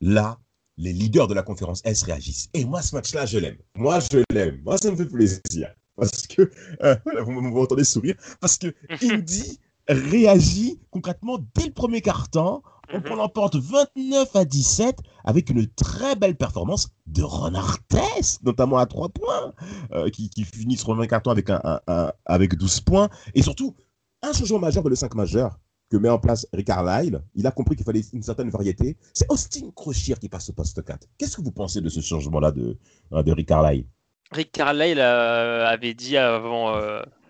là, 0.00 0.38
les 0.76 0.92
leaders 0.92 1.28
de 1.28 1.34
la 1.34 1.42
conférence 1.42 1.82
S 1.84 2.02
réagissent. 2.04 2.48
Et 2.54 2.64
moi, 2.64 2.80
ce 2.80 2.94
match-là, 2.94 3.26
je 3.26 3.38
l'aime. 3.38 3.58
Moi, 3.76 3.98
je 4.00 4.22
l'aime. 4.32 4.60
Moi, 4.64 4.78
ça 4.78 4.90
me 4.90 4.96
fait 4.96 5.06
plaisir. 5.06 5.74
Parce 5.96 6.26
que, 6.26 6.50
vous 7.24 7.40
m'entendez 7.40 7.84
sourire, 7.84 8.14
parce 8.40 8.56
que 8.56 8.74
Indy 9.02 9.58
réagit 9.88 10.80
concrètement 10.90 11.38
dès 11.54 11.66
le 11.66 11.72
premier 11.72 12.00
quart-temps 12.00 12.62
on 12.92 13.14
l'emporte 13.16 13.56
29 13.56 14.36
à 14.36 14.44
17 14.44 14.98
avec 15.24 15.50
une 15.50 15.66
très 15.66 16.16
belle 16.16 16.36
performance 16.36 16.88
de 17.06 17.22
Ron 17.22 17.54
Artest, 17.54 18.42
notamment 18.42 18.78
à 18.78 18.86
3 18.86 19.08
points, 19.10 19.52
euh, 19.92 20.10
qui, 20.10 20.30
finit 20.44 20.76
sur 20.76 20.94
le 20.94 21.06
carton 21.06 21.30
avec, 21.30 21.50
un, 21.50 21.80
avec 22.26 22.56
12 22.56 22.80
points. 22.80 23.08
Et 23.34 23.42
surtout, 23.42 23.74
un 24.22 24.32
changement 24.32 24.58
majeur 24.58 24.82
de 24.82 24.88
le 24.88 24.96
5 24.96 25.14
majeur 25.14 25.58
que 25.90 25.96
met 25.96 26.08
en 26.08 26.18
place 26.18 26.46
Rick 26.52 26.68
Carlisle, 26.68 27.22
il 27.34 27.46
a 27.46 27.50
compris 27.50 27.74
qu'il 27.74 27.84
fallait 27.84 28.02
une 28.12 28.22
certaine 28.22 28.50
variété. 28.50 28.96
C'est 29.12 29.30
Austin 29.30 29.70
Crochier 29.74 30.14
qui 30.20 30.28
passe 30.28 30.48
au 30.50 30.52
poste 30.52 30.84
4. 30.84 31.08
Qu'est-ce 31.18 31.36
que 31.36 31.42
vous 31.42 31.52
pensez 31.52 31.80
de 31.80 31.88
ce 31.88 32.00
changement-là 32.00 32.52
de, 32.52 32.78
euh, 33.12 33.22
de 33.22 33.32
Rick 33.32 33.48
Carlisle 33.48 33.86
Rick 34.30 34.52
Carlisle 34.52 35.00
euh, 35.00 35.66
avait 35.66 35.94
dit 35.94 36.16
avant, 36.16 36.72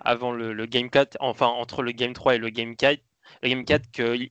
avant 0.01 0.33
le, 0.33 0.53
le, 0.53 0.66
Game 0.66 0.90
4, 0.90 1.16
enfin 1.20 1.46
entre 1.46 1.83
le 1.83 1.92
Game 1.92 2.12
3 2.12 2.35
et 2.35 2.38
le 2.38 2.51
Game 2.51 2.77
4, 2.77 3.01
le 3.42 3.49
Game 3.49 3.64
4 3.64 3.90
que 3.90 4.29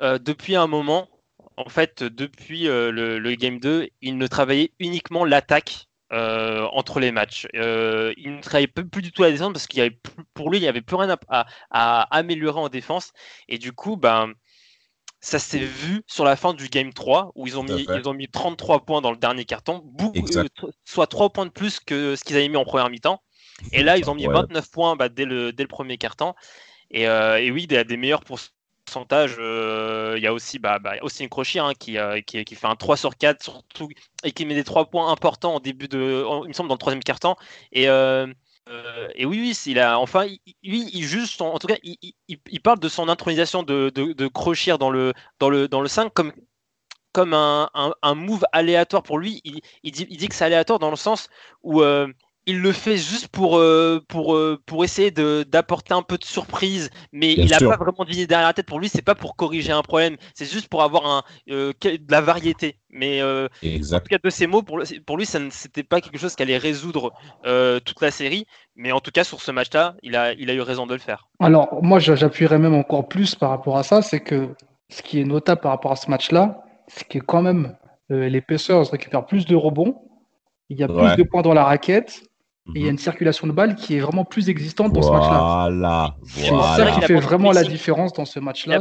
euh, 0.00 0.18
depuis 0.18 0.56
un 0.56 0.66
moment, 0.66 1.08
en 1.56 1.68
fait, 1.68 2.02
depuis 2.02 2.68
euh, 2.68 2.90
le, 2.90 3.34
Game 3.34 3.60
2, 3.60 3.88
il 4.00 4.18
ne 4.18 4.26
travaillait 4.26 4.72
uniquement 4.78 5.24
l'attaque 5.24 5.86
euh, 6.12 6.66
entre 6.72 7.00
les 7.00 7.12
matchs. 7.12 7.46
il 7.52 7.58
ne 7.60 8.40
travaillait 8.40 8.66
plus, 8.66 9.02
du 9.02 9.12
tout 9.12 9.22
la 9.22 9.30
défense 9.30 9.52
parce 9.52 9.66
qu'il 9.66 9.78
y 9.78 9.82
avait 9.82 9.98
pour 10.34 10.50
lui, 10.50 10.58
il 10.58 10.62
n'y 10.62 10.68
avait 10.68 10.82
plus 10.82 10.96
rien 10.96 11.16
à, 11.70 12.16
améliorer 12.16 12.60
en 12.60 12.68
défense. 12.68 13.12
Et 13.48 13.58
du 13.58 13.72
coup, 13.72 13.96
ben, 13.96 14.32
ça 15.20 15.38
s'est 15.38 15.58
vu 15.58 16.02
sur 16.06 16.24
la 16.24 16.36
fin 16.36 16.54
du 16.54 16.68
Game 16.68 16.92
3 16.92 17.32
où 17.34 17.46
ils 17.46 17.58
ont, 17.58 17.62
mis, 17.62 17.86
ils 17.88 18.08
ont 18.08 18.14
mis 18.14 18.28
33 18.28 18.84
points 18.84 19.00
dans 19.00 19.10
le 19.10 19.16
dernier 19.16 19.44
carton, 19.44 19.84
soit 20.84 21.06
3 21.06 21.30
points 21.30 21.46
de 21.46 21.50
plus 21.50 21.80
que 21.80 22.16
ce 22.16 22.24
qu'ils 22.24 22.36
avaient 22.36 22.48
mis 22.48 22.56
en 22.56 22.64
première 22.64 22.90
mi-temps. 22.90 23.22
Et 23.72 23.84
là, 23.84 23.96
ils 23.96 24.10
ont 24.10 24.14
mis 24.14 24.26
29 24.26 24.70
points 24.70 24.96
bah, 24.96 25.08
dès, 25.08 25.24
le, 25.24 25.52
dès 25.52 25.62
le 25.62 25.68
premier 25.68 25.98
carton. 25.98 26.34
Et, 26.90 27.02
et 27.04 27.50
oui, 27.50 27.66
des, 27.66 27.82
des 27.84 27.96
meilleurs 27.96 28.24
pour 28.24 28.38
pourcentage, 28.94 29.36
euh, 29.38 30.14
il 30.16 30.22
y 30.22 30.26
a 30.26 30.32
aussi, 30.32 30.58
bah, 30.58 30.78
bah, 30.78 30.94
aussi 31.02 31.28
Crochet 31.28 31.58
hein, 31.58 31.72
euh, 31.88 32.20
qui, 32.20 32.44
qui, 32.44 32.54
fait 32.54 32.66
un 32.66 32.76
3 32.76 32.96
sur 32.96 33.16
4 33.16 33.42
surtout, 33.42 33.88
et 34.22 34.32
qui 34.32 34.46
met 34.46 34.54
des 34.54 34.64
3 34.64 34.86
points 34.86 35.10
importants 35.10 35.56
en 35.56 35.60
début 35.60 35.88
de, 35.88 36.24
il 36.44 36.48
me 36.48 36.52
semble, 36.52 36.68
dans 36.68 36.76
le 36.76 36.78
troisième 36.78 37.02
quart-temps. 37.02 37.36
Et, 37.72 37.88
euh, 37.88 38.26
et 39.16 39.26
oui, 39.26 39.40
oui, 39.40 39.58
il 39.66 39.80
a, 39.80 39.98
enfin, 39.98 40.26
lui, 40.62 40.90
il, 40.92 41.02
juste, 41.02 41.42
en, 41.42 41.58
tout 41.58 41.66
cas, 41.66 41.76
il, 41.82 41.96
il, 42.28 42.60
parle 42.60 42.78
de 42.78 42.88
son 42.88 43.08
intronisation 43.08 43.62
de, 43.62 43.90
de, 43.94 44.12
de 44.12 44.76
dans 44.76 44.90
le, 44.90 45.12
dans, 45.40 45.50
le, 45.50 45.68
dans 45.68 45.80
le 45.80 45.88
5 45.88 46.12
comme, 46.14 46.32
comme 47.12 47.34
un, 47.34 47.68
un, 47.74 48.14
move 48.14 48.44
aléatoire 48.52 49.02
pour 49.02 49.18
lui. 49.18 49.40
Il, 49.82 49.92
dit, 49.92 50.06
il 50.08 50.16
dit 50.16 50.28
que 50.28 50.34
c'est 50.34 50.44
aléatoire 50.44 50.78
dans 50.78 50.90
le 50.90 50.96
sens 50.96 51.28
où 51.62 51.82
il 52.46 52.60
le 52.60 52.72
fait 52.72 52.96
juste 52.96 53.28
pour, 53.28 53.56
euh, 53.56 54.02
pour, 54.08 54.34
euh, 54.34 54.60
pour 54.66 54.84
essayer 54.84 55.10
d'apporter 55.10 55.94
un 55.94 56.02
peu 56.02 56.18
de 56.18 56.24
surprise, 56.24 56.90
mais 57.12 57.32
il 57.32 57.48
n'a 57.48 57.58
pas 57.58 57.76
vraiment 57.76 58.04
d'idée 58.04 58.26
derrière 58.26 58.48
la 58.48 58.52
tête. 58.52 58.66
Pour 58.66 58.80
lui, 58.80 58.88
c'est 58.88 59.02
pas 59.02 59.14
pour 59.14 59.36
corriger 59.36 59.72
un 59.72 59.82
problème, 59.82 60.16
c'est 60.34 60.50
juste 60.50 60.68
pour 60.68 60.82
avoir 60.82 61.06
un, 61.06 61.22
euh, 61.50 61.72
de 61.82 61.98
la 62.10 62.20
variété. 62.20 62.76
Mais 62.90 63.22
en 63.22 63.48
tout 63.60 64.08
cas, 64.10 64.18
de 64.22 64.30
ces 64.30 64.46
mots, 64.46 64.62
pour, 64.62 64.82
pour 65.06 65.16
lui, 65.16 65.26
ça 65.26 65.40
n'était 65.40 65.82
pas 65.82 66.00
quelque 66.00 66.18
chose 66.18 66.36
qui 66.36 66.42
allait 66.42 66.58
résoudre 66.58 67.12
toute 67.84 68.00
la 68.00 68.10
série. 68.10 68.46
Mais 68.76 68.92
en 68.92 69.00
tout 69.00 69.10
cas, 69.10 69.24
sur 69.24 69.40
ce 69.40 69.50
match-là, 69.50 69.94
il 70.02 70.14
a, 70.16 70.32
il 70.34 70.50
a 70.50 70.54
eu 70.54 70.60
raison 70.60 70.86
de 70.86 70.94
le 70.94 71.00
faire. 71.00 71.28
Alors, 71.40 71.82
moi, 71.82 71.98
j'appuierais 71.98 72.58
même 72.58 72.74
encore 72.74 73.08
plus 73.08 73.34
par 73.34 73.50
rapport 73.50 73.78
à 73.78 73.82
ça, 73.82 74.02
c'est 74.02 74.20
que 74.20 74.50
ce 74.90 75.02
qui 75.02 75.20
est 75.20 75.24
notable 75.24 75.60
par 75.60 75.72
rapport 75.72 75.92
à 75.92 75.96
ce 75.96 76.08
match-là, 76.08 76.62
c'est 76.86 77.08
que 77.08 77.18
quand 77.18 77.42
même, 77.42 77.76
les 78.10 78.40
Pacers 78.40 78.90
récupèrent 78.90 79.26
plus 79.26 79.46
de 79.46 79.56
rebonds, 79.56 79.96
il 80.68 80.78
y 80.78 80.84
a 80.84 80.88
plus 80.88 81.16
de 81.16 81.22
points 81.28 81.42
dans 81.42 81.54
la 81.54 81.64
raquette, 81.64 82.22
il 82.68 82.80
y 82.80 82.84
a 82.84 82.86
mhm. 82.86 82.92
une 82.92 82.98
circulation 82.98 83.46
de 83.46 83.52
balles 83.52 83.76
qui 83.76 83.96
est 83.96 84.00
vraiment 84.00 84.24
plus 84.24 84.48
existante 84.48 84.92
dans 84.92 85.02
ce 85.02 85.10
match-là. 85.10 85.68
Voilà. 85.70 86.16
C'est 86.24 86.48
ça 86.48 86.90
qui 86.92 87.00
fait 87.02 87.20
vraiment 87.20 87.52
la 87.52 87.62
différence 87.62 88.12
dans 88.14 88.24
ce 88.24 88.40
match-là. 88.40 88.80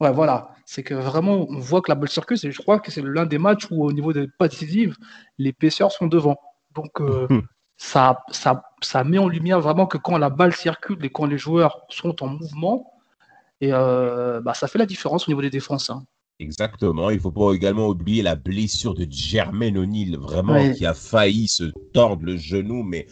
Ouais, 0.00 0.12
voilà. 0.12 0.50
C'est 0.64 0.82
que 0.82 0.94
vraiment, 0.94 1.46
on 1.48 1.58
voit 1.58 1.80
que 1.80 1.90
la 1.90 1.94
balle 1.94 2.08
circule. 2.10 2.38
Et 2.44 2.52
je 2.52 2.60
crois 2.60 2.78
que 2.78 2.90
c'est 2.90 3.02
l'un 3.02 3.26
des 3.26 3.38
matchs 3.38 3.66
où, 3.70 3.84
au 3.84 3.92
niveau 3.92 4.12
des 4.12 4.28
pas 4.38 4.48
décisives, 4.48 4.96
les 5.38 5.52
Pacers 5.52 5.90
sont 5.90 6.06
devant. 6.06 6.36
Donc, 6.74 7.00
euh, 7.00 7.26
mhm. 7.30 7.42
ça, 7.78 8.22
ça, 8.30 8.62
ça 8.82 9.02
met 9.02 9.18
en 9.18 9.28
lumière 9.28 9.60
vraiment 9.60 9.86
que 9.86 9.98
quand 9.98 10.18
la 10.18 10.30
balle 10.30 10.54
circule 10.54 11.02
et 11.04 11.10
quand 11.10 11.24
les 11.24 11.38
joueurs 11.38 11.80
sont 11.88 12.22
en 12.22 12.28
mouvement, 12.28 12.92
et 13.60 13.72
euh, 13.72 14.40
bah, 14.40 14.54
ça 14.54 14.68
fait 14.68 14.78
la 14.78 14.86
différence 14.86 15.26
au 15.26 15.30
niveau 15.30 15.42
des 15.42 15.50
défenses. 15.50 15.90
Hein. 15.90 16.04
Exactement. 16.40 17.10
Il 17.10 17.18
faut 17.18 17.32
pas 17.32 17.52
également 17.52 17.88
oublier 17.88 18.22
la 18.22 18.36
blessure 18.36 18.94
de 18.94 19.06
Jermaine 19.10 19.76
O'Neill, 19.76 20.16
vraiment, 20.16 20.72
qui 20.72 20.86
a 20.86 20.94
failli 20.94 21.48
se 21.48 21.64
tordre 21.92 22.24
le 22.24 22.36
genou, 22.36 22.84
mais 22.84 23.06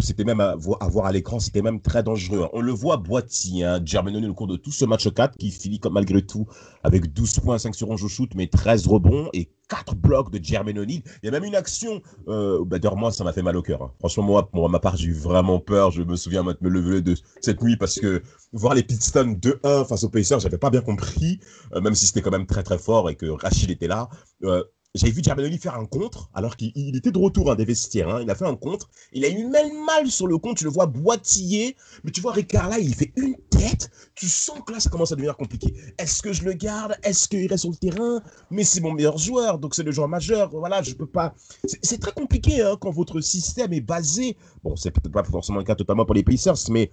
c'était 0.00 0.24
même 0.24 0.40
à, 0.40 0.56
voir 0.56 1.06
à 1.06 1.12
l'écran, 1.12 1.38
c'était 1.38 1.62
même 1.62 1.80
très 1.80 2.02
dangereux. 2.02 2.42
Hein. 2.44 2.48
On 2.52 2.60
le 2.60 2.72
voit 2.72 2.96
boîtier, 2.96 3.64
hein, 3.64 3.80
Jermaine 3.84 4.16
O'Neill 4.16 4.30
au 4.30 4.34
cours 4.34 4.46
de 4.46 4.56
tout 4.56 4.72
ce 4.72 4.84
match 4.84 5.08
4, 5.12 5.36
qui 5.36 5.50
finit 5.50 5.78
comme 5.80 5.94
malgré 5.94 6.22
tout 6.22 6.46
avec 6.82 7.12
12 7.12 7.40
points, 7.40 7.58
5 7.58 7.74
sur 7.74 7.90
11 7.90 8.02
au 8.04 8.08
shoot, 8.08 8.30
mais 8.34 8.46
13 8.46 8.86
rebonds 8.86 9.28
et 9.32 9.50
4 9.68 9.94
blocs 9.94 10.30
de 10.30 10.42
Jermaine. 10.42 10.84
Il 10.88 11.02
y 11.22 11.28
a 11.28 11.30
même 11.30 11.44
une 11.44 11.54
action, 11.54 12.00
euh, 12.28 12.64
bah, 12.64 12.78
d'ailleurs, 12.78 12.96
moi, 12.96 13.10
ça 13.10 13.24
m'a 13.24 13.32
fait 13.32 13.42
mal 13.42 13.56
au 13.56 13.62
cœur. 13.62 13.82
Hein. 13.82 13.92
Franchement, 13.98 14.24
moi, 14.24 14.50
pour 14.50 14.68
ma 14.68 14.78
part, 14.78 14.96
j'ai 14.96 15.08
eu 15.08 15.14
vraiment 15.14 15.58
peur. 15.58 15.90
Je 15.90 16.02
me 16.02 16.16
souviens 16.16 16.44
de 16.44 16.56
me 16.60 16.68
lever 16.68 17.02
de 17.02 17.14
cette 17.40 17.62
nuit 17.62 17.76
parce 17.76 17.98
que 17.98 18.22
voir 18.52 18.74
les 18.74 18.82
Pistons 18.82 19.36
2-1 19.40 19.86
face 19.86 20.04
aux 20.04 20.08
Pacers, 20.08 20.40
j'avais 20.40 20.58
pas 20.58 20.70
bien 20.70 20.82
compris, 20.82 21.40
euh, 21.74 21.80
même 21.80 21.94
si 21.94 22.06
c'était 22.06 22.22
quand 22.22 22.30
même 22.30 22.46
très 22.46 22.62
très 22.62 22.78
fort 22.78 23.10
et 23.10 23.16
que 23.16 23.26
Rachid 23.26 23.70
était 23.70 23.88
là. 23.88 24.08
Euh, 24.44 24.62
j'avais 24.96 25.12
vu 25.12 25.22
Giabanelli 25.22 25.58
faire 25.58 25.76
un 25.76 25.86
contre, 25.86 26.30
alors 26.34 26.56
qu'il 26.56 26.96
était 26.96 27.10
de 27.10 27.18
retour 27.18 27.50
hein, 27.50 27.54
des 27.54 27.64
vestiaires. 27.64 28.08
Hein. 28.08 28.20
il 28.22 28.30
a 28.30 28.34
fait 28.34 28.46
un 28.46 28.56
contre. 28.56 28.88
Il 29.12 29.24
a 29.24 29.28
eu 29.28 29.46
même 29.46 29.84
mal 29.84 30.10
sur 30.10 30.26
le 30.26 30.38
contre. 30.38 30.58
Tu 30.58 30.64
le 30.64 30.70
vois 30.70 30.86
boitiller. 30.86 31.76
Mais 32.04 32.10
tu 32.10 32.20
vois, 32.20 32.32
Ricard 32.32 32.68
là, 32.68 32.78
il 32.78 32.94
fait 32.94 33.12
une 33.16 33.36
tête. 33.50 33.90
Tu 34.14 34.26
sens 34.26 34.58
que 34.66 34.72
là, 34.72 34.80
ça 34.80 34.90
commence 34.90 35.12
à 35.12 35.16
devenir 35.16 35.36
compliqué. 35.36 35.74
Est-ce 35.98 36.22
que 36.22 36.32
je 36.32 36.44
le 36.44 36.52
garde? 36.52 36.96
Est-ce 37.02 37.28
qu'il 37.28 37.46
reste 37.46 37.62
sur 37.62 37.70
le 37.70 37.76
terrain? 37.76 38.20
Mais 38.50 38.64
c'est 38.64 38.80
mon 38.80 38.92
meilleur 38.92 39.18
joueur. 39.18 39.58
Donc 39.58 39.74
c'est 39.74 39.82
le 39.82 39.92
joueur 39.92 40.08
majeur. 40.08 40.50
Voilà, 40.50 40.82
je 40.82 40.94
peux 40.94 41.06
pas. 41.06 41.34
C'est 41.82 42.00
très 42.00 42.12
compliqué 42.12 42.62
hein, 42.62 42.76
quand 42.80 42.90
votre 42.90 43.20
système 43.20 43.72
est 43.72 43.80
basé. 43.80 44.36
Bon, 44.62 44.76
c'est 44.76 44.90
peut-être 44.90 45.12
pas 45.12 45.24
forcément 45.24 45.58
le 45.58 45.64
cas 45.64 45.74
totalement 45.74 46.04
pour 46.04 46.14
les 46.14 46.24
Pacers, 46.24 46.70
mais 46.70 46.90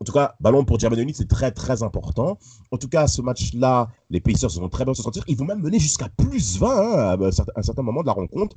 en 0.00 0.04
tout 0.04 0.12
cas, 0.12 0.34
ballon 0.40 0.64
pour 0.64 0.78
Giovanni, 0.78 1.14
c'est 1.14 1.28
très 1.28 1.50
très 1.50 1.82
important. 1.82 2.38
En 2.70 2.76
tout 2.76 2.88
cas, 2.88 3.06
ce 3.06 3.22
match-là, 3.22 3.88
les 4.10 4.20
Pacers 4.20 4.50
vont 4.60 4.68
très 4.68 4.84
bien 4.84 4.94
se 4.94 5.02
sentir. 5.02 5.24
Ils 5.28 5.36
vont 5.36 5.44
même 5.44 5.60
mener 5.60 5.78
jusqu'à 5.78 6.08
plus 6.08 6.58
20 6.58 6.68
hein, 6.68 7.18
à 7.20 7.58
un 7.60 7.62
certain 7.62 7.82
moment 7.82 8.02
de 8.02 8.06
la 8.06 8.12
rencontre. 8.12 8.56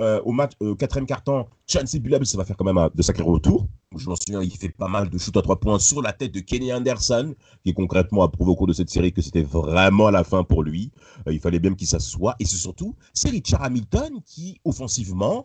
Euh, 0.00 0.20
au 0.24 0.32
match, 0.32 0.52
euh, 0.62 0.74
quatrième 0.74 1.06
carton, 1.06 1.46
Chancey 1.66 1.98
Billups, 1.98 2.24
ça 2.24 2.38
va 2.38 2.44
faire 2.44 2.56
quand 2.56 2.64
même 2.64 2.88
de 2.94 3.02
sacrés 3.02 3.22
retours. 3.22 3.66
Je 3.96 4.08
m'en 4.08 4.16
souviens, 4.16 4.40
il 4.40 4.56
fait 4.56 4.70
pas 4.70 4.88
mal 4.88 5.10
de 5.10 5.18
shoot 5.18 5.36
à 5.36 5.42
trois 5.42 5.60
points 5.60 5.78
sur 5.78 6.00
la 6.00 6.14
tête 6.14 6.32
de 6.32 6.40
Kenny 6.40 6.72
Anderson, 6.72 7.34
qui 7.64 7.74
concrètement 7.74 8.22
a 8.22 8.28
prouvé 8.28 8.52
au 8.52 8.56
cours 8.56 8.66
de 8.66 8.72
cette 8.72 8.88
série 8.88 9.12
que 9.12 9.20
c'était 9.20 9.42
vraiment 9.42 10.08
la 10.08 10.24
fin 10.24 10.42
pour 10.42 10.62
lui. 10.62 10.90
Euh, 11.26 11.34
il 11.34 11.40
fallait 11.40 11.58
bien 11.58 11.74
qu'il 11.74 11.86
s'assoie. 11.86 12.34
Et 12.38 12.46
c'est 12.46 12.56
surtout, 12.56 12.94
c'est 13.12 13.28
Richard 13.28 13.62
Hamilton 13.62 14.20
qui, 14.24 14.58
offensivement, 14.64 15.44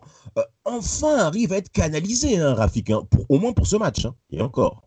enfin 0.64 1.18
arrive 1.18 1.52
à 1.52 1.58
être 1.58 1.70
canalisé, 1.70 2.38
hein, 2.38 2.54
Rafik, 2.54 2.88
hein, 2.90 3.02
au 3.28 3.38
moins 3.38 3.52
pour 3.52 3.66
ce 3.66 3.76
match. 3.76 4.06
Hein, 4.06 4.14
et 4.30 4.40
encore. 4.40 4.85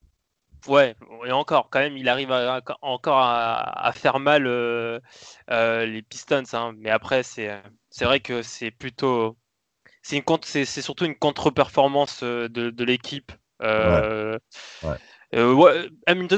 Ouais, 0.67 0.95
et 1.25 1.31
encore, 1.31 1.69
quand 1.69 1.79
même, 1.79 1.97
il 1.97 2.09
arrive 2.09 2.31
encore 2.81 3.17
à, 3.17 3.91
faire 3.95 4.19
mal 4.19 4.45
euh, 4.45 4.99
euh, 5.51 5.85
les 5.85 6.01
Pistons. 6.01 6.43
Hein. 6.53 6.73
Mais 6.77 6.89
après, 6.89 7.23
c'est 7.23 7.61
vrai 8.01 8.19
que 8.19 8.41
c'est 8.41 8.71
plutôt. 8.71 9.37
C'est 10.01 10.65
surtout 10.65 11.05
une 11.05 11.15
contre-performance 11.15 12.23
euh, 12.23 12.49
de, 12.49 12.83
l'équipe. 12.83 13.31
Hamilton, 13.61 14.39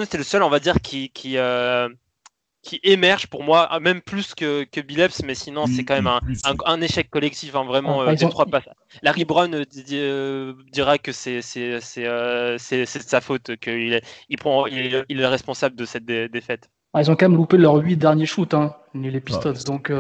c'est 0.10 0.18
le 0.18 0.24
seul, 0.24 0.44
on 0.44 0.50
va 0.50 0.60
dire, 0.60 0.76
qui, 0.82 1.10
qui, 1.10 1.38
qui 2.62 2.80
émerge 2.84 3.28
pour 3.28 3.44
moi, 3.44 3.68
ah, 3.70 3.80
même 3.80 4.02
plus 4.02 4.36
que, 4.36 4.64
que 4.66 4.82
Billups, 4.82 5.24
mais 5.24 5.34
sinon 5.34 5.66
c'est 5.66 5.84
quand 5.84 5.96
même 5.96 6.08
un, 6.08 6.20
un, 6.66 6.82
échec 6.82 7.10
collectif, 7.10 7.56
hein, 7.56 7.64
vraiment, 7.64 8.02
ah, 8.02 8.10
euh, 8.10 8.16
des 8.16 8.30
trois 8.30 8.46
passes. 8.46 8.66
Larry 9.02 9.26
Brown 9.26 9.54
euh, 9.56 9.66
euh, 9.92 10.54
dira 10.72 10.98
que 11.00 11.12
c'est 11.12 11.40
de 11.40 12.86
sa 12.86 13.22
faute, 13.22 13.56
qu'il 13.58 13.94
est, 13.94 14.06
il 14.30 14.38
prend, 14.38 14.68
il, 14.68 14.94
est 14.94 15.26
responsable 15.26 15.76
de 15.76 15.86
cette 15.86 16.06
défaite. 16.06 16.70
Ah, 16.94 17.02
ils 17.02 17.10
ont 17.10 17.16
quand 17.16 17.30
même 17.30 17.38
loupé 17.38 17.58
leurs 17.58 17.78
huit 17.78 17.98
derniers 17.98 18.26
shoots, 18.26 18.54
hein, 18.54 18.76
les 18.94 19.22
Pistons, 19.22 19.54
donc 19.66 19.92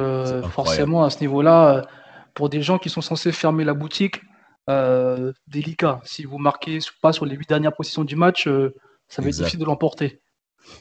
forcément 0.51 1.03
à 1.03 1.09
ce 1.09 1.19
niveau-là, 1.21 1.87
pour 2.35 2.49
des 2.49 2.61
gens 2.61 2.77
qui 2.77 2.89
sont 2.89 3.01
censés 3.01 3.31
fermer 3.31 3.63
la 3.63 3.73
boutique, 3.73 4.21
délicat. 5.47 5.99
Si 6.03 6.25
vous 6.25 6.37
marquez 6.37 6.77
pas 7.01 7.11
sur 7.11 7.25
les 7.25 7.35
huit 7.35 7.49
dernières 7.49 7.73
positions 7.73 8.03
du 8.03 8.15
match, 8.15 8.47
ça 9.07 9.21
va 9.21 9.29
être 9.29 9.35
difficile 9.35 9.59
de 9.59 9.65
l'emporter. 9.65 10.21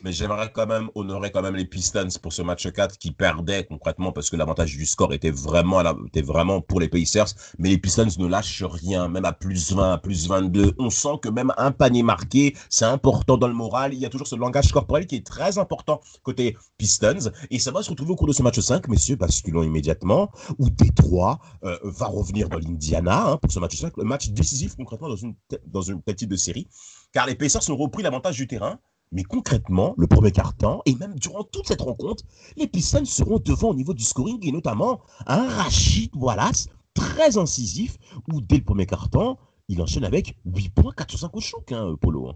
Mais 0.05 0.13
j'aimerais 0.13 0.51
quand 0.53 0.67
même 0.67 0.89
honorer 0.95 1.31
quand 1.31 1.43
même 1.43 1.57
les 1.57 1.65
Pistons 1.65 2.09
pour 2.23 2.33
ce 2.33 2.43
match 2.43 2.71
4 2.71 2.99
qui 2.99 3.13
perdait 3.13 3.65
concrètement 3.65 4.13
parce 4.13 4.31
que 4.31 4.37
l'avantage 4.37 4.77
du 4.77 4.87
score 4.87 5.13
était 5.13 5.31
vraiment, 5.31 5.83
était 6.07 6.23
vraiment 6.23 6.61
pour 6.61 6.81
les 6.81 6.89
Pacers. 6.89 7.29
Mais 7.59 7.71
les 7.71 7.79
Pistons 7.79 8.07
ne 8.19 8.27
lâchent 8.27 8.65
rien, 8.65 9.09
même 9.09 9.25
à 9.25 9.33
plus 9.33 9.73
20, 9.73 9.93
à 9.93 9.99
plus 9.99 10.29
22. 10.29 10.75
On 10.79 10.91
sent 10.91 11.19
que 11.23 11.29
même 11.29 11.53
un 11.57 11.73
panier 11.73 12.03
marqué, 12.03 12.57
c'est 12.69 12.85
important 12.85 13.37
dans 13.37 13.49
le 13.49 13.55
moral. 13.55 13.95
Il 13.95 14.01
y 14.01 14.07
a 14.07 14.11
toujours 14.11 14.27
ce 14.27 14.37
langage 14.37 14.73
corporel 14.73 15.07
qui 15.07 15.17
est 15.17 15.27
très 15.27 15.59
important 15.59 16.01
côté 16.23 16.57
Pistons. 16.79 17.31
Et 17.51 17.59
ça 17.59 17.71
va 17.71 17.83
se 17.83 17.91
retrouver 17.91 18.13
au 18.13 18.17
cours 18.17 18.29
de 18.29 18.33
ce 18.33 18.43
match 18.43 18.59
5, 18.59 18.89
messieurs, 18.89 19.17
basculons 19.17 19.63
immédiatement, 19.63 20.31
où 20.59 20.71
Détroit 20.71 21.39
euh, 21.65 21.79
va 21.85 22.07
revenir 22.07 22.49
dans 22.49 22.59
l'Indiana 22.59 23.31
hein, 23.31 23.37
pour 23.37 23.51
ce 23.51 23.59
match 23.59 23.77
5. 23.77 23.97
Le 23.97 24.05
match 24.05 24.31
décisif 24.31 24.77
concrètement 24.77 25.09
dans 25.09 25.17
une, 25.17 25.35
dans 25.67 25.83
une 25.83 26.03
petite 26.03 26.31
de 26.31 26.37
série. 26.37 26.69
Car 27.13 27.27
les 27.27 27.35
Pacers 27.35 27.69
ont 27.71 27.77
repris 27.77 28.03
l'avantage 28.03 28.37
du 28.37 28.47
terrain 28.47 28.79
mais 29.13 29.23
concrètement, 29.23 29.95
le 29.99 30.07
premier 30.07 30.31
quart-temps, 30.31 30.83
et 30.87 30.95
même 30.95 31.15
durant 31.15 31.45
toute 31.45 31.67
cette 31.67 31.81
rencontre, 31.81 32.25
les 32.57 32.67
Pistons 32.67 33.05
seront 33.05 33.39
devant 33.39 33.71
au 33.71 33.75
niveau 33.75 33.95
du 33.95 34.05
scoring, 34.05 34.39
et 34.47 34.53
notamment 34.53 35.01
un 35.27 35.49
Rachid 35.49 36.15
Wallace 36.15 36.69
très 36.95 37.39
incisif, 37.39 37.97
où 38.33 38.41
dès 38.41 38.59
le 38.59 38.65
premier 38.65 38.87
quart-temps, 38.87 39.39
il 39.69 39.81
enchaîne 39.81 40.05
avec 40.05 40.37
8 40.47 40.71
points, 40.71 40.93
4 40.97 41.11
sur 41.11 41.19
5 41.21 41.37
au 41.37 41.41
choc, 41.41 41.73
hein, 41.73 41.95
Polo. 42.01 42.33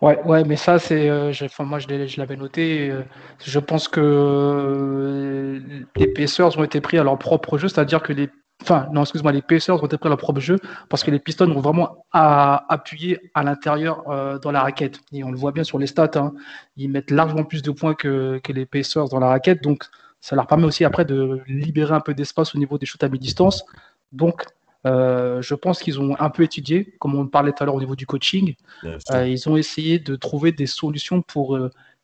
Ouais, 0.00 0.20
ouais, 0.24 0.44
mais 0.44 0.56
ça, 0.56 0.78
c'est, 0.78 1.08
euh, 1.08 1.32
moi, 1.60 1.78
je 1.78 2.16
l'avais 2.18 2.36
noté. 2.36 2.90
Euh, 2.90 3.02
je 3.44 3.58
pense 3.60 3.86
que 3.86 4.00
euh, 4.02 5.60
les 5.96 6.08
Pacers 6.08 6.58
ont 6.58 6.64
été 6.64 6.80
pris 6.80 6.98
à 6.98 7.04
leur 7.04 7.18
propre 7.18 7.58
jeu, 7.58 7.68
c'est-à-dire 7.68 8.02
que 8.02 8.12
les 8.12 8.28
Enfin, 8.62 8.88
non, 8.92 9.02
excuse-moi, 9.02 9.32
les 9.32 9.42
Pacers 9.42 9.82
ont 9.82 9.86
été 9.86 9.98
pris 9.98 10.08
leur 10.08 10.18
propre 10.18 10.38
jeu 10.38 10.56
parce 10.88 11.02
que 11.02 11.10
les 11.10 11.18
Pistons 11.18 11.50
ont 11.50 11.60
vraiment 11.60 12.06
à, 12.12 12.64
appuyé 12.72 13.18
à 13.34 13.42
l'intérieur 13.42 14.08
euh, 14.08 14.38
dans 14.38 14.52
la 14.52 14.62
raquette. 14.62 15.00
Et 15.12 15.24
on 15.24 15.32
le 15.32 15.36
voit 15.36 15.50
bien 15.50 15.64
sur 15.64 15.80
les 15.80 15.88
stats. 15.88 16.12
Hein. 16.14 16.32
ils 16.76 16.88
mettent 16.88 17.10
largement 17.10 17.42
plus 17.42 17.62
de 17.62 17.72
points 17.72 17.94
que, 17.94 18.40
les 18.48 18.64
Pacers 18.64 19.08
dans 19.08 19.18
la 19.18 19.26
raquette. 19.26 19.64
Donc, 19.64 19.84
ça 20.20 20.36
leur 20.36 20.46
permet 20.46 20.64
aussi 20.64 20.84
après 20.84 21.04
de 21.04 21.40
libérer 21.48 21.92
un 21.92 22.00
peu 22.00 22.14
d'espace 22.14 22.54
au 22.54 22.58
niveau 22.58 22.78
des 22.78 22.86
shoots 22.86 23.02
à 23.02 23.08
mi-distance. 23.08 23.64
Donc, 24.12 24.44
euh, 24.86 25.42
je 25.42 25.54
pense 25.56 25.80
qu'ils 25.80 26.00
ont 26.00 26.14
un 26.20 26.30
peu 26.30 26.44
étudié, 26.44 26.94
comme 27.00 27.16
on 27.16 27.26
parlait 27.26 27.50
tout 27.50 27.64
à 27.64 27.66
l'heure 27.66 27.74
au 27.74 27.80
niveau 27.80 27.96
du 27.96 28.06
coaching. 28.06 28.54
Euh, 28.84 29.26
ils 29.26 29.48
ont 29.48 29.56
essayé 29.56 29.98
de 29.98 30.14
trouver 30.14 30.52
des 30.52 30.66
solutions 30.66 31.20
pour 31.20 31.58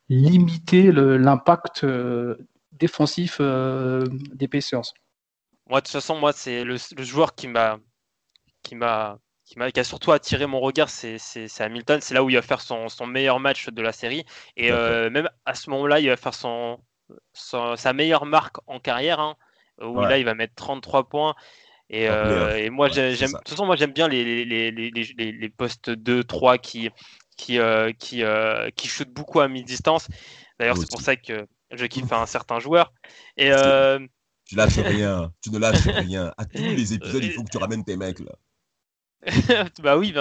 limiter 0.09 0.91
l'impact 0.91 1.85
défensif 2.73 3.39
des 3.39 4.47
Pacers. 4.49 4.91
Moi, 5.69 5.81
de 5.81 5.85
toute 5.85 5.93
façon, 5.93 6.15
moi, 6.15 6.33
c'est 6.33 6.63
le, 6.63 6.77
joueur 6.97 7.35
qui 7.35 7.47
m'a, 7.47 7.77
qui 8.63 8.75
m'a, 8.75 9.19
qui, 9.45 9.59
m'a, 9.59 9.71
qui 9.71 9.79
a 9.79 9.83
surtout 9.83 10.11
attiré 10.11 10.47
mon 10.47 10.59
regard, 10.59 10.89
c'est, 10.89 11.19
Hamilton. 11.59 12.01
C'est 12.01 12.15
là 12.15 12.23
où 12.23 12.29
il 12.29 12.35
va 12.35 12.41
faire 12.41 12.59
son, 12.59 12.87
meilleur 13.05 13.39
match 13.39 13.69
de 13.69 13.81
la 13.83 13.91
série. 13.91 14.25
Et 14.57 14.71
euh, 14.71 15.11
même 15.11 15.29
à 15.45 15.53
ce 15.53 15.69
moment-là, 15.69 15.99
il 15.99 16.09
va 16.09 16.17
faire 16.17 16.33
son, 16.33 16.79
sa 17.33 17.93
meilleure 17.93 18.25
marque 18.25 18.57
en 18.65 18.79
carrière, 18.79 19.19
hein, 19.19 19.35
où 19.79 20.01
là, 20.01 20.17
il 20.17 20.25
va 20.25 20.33
mettre 20.33 20.55
33 20.55 21.07
points. 21.07 21.35
Et, 21.91 22.09
euh, 22.09 22.69
moi, 22.71 22.89
j'aime, 22.89 23.13
de 23.13 23.37
toute 23.37 23.49
façon, 23.49 23.67
moi, 23.67 23.75
j'aime 23.75 23.93
bien 23.93 24.07
les, 24.07 24.43
les, 24.45 24.71
les, 24.71 24.91
les 24.91 25.49
postes 25.49 25.91
2-3 25.91 26.59
qui, 26.59 26.89
qui, 27.37 27.59
euh, 27.59 27.91
qui, 27.91 28.23
qui 28.75 28.87
shootent 28.87 29.13
beaucoup 29.13 29.39
à 29.39 29.47
mi-distance. 29.47 30.07
D'ailleurs, 30.59 30.77
c'est 30.77 30.89
pour 30.89 31.01
ça 31.01 31.15
que 31.15 31.45
je 31.69 31.85
kiffe 31.85 32.11
un 32.11 32.25
certain 32.25 32.57
joueur. 32.57 32.91
Et. 33.37 33.51
Tu 34.49 34.55
lâches 34.55 34.79
rien. 34.79 35.31
Tu 35.43 35.51
ne 35.51 35.59
lâches 35.59 35.85
rien. 35.85 36.33
À 36.35 36.45
tous 36.45 36.57
les 36.57 36.93
épisodes, 36.93 37.23
il 37.23 37.33
faut 37.33 37.43
que 37.43 37.51
tu 37.51 37.59
ramènes 37.59 37.83
tes 37.83 37.95
mecs 37.95 38.19
là. 38.19 38.31
bah 39.83 39.97
oui, 39.97 40.13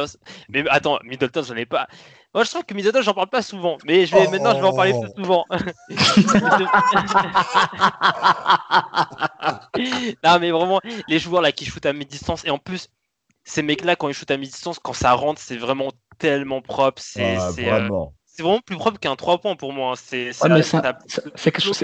mais 0.51 0.69
attends, 0.69 0.99
Middleton, 1.05 1.45
j'en 1.45 1.55
ai 1.55 1.67
pas. 1.67 1.87
Moi, 2.35 2.43
je 2.45 2.51
trouve 2.51 2.65
que 2.65 2.75
Middleton, 2.75 3.01
j'en 3.01 3.15
parle 3.15 3.31
pas 3.31 3.43
souvent, 3.43 3.79
mais 3.85 4.05
je 4.05 4.15
vais 4.15 4.29
maintenant, 4.29 4.55
je 4.55 4.61
vais 4.61 4.67
en 4.67 4.75
parler 4.75 4.93
plus 4.93 5.23
souvent. 5.23 5.47
non, 10.25 10.39
mais 10.41 10.51
vraiment, 10.51 10.81
les 11.07 11.21
joueurs 11.21 11.43
là 11.43 11.53
qui 11.53 11.65
shootent 11.65 11.87
à 11.87 11.93
mi-distance, 11.93 12.45
et 12.45 12.51
en 12.51 12.59
plus, 12.59 12.89
ces 13.45 13.63
mecs-là, 13.63 13.95
quand 13.97 14.09
ils 14.09 14.15
shootent 14.15 14.33
à 14.33 14.37
mi-distance, 14.37 14.81
quand 14.81 14.93
ça 14.93 15.13
rentre, 15.13 15.41
c'est 15.41 15.57
vraiment 15.57 15.93
tellement 16.19 16.61
propre. 16.61 17.01
C'est 17.01 17.37
ah, 17.37 17.53
vraiment. 17.53 18.13
vraiment. 18.37 18.61
plus 18.61 18.77
propre 18.77 18.99
qu'un 18.99 19.17
3 19.17 19.39
points 19.39 19.57
pour 19.57 19.73
moi. 19.73 19.93
Hein. 19.93 19.97
C'est 19.97 20.33
quelque 21.53 21.63
chose 21.63 21.79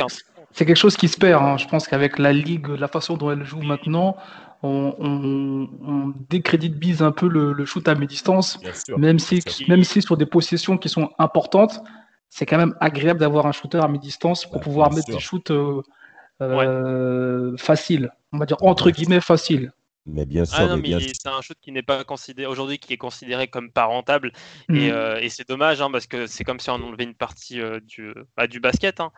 c'est 0.55 0.65
quelque 0.65 0.77
chose 0.77 0.97
qui 0.97 1.09
se 1.09 1.19
perd. 1.19 1.43
Hein. 1.43 1.57
Je 1.59 1.67
pense 1.67 1.89
qu'avec 1.89 2.19
la 2.19 2.33
ligue, 2.33 2.69
la 2.69 2.89
façon 2.89 3.17
dont 3.17 3.31
elle 3.31 3.45
joue 3.45 3.61
maintenant, 3.61 4.17
on, 4.63 6.15
décrédite 6.31 7.03
un 7.03 7.13
peu 7.13 7.29
le, 7.29 7.65
shoot 7.67 7.87
à 7.87 7.95
mi-distance, 7.95 8.59
même 8.97 9.19
si, 9.19 9.43
même 9.69 9.85
si 9.85 10.01
sur 10.01 10.17
des 10.17 10.27
possessions 10.27 10.79
qui 10.79 10.89
sont 10.89 11.11
importantes, 11.19 11.83
c'est 12.31 12.47
quand 12.47 12.57
même 12.57 12.75
agréable 12.81 13.21
d'avoir 13.21 13.47
un 13.47 13.53
shooter 13.53 13.79
à 13.79 13.89
mi-distance 13.89 14.47
pour 14.47 14.61
pouvoir 14.61 14.93
mettre 14.93 15.09
des 15.09 15.19
shoots 15.19 15.51
euh, 15.51 15.83
euh, 16.41 17.57
faciles, 17.59 18.11
on 18.33 18.39
va 18.39 18.47
dire 18.47 18.57
entre 18.63 18.91
guillemets 18.91 19.21
faciles. 19.21 19.73
Mais 20.07 20.27
bien 20.27 20.45
sûr, 20.45 20.59
ah 20.59 20.77
c'est 20.85 21.29
un 21.29 21.41
shoot 21.41 21.57
qui 21.63 21.73
n'est 21.73 21.83
pas 21.83 22.05
considéré 22.05 22.47
aujourd'hui, 22.47 22.79
qui 22.79 22.93
est 22.93 22.99
considéré 22.99 23.49
comme 23.49 23.71
pas 23.71 23.87
rentable. 23.87 24.33
Et, 24.69 24.91
mmh. 24.91 24.93
euh, 24.93 25.29
c'est 25.31 25.49
dommage 25.49 25.81
hein, 25.81 25.91
parce 25.91 26.07
que 26.07 26.27
c'est 26.27 26.45
comme 26.45 26.61
si 26.61 26.69
on 26.69 26.75
enlevait 26.75 27.05
une 27.05 27.15
partie 27.15 27.59
euh, 27.61 27.81
du, 27.81 28.13
bah, 28.37 28.47
du 28.47 28.61
basket. 28.61 29.01
Hein. 29.01 29.13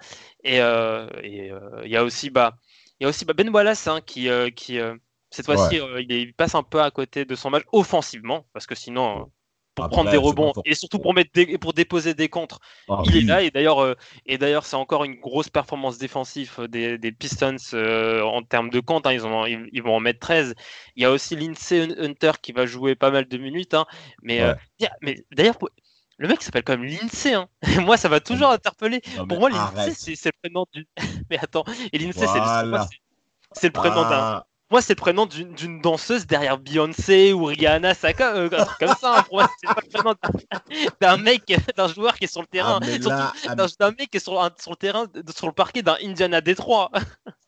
Et 0.44 0.60
euh, 0.60 1.08
il 1.24 1.90
y 1.90 1.96
a 1.96 2.04
aussi, 2.04 2.30
bah, 2.30 2.56
y 3.00 3.04
a 3.04 3.08
aussi 3.08 3.24
bah, 3.24 3.34
Ben 3.34 3.48
Wallace 3.48 3.88
hein, 3.88 4.00
qui, 4.00 4.28
qui 4.54 4.78
cette 5.30 5.46
fois-ci, 5.46 5.80
il, 6.08 6.34
passe 6.34 6.54
un 6.54 6.62
peu 6.62 6.80
à 6.80 6.92
côté 6.92 7.24
de 7.24 7.34
son 7.34 7.50
match 7.50 7.64
offensivement 7.72 8.46
parce 8.52 8.66
que 8.66 8.76
sinon, 8.76 9.30
pour 9.76 9.88
prendre 9.90 10.10
des 10.10 10.16
rebonds 10.16 10.52
et 10.64 10.74
surtout 10.74 10.98
pour 10.98 11.14
mettre 11.14 11.30
pour 11.58 11.74
déposer 11.74 12.14
des 12.14 12.28
contres. 12.28 12.58
Ah 12.88 13.02
il 13.04 13.16
est 13.16 13.20
là 13.20 13.42
et 13.42 13.50
d'ailleurs 13.50 13.80
euh, 13.80 13.94
et 14.24 14.38
d'ailleurs 14.38 14.64
c'est 14.64 14.76
encore 14.76 15.04
une 15.04 15.16
grosse 15.16 15.50
performance 15.50 15.98
défensive 15.98 16.52
euh, 16.58 16.66
des, 16.66 16.98
des 16.98 17.12
Pistons 17.12 17.56
euh, 17.74 18.22
en 18.22 18.42
termes 18.42 18.70
de 18.70 18.80
comptes. 18.80 19.06
Hein, 19.06 19.12
ils, 19.12 19.26
ont, 19.26 19.44
ils, 19.46 19.82
vont 19.82 19.94
en 19.94 20.00
mettre 20.00 20.20
13. 20.20 20.54
Il 20.96 21.02
y 21.02 21.06
a 21.06 21.10
aussi 21.10 21.36
Lindsay 21.36 21.88
Hunter 21.98 22.32
qui 22.40 22.52
va 22.52 22.64
jouer 22.64 22.94
pas 22.94 23.10
mal 23.10 23.28
de 23.28 23.36
minutes. 23.36 23.74
Hein, 23.74 23.84
mais 24.22 24.42
mais 25.02 25.22
d'ailleurs 25.30 25.58
le 26.18 26.28
mec 26.28 26.42
s'appelle 26.42 26.64
quand 26.64 26.78
même 26.78 26.88
Lindsay. 26.88 27.34
Hein. 27.34 27.48
Moi 27.82 27.98
ça 27.98 28.08
va 28.08 28.20
toujours 28.20 28.48
interpeller. 28.48 29.02
pour 29.28 29.38
moi 29.38 29.50
Lindsay 29.50 30.14
c'est 30.16 30.30
le 30.30 30.38
prénom 30.42 30.64
du. 30.72 30.88
mais 31.30 31.38
attends 31.38 31.64
et 31.92 31.98
Lindsay 31.98 32.26
c'est 32.26 32.40
C'est 33.52 33.66
le 33.66 33.72
prénom 33.72 34.02
d'un. 34.02 34.42
Moi, 34.68 34.82
c'est 34.82 34.94
le 34.94 35.00
prénom 35.00 35.26
d'une 35.26 35.80
danseuse 35.80 36.26
derrière 36.26 36.58
Beyoncé 36.58 37.32
ou 37.32 37.44
Rihanna, 37.44 37.94
ça, 37.94 38.08
euh, 38.20 38.46
un 38.50 38.64
truc 38.64 38.78
comme 38.80 38.96
ça. 39.00 39.18
Hein. 39.18 39.22
Pour 39.22 39.36
moi, 39.36 39.48
c'est 39.60 39.68
pas 39.68 39.80
le 39.80 39.88
prénom 39.88 40.14
d'un 41.00 41.16
mec, 41.18 41.42
d'un 41.76 41.86
joueur 41.86 42.16
qui 42.16 42.24
est 42.24 42.32
sur 42.32 42.40
le 42.40 42.48
terrain. 42.48 42.80
Ah, 43.08 43.32
ah, 43.46 43.54
d'un 43.54 43.90
mec 43.92 44.10
qui 44.10 44.16
est 44.16 44.20
sur, 44.20 44.32
sur, 44.60 44.72
le 44.72 44.76
terrain, 44.76 45.06
sur 45.36 45.46
le 45.46 45.52
parquet 45.52 45.82
d'un 45.82 45.96
Indiana 46.02 46.40
Détroit. 46.40 46.90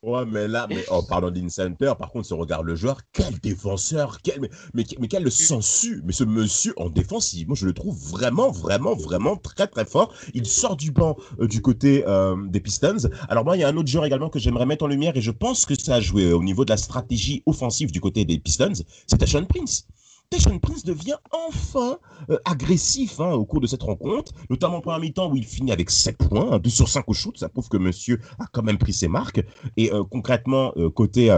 Ouais, 0.04 0.24
mais 0.24 0.46
là, 0.46 0.68
mais 0.68 0.88
en 0.90 1.02
parlant 1.02 1.32
d'Incenter, 1.32 1.92
par 1.98 2.12
contre, 2.12 2.26
si 2.26 2.32
on 2.32 2.38
regarde 2.38 2.64
le 2.64 2.76
joueur, 2.76 3.00
quel 3.12 3.36
défenseur, 3.40 4.18
quel, 4.22 4.40
mais, 4.40 4.48
mais, 4.72 4.84
mais 5.00 5.08
quel 5.08 5.28
sensu, 5.32 6.02
mais 6.04 6.12
ce 6.12 6.22
monsieur 6.22 6.72
en 6.76 6.88
défensive, 6.88 7.48
moi 7.48 7.56
je 7.56 7.66
le 7.66 7.72
trouve 7.72 7.98
vraiment, 8.08 8.52
vraiment, 8.52 8.94
vraiment 8.94 9.34
très, 9.34 9.66
très 9.66 9.84
fort. 9.84 10.14
Il 10.34 10.46
sort 10.46 10.76
du 10.76 10.92
banc 10.92 11.16
euh, 11.40 11.48
du 11.48 11.62
côté 11.62 12.04
euh, 12.06 12.36
des 12.46 12.60
Pistons. 12.60 13.08
Alors 13.28 13.44
moi, 13.44 13.56
il 13.56 13.60
y 13.60 13.64
a 13.64 13.68
un 13.68 13.76
autre 13.76 13.88
joueur 13.88 14.04
également 14.04 14.30
que 14.30 14.38
j'aimerais 14.38 14.66
mettre 14.66 14.84
en 14.84 14.88
lumière 14.88 15.16
et 15.16 15.20
je 15.20 15.32
pense 15.32 15.66
que 15.66 15.74
ça 15.76 15.96
a 15.96 16.00
joué 16.00 16.26
euh, 16.26 16.36
au 16.36 16.44
niveau 16.44 16.64
de 16.64 16.70
la 16.70 16.76
stratégie 16.76 17.07
offensive 17.46 17.90
du 17.90 18.00
côté 18.00 18.24
des 18.24 18.38
Pistons, 18.38 18.72
c'est 19.06 19.26
Sean 19.26 19.44
Prince. 19.44 19.86
Tayshon 20.30 20.58
Prince 20.58 20.84
devient 20.84 21.16
enfin 21.32 21.98
euh, 22.28 22.38
agressif 22.44 23.18
hein, 23.20 23.30
au 23.30 23.46
cours 23.46 23.60
de 23.60 23.66
cette 23.66 23.82
rencontre, 23.82 24.32
notamment 24.50 24.76
en 24.76 24.80
première 24.82 25.00
mi-temps 25.00 25.30
où 25.30 25.36
il 25.36 25.44
finit 25.44 25.72
avec 25.72 25.90
7 25.90 26.18
points, 26.18 26.58
2 26.58 26.68
sur 26.68 26.88
5 26.88 27.08
au 27.08 27.14
shoot, 27.14 27.38
ça 27.38 27.48
prouve 27.48 27.68
que 27.68 27.78
monsieur 27.78 28.20
a 28.38 28.44
quand 28.52 28.62
même 28.62 28.76
pris 28.76 28.92
ses 28.92 29.08
marques. 29.08 29.42
Et 29.76 29.90
euh, 29.92 30.04
concrètement, 30.04 30.72
euh, 30.76 30.90
côté 30.90 31.36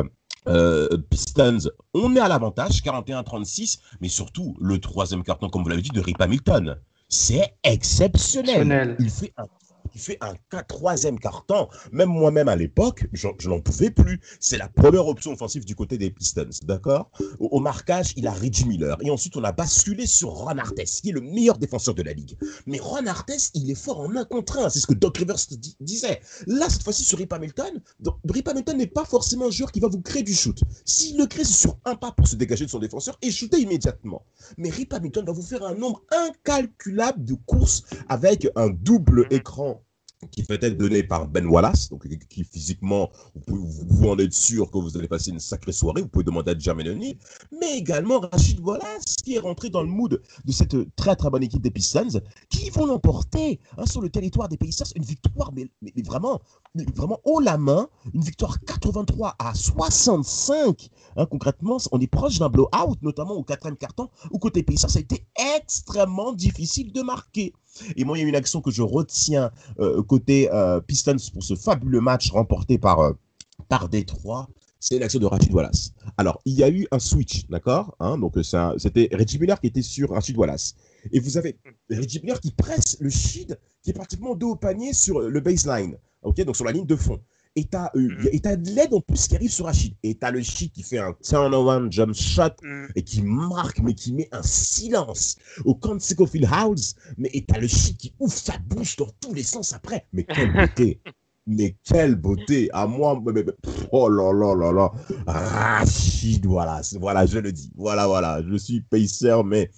Pistons, 1.11 1.71
on 1.95 2.17
est 2.17 2.21
à 2.21 2.27
l'avantage, 2.27 2.83
41-36, 2.83 3.79
mais 4.01 4.09
surtout 4.09 4.57
le 4.61 4.79
troisième 4.81 5.23
carton, 5.23 5.49
comme 5.49 5.63
vous 5.63 5.69
l'avez 5.69 5.83
dit, 5.83 5.91
de 5.91 6.01
Rip 6.01 6.21
Hamilton. 6.21 6.77
C'est 7.09 7.55
exceptionnel. 7.63 8.97
Il 8.99 9.11
fait 9.11 9.33
un 9.37 9.47
qui 9.91 9.99
fait 9.99 10.19
un 10.21 10.63
troisième 10.63 11.19
carton. 11.19 11.69
Même 11.93 12.09
moi-même 12.09 12.49
à 12.49 12.57
l'époque, 12.57 13.07
je, 13.13 13.29
n'en 13.49 13.61
pouvais 13.61 13.91
plus. 13.91 14.21
C'est 14.41 14.59
la 14.59 14.69
première 14.69 15.07
option 15.07 15.33
offensive 15.33 15.65
du 15.65 15.75
côté 15.75 15.99
des 15.99 16.11
Pistons, 16.11 16.49
d'accord? 16.65 17.11
Au, 17.39 17.61
marquage, 17.61 18.13
il 18.17 18.27
a 18.27 18.33
Reggie 18.33 18.67
Miller. 18.67 18.97
Et 19.03 19.11
ensuite, 19.11 19.37
on 19.37 19.45
a 19.45 19.53
basculé 19.53 20.07
sur 20.07 20.31
Ron 20.31 20.59
Artest, 20.59 21.03
qui 21.03 21.11
est 21.11 21.13
le 21.13 21.21
meilleur 21.21 21.59
défenseur 21.59 21.95
de 21.95 22.03
la 22.03 22.13
ligue. 22.13 22.37
Mais 22.67 22.79
Ron 22.79 23.07
Artest, 23.07 23.51
il 23.55 23.71
est 23.71 23.75
fort 23.75 24.01
en 24.01 24.17
un 24.17 24.25
contre 24.25 24.59
un. 24.59 24.71
C'est 24.71 24.81
ce 24.81 24.87
que 24.87 24.95
Doc 24.95 25.19
Rivers 25.19 25.37
disait. 25.81 26.21
Là, 26.47 26.69
cette 26.69 26.83
fois-ci, 26.83 27.05
sur 27.05 27.19
Rip 27.19 27.33
Hamilton, 27.33 27.81
Rip 28.29 28.49
Hamilton 28.49 28.77
n'est 28.77 28.87
pas 28.87 29.05
forcément 29.05 29.47
un 29.47 29.51
joueur 29.51 29.73
qui 29.73 29.81
va 29.81 29.89
vous 29.89 30.01
créer 30.01 30.23
du 30.23 30.35
shoot. 30.35 30.59
S'il 30.85 31.19
le 31.19 31.27
crée, 31.27 31.45
c'est 31.45 31.61
sur 31.61 31.79
un 31.85 31.97
pas 31.97 32.13
pour 32.13 32.27
se 32.27 32.37
dégager 32.37 32.65
de 32.65 32.71
son 32.71 32.79
défenseur 32.79 33.19
et 33.23 33.31
shooter 33.31 33.61
immédiatement. 33.61 34.25
Mais 34.57 34.71
Rip 34.71 34.93
Hamilton 34.93 35.25
va 35.25 35.33
vous 35.33 35.43
faire 35.43 35.65
un 35.65 35.75
nombre 35.75 36.03
incalculable 36.11 37.25
de 37.25 37.35
courses 37.35 37.85
avec 38.09 38.49
un 38.57 38.69
double 38.71 39.27
écran 39.31 39.80
qui 40.31 40.43
peut 40.43 40.59
être 40.61 40.77
donné 40.77 41.03
par 41.03 41.27
Ben 41.27 41.47
Wallace, 41.47 41.89
donc 41.89 42.07
qui 42.29 42.45
physiquement, 42.45 43.11
vous, 43.47 44.09
en 44.09 44.19
êtes 44.19 44.35
sûr 44.35 44.71
que 44.71 44.79
vous 44.79 44.97
allez 44.99 45.09
passer 45.09 45.31
une 45.31 45.41
sacrée 45.41 45.73
soirée, 45.73 46.03
vous 46.03 46.09
pouvez 46.09 46.25
demander 46.25 46.53
à 46.53 46.59
Jermaine 46.59 47.01
mais 47.59 47.79
également 47.79 48.21
Rachid 48.21 48.61
Wallace, 48.61 49.17
qui 49.25 49.37
est 49.37 49.39
rentré 49.39 49.71
dans 49.71 49.83
le 49.83 49.89
mood 49.89 50.21
de 50.45 50.53
cette 50.53 50.77
très 50.95 51.17
très 51.17 51.31
bonne 51.31 51.43
équipe 51.43 51.63
des 51.63 51.71
Pistons, 51.71 52.21
qui 52.51 52.69
vont 52.71 52.87
l'emporter 52.87 53.61
hein, 53.79 53.87
sur 53.87 54.03
le 54.03 54.11
territoire 54.11 54.49
des 54.49 54.57
Pacers, 54.57 54.89
une 54.95 55.05
victoire, 55.05 55.53
mais, 55.53 55.71
vraiment, 56.05 56.41
vraiment 56.95 57.21
haut 57.25 57.41
la 57.41 57.57
main, 57.57 57.89
une 58.13 58.23
victoire 58.23 58.61
83 58.61 59.37
à 59.39 59.55
65, 59.55 60.91
hein, 61.17 61.27
concrètement, 61.27 61.79
on 61.93 62.01
est 62.01 62.07
proche 62.07 62.39
d'un 62.39 62.49
blowout, 62.49 62.97
notamment 63.03 63.35
au 63.35 63.43
quatrième 63.43 63.77
carton, 63.77 64.09
où 64.31 64.39
côté 64.39 64.63
Pacers, 64.63 64.91
ça 64.91 64.99
a 64.99 65.03
été 65.03 65.25
extrêmement 65.57 66.33
difficile 66.33 66.93
de 66.93 67.03
marquer. 67.03 67.55
Et 67.97 68.05
moi, 68.05 68.19
il 68.19 68.23
y 68.23 68.25
a 68.25 68.29
une 68.29 68.37
action 68.37 68.61
que 68.61 68.71
je 68.71 68.83
retiens 68.83 69.51
euh, 69.79 70.03
côté 70.03 70.51
euh, 70.53 70.81
Pistons 70.81 71.17
pour 71.33 71.43
ce 71.43 71.55
fabuleux 71.55 72.01
match 72.01 72.31
remporté 72.31 72.79
par, 72.79 73.01
euh, 73.01 73.13
par 73.69 73.89
Détroit. 73.89 74.49
C'est 74.83 74.99
l'action 74.99 75.21
de 75.21 75.27
Rachid 75.27 75.53
Wallace. 75.53 75.93
Alors, 76.17 76.41
il 76.47 76.55
y 76.55 76.65
a 76.65 76.71
eu 76.71 76.87
un 76.91 76.99
switch, 76.99 77.47
d'accord 77.51 77.95
hein, 78.01 78.17
Donc, 78.17 78.35
c'était 78.79 79.11
Reggie 79.13 79.39
Miller 79.39 79.61
qui 79.61 79.67
était 79.67 79.83
sur 79.83 80.11
Rachid 80.11 80.37
Wallace. 80.39 80.75
Et 81.13 81.21
vous 81.21 81.37
avez 81.37 81.59
Reggie 81.91 82.21
Miller 82.21 82.41
qui 82.41 82.51
presse 82.51 82.97
le 82.99 83.11
shid 83.11 83.59
qui 83.83 83.91
est 83.91 83.93
pratiquement 83.93 84.35
dos 84.35 84.53
au 84.53 84.57
panier 84.57 84.95
sur 84.95 85.21
le 85.21 85.41
baseline, 85.41 85.99
ok 86.23 86.43
Donc, 86.45 86.57
sur 86.57 86.65
la 86.65 86.73
ligne 86.73 86.87
de 86.87 86.97
fond. 86.97 87.21
Et 87.57 87.65
t'as 87.65 87.91
euh, 87.97 88.01
mm. 88.01 88.63
de 88.63 88.71
l'aide 88.71 88.95
en 88.95 89.01
plus 89.01 89.27
qui 89.27 89.35
arrive 89.35 89.53
sur 89.53 89.67
Rachid. 89.67 89.95
Et 90.03 90.15
t'as 90.15 90.31
le 90.31 90.41
shit 90.43 90.73
qui 90.73 90.83
fait 90.83 90.99
un 90.99 91.15
turn-around 91.23 91.91
jump 91.91 92.15
shot 92.15 92.55
mm. 92.63 92.87
et 92.95 93.03
qui 93.03 93.23
marque, 93.23 93.81
mais 93.81 93.95
qui 93.95 94.13
met 94.13 94.29
un 94.33 94.43
silence 94.43 95.37
au 95.65 95.75
Conseco 95.75 96.27
Field 96.27 96.49
House. 96.51 96.95
Mais 97.19 97.31
et 97.33 97.45
t'as 97.45 97.59
le 97.59 97.67
shit 97.67 97.97
qui 97.97 98.15
ouvre 98.21 98.33
sa 98.33 98.57
bouche 98.59 98.97
dans 98.97 99.09
tous 99.21 99.35
les 99.35 99.43
sens 99.43 99.73
après. 99.73 100.07
Mais 100.13 100.25
quelle 100.25 100.53
beauté! 100.55 101.01
mais 101.47 101.77
quelle 101.83 102.15
beauté! 102.15 102.71
À 102.73 102.87
moi, 102.87 103.21
oh 103.91 104.09
là 104.09 104.33
là 104.33 104.55
là 104.55 104.73
là! 104.73 104.93
Rachid, 105.27 106.47
voilà, 106.47 106.81
voilà, 107.01 107.27
je 107.27 107.39
le 107.39 107.51
dis. 107.51 107.73
Voilà, 107.75 108.07
voilà, 108.07 108.43
je 108.49 108.57
suis 108.57 108.81
pacer, 108.83 109.43
mais 109.45 109.71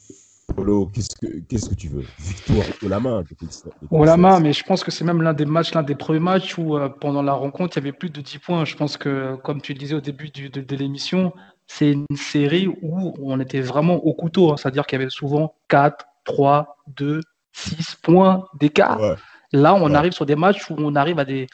Polo, 0.53 0.87
qu'est-ce 0.87 1.17
que, 1.17 1.41
qu'est-ce 1.41 1.71
que 1.71 1.75
tu 1.75 1.89
veux? 1.89 2.05
Victoire 2.19 2.67
au 2.85 2.89
la 2.89 3.01
main 3.01 3.25
Au 3.91 4.05
la 4.05 4.17
main, 4.17 4.41
mais 4.41 4.53
je 4.53 4.63
pense 4.65 4.85
que 4.85 4.91
c'est 4.91 5.05
même 5.05 5.23
l'un 5.23 5.33
des 5.33 5.45
matchs, 5.45 5.75
l'un 5.75 5.83
des 5.83 5.95
premiers 5.95 6.21
matchs 6.21 6.59
où 6.59 6.77
euh, 6.77 6.89
pendant 6.89 7.23
la 7.23 7.33
rencontre, 7.33 7.77
il 7.77 7.81
y 7.81 7.83
avait 7.83 7.93
plus 7.93 8.11
de 8.11 8.21
10 8.21 8.39
points. 8.39 8.65
Je 8.65 8.77
pense 8.77 8.97
que, 8.97 9.37
comme 9.37 9.61
tu 9.61 9.73
le 9.73 9.79
disais 9.79 9.95
au 9.95 10.01
début 10.01 10.31
de, 10.31 10.77
l'émission, 10.77 11.33
c'est 11.67 11.93
une 11.93 12.07
série 12.17 12.69
où 12.69 13.15
on 13.23 13.41
était 13.41 13.61
vraiment 13.61 13.95
au 13.95 14.15
couteau. 14.15 14.53
Hein. 14.53 14.57
c'est-à-dire 14.57 14.87
qu'il 14.87 14.99
y 14.99 15.03
avait 15.03 15.11
souvent 15.11 15.55
4, 15.69 16.07
3, 16.25 16.77
2, 16.97 17.21
6 17.53 17.97
points 18.03 18.45
d'écart. 18.59 19.01
Là, 19.53 19.75
on 19.75 19.95
arrive 19.95 20.13
sur 20.13 20.27
des 20.27 20.37
matchs 20.37 20.71
où 20.71 20.75
on 20.79 20.95
arrive 20.95 21.19
à 21.19 21.25
des, 21.25 21.47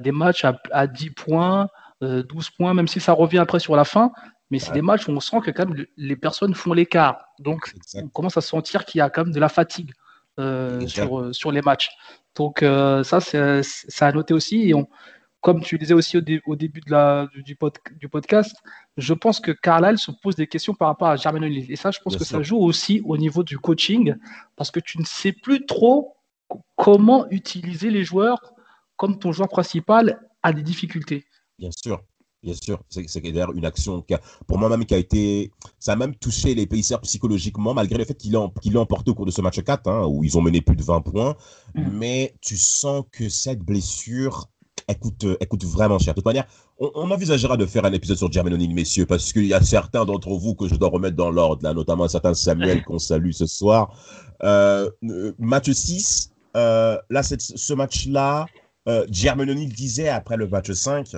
des 0.00 0.12
matchs 0.12 0.44
à, 0.44 0.86
10 0.86 1.10
points, 1.10 1.68
12 2.00 2.10
euh, 2.10 2.24
points, 2.56 2.74
même 2.74 2.88
si 2.88 3.00
ça 3.00 3.12
revient 3.12 3.38
après 3.38 3.58
sur 3.58 3.74
la 3.74 3.84
fin. 3.84 4.12
Mais 4.50 4.58
c'est 4.58 4.72
des 4.72 4.82
matchs 4.82 5.08
où 5.08 5.12
on 5.12 5.20
sent 5.20 5.40
que 5.44 5.50
quand 5.50 5.66
même 5.66 5.86
les 5.96 6.16
personnes 6.16 6.54
font 6.54 6.72
l'écart. 6.72 7.18
Donc 7.38 7.72
on 7.94 8.08
commence 8.08 8.36
à 8.36 8.40
sentir 8.40 8.84
qu'il 8.84 8.98
y 8.98 9.02
a 9.02 9.10
quand 9.10 9.24
même 9.24 9.34
de 9.34 9.40
la 9.40 9.48
fatigue 9.48 9.92
euh, 10.38 10.86
sur, 10.86 11.20
euh, 11.20 11.32
sur 11.32 11.52
les 11.52 11.62
matchs. 11.62 11.90
Donc 12.34 12.62
euh, 12.62 13.02
ça, 13.02 13.20
c'est 13.20 14.04
à 14.04 14.12
noter 14.12 14.32
aussi. 14.32 14.68
Et 14.68 14.74
on, 14.74 14.88
comme 15.40 15.62
tu 15.62 15.78
disais 15.78 15.94
aussi 15.94 16.16
au, 16.16 16.22
au 16.46 16.56
début 16.56 16.80
de 16.80 16.90
la, 16.90 17.28
du, 17.32 17.42
du, 17.42 18.08
podcast, 18.08 18.56
je 18.96 19.14
pense 19.14 19.40
que 19.40 19.52
Carlisle 19.52 19.98
se 19.98 20.10
pose 20.10 20.36
des 20.36 20.46
questions 20.46 20.74
par 20.74 20.88
rapport 20.88 21.08
à 21.08 21.16
Jermaine 21.16 21.44
Et 21.44 21.76
ça, 21.76 21.90
je 21.90 21.98
pense 22.00 22.16
que 22.16 22.24
ça 22.24 22.42
joue 22.42 22.58
aussi 22.58 23.02
au 23.04 23.16
niveau 23.16 23.42
du 23.42 23.58
coaching, 23.58 24.14
parce 24.56 24.70
que 24.70 24.80
tu 24.80 24.98
ne 24.98 25.04
sais 25.04 25.32
plus 25.32 25.66
trop 25.66 26.16
comment 26.76 27.28
utiliser 27.30 27.90
les 27.90 28.04
joueurs 28.04 28.52
comme 28.96 29.18
ton 29.18 29.32
joueur 29.32 29.48
principal 29.48 30.20
a 30.42 30.52
des 30.52 30.62
difficultés. 30.62 31.24
Bien 31.58 31.70
sûr. 31.70 32.02
Bien 32.42 32.54
sûr, 32.54 32.80
c'est 32.88 33.20
d'ailleurs 33.20 33.52
une 33.52 33.64
action 33.64 34.00
qui 34.02 34.14
a, 34.14 34.20
pour 34.46 34.58
moi-même 34.58 34.84
qui 34.84 34.94
a 34.94 34.98
été, 34.98 35.50
ça 35.80 35.92
a 35.92 35.96
même 35.96 36.14
touché 36.14 36.54
les 36.54 36.66
Pacers 36.66 37.00
psychologiquement, 37.00 37.74
malgré 37.74 37.98
le 37.98 38.04
fait 38.04 38.14
qu'il 38.14 38.32
l'ont 38.32 38.52
emporté 38.76 39.10
au 39.10 39.14
cours 39.14 39.26
de 39.26 39.32
ce 39.32 39.40
match 39.40 39.60
4, 39.60 39.88
hein, 39.88 40.06
où 40.06 40.22
ils 40.22 40.38
ont 40.38 40.40
mené 40.40 40.60
plus 40.60 40.76
de 40.76 40.82
20 40.84 41.00
points. 41.00 41.36
Mm. 41.74 41.88
Mais 41.94 42.34
tu 42.40 42.56
sens 42.56 43.04
que 43.10 43.28
cette 43.28 43.58
blessure, 43.58 44.48
écoute, 44.88 45.26
écoute 45.40 45.64
vraiment 45.64 45.98
cher. 45.98 46.14
De 46.14 46.20
toute 46.20 46.26
manière, 46.26 46.46
on, 46.78 47.10
envisagera 47.10 47.56
de 47.56 47.66
faire 47.66 47.84
un 47.84 47.92
épisode 47.92 48.18
sur 48.18 48.30
Jermaine 48.30 48.54
O'Neal, 48.54 48.72
messieurs, 48.72 49.06
parce 49.06 49.32
qu'il 49.32 49.46
y 49.46 49.54
a 49.54 49.60
certains 49.60 50.04
d'entre 50.04 50.30
vous 50.30 50.54
que 50.54 50.68
je 50.68 50.76
dois 50.76 50.90
remettre 50.90 51.16
dans 51.16 51.32
l'ordre, 51.32 51.64
là, 51.64 51.74
notamment 51.74 52.04
un 52.04 52.08
certain 52.08 52.34
Samuel 52.34 52.84
qu'on 52.86 53.00
salue 53.00 53.32
ce 53.32 53.46
soir. 53.46 53.98
Euh, 54.44 54.88
match 55.38 55.72
6, 55.72 56.30
euh, 56.56 56.96
là, 57.10 57.22
ce 57.24 57.74
match-là, 57.74 58.46
euh, 58.88 59.06
Jermaine 59.10 59.50
O'Neal 59.50 59.68
disait 59.68 60.08
après 60.08 60.36
le 60.36 60.46
match 60.46 60.70
5, 60.70 61.16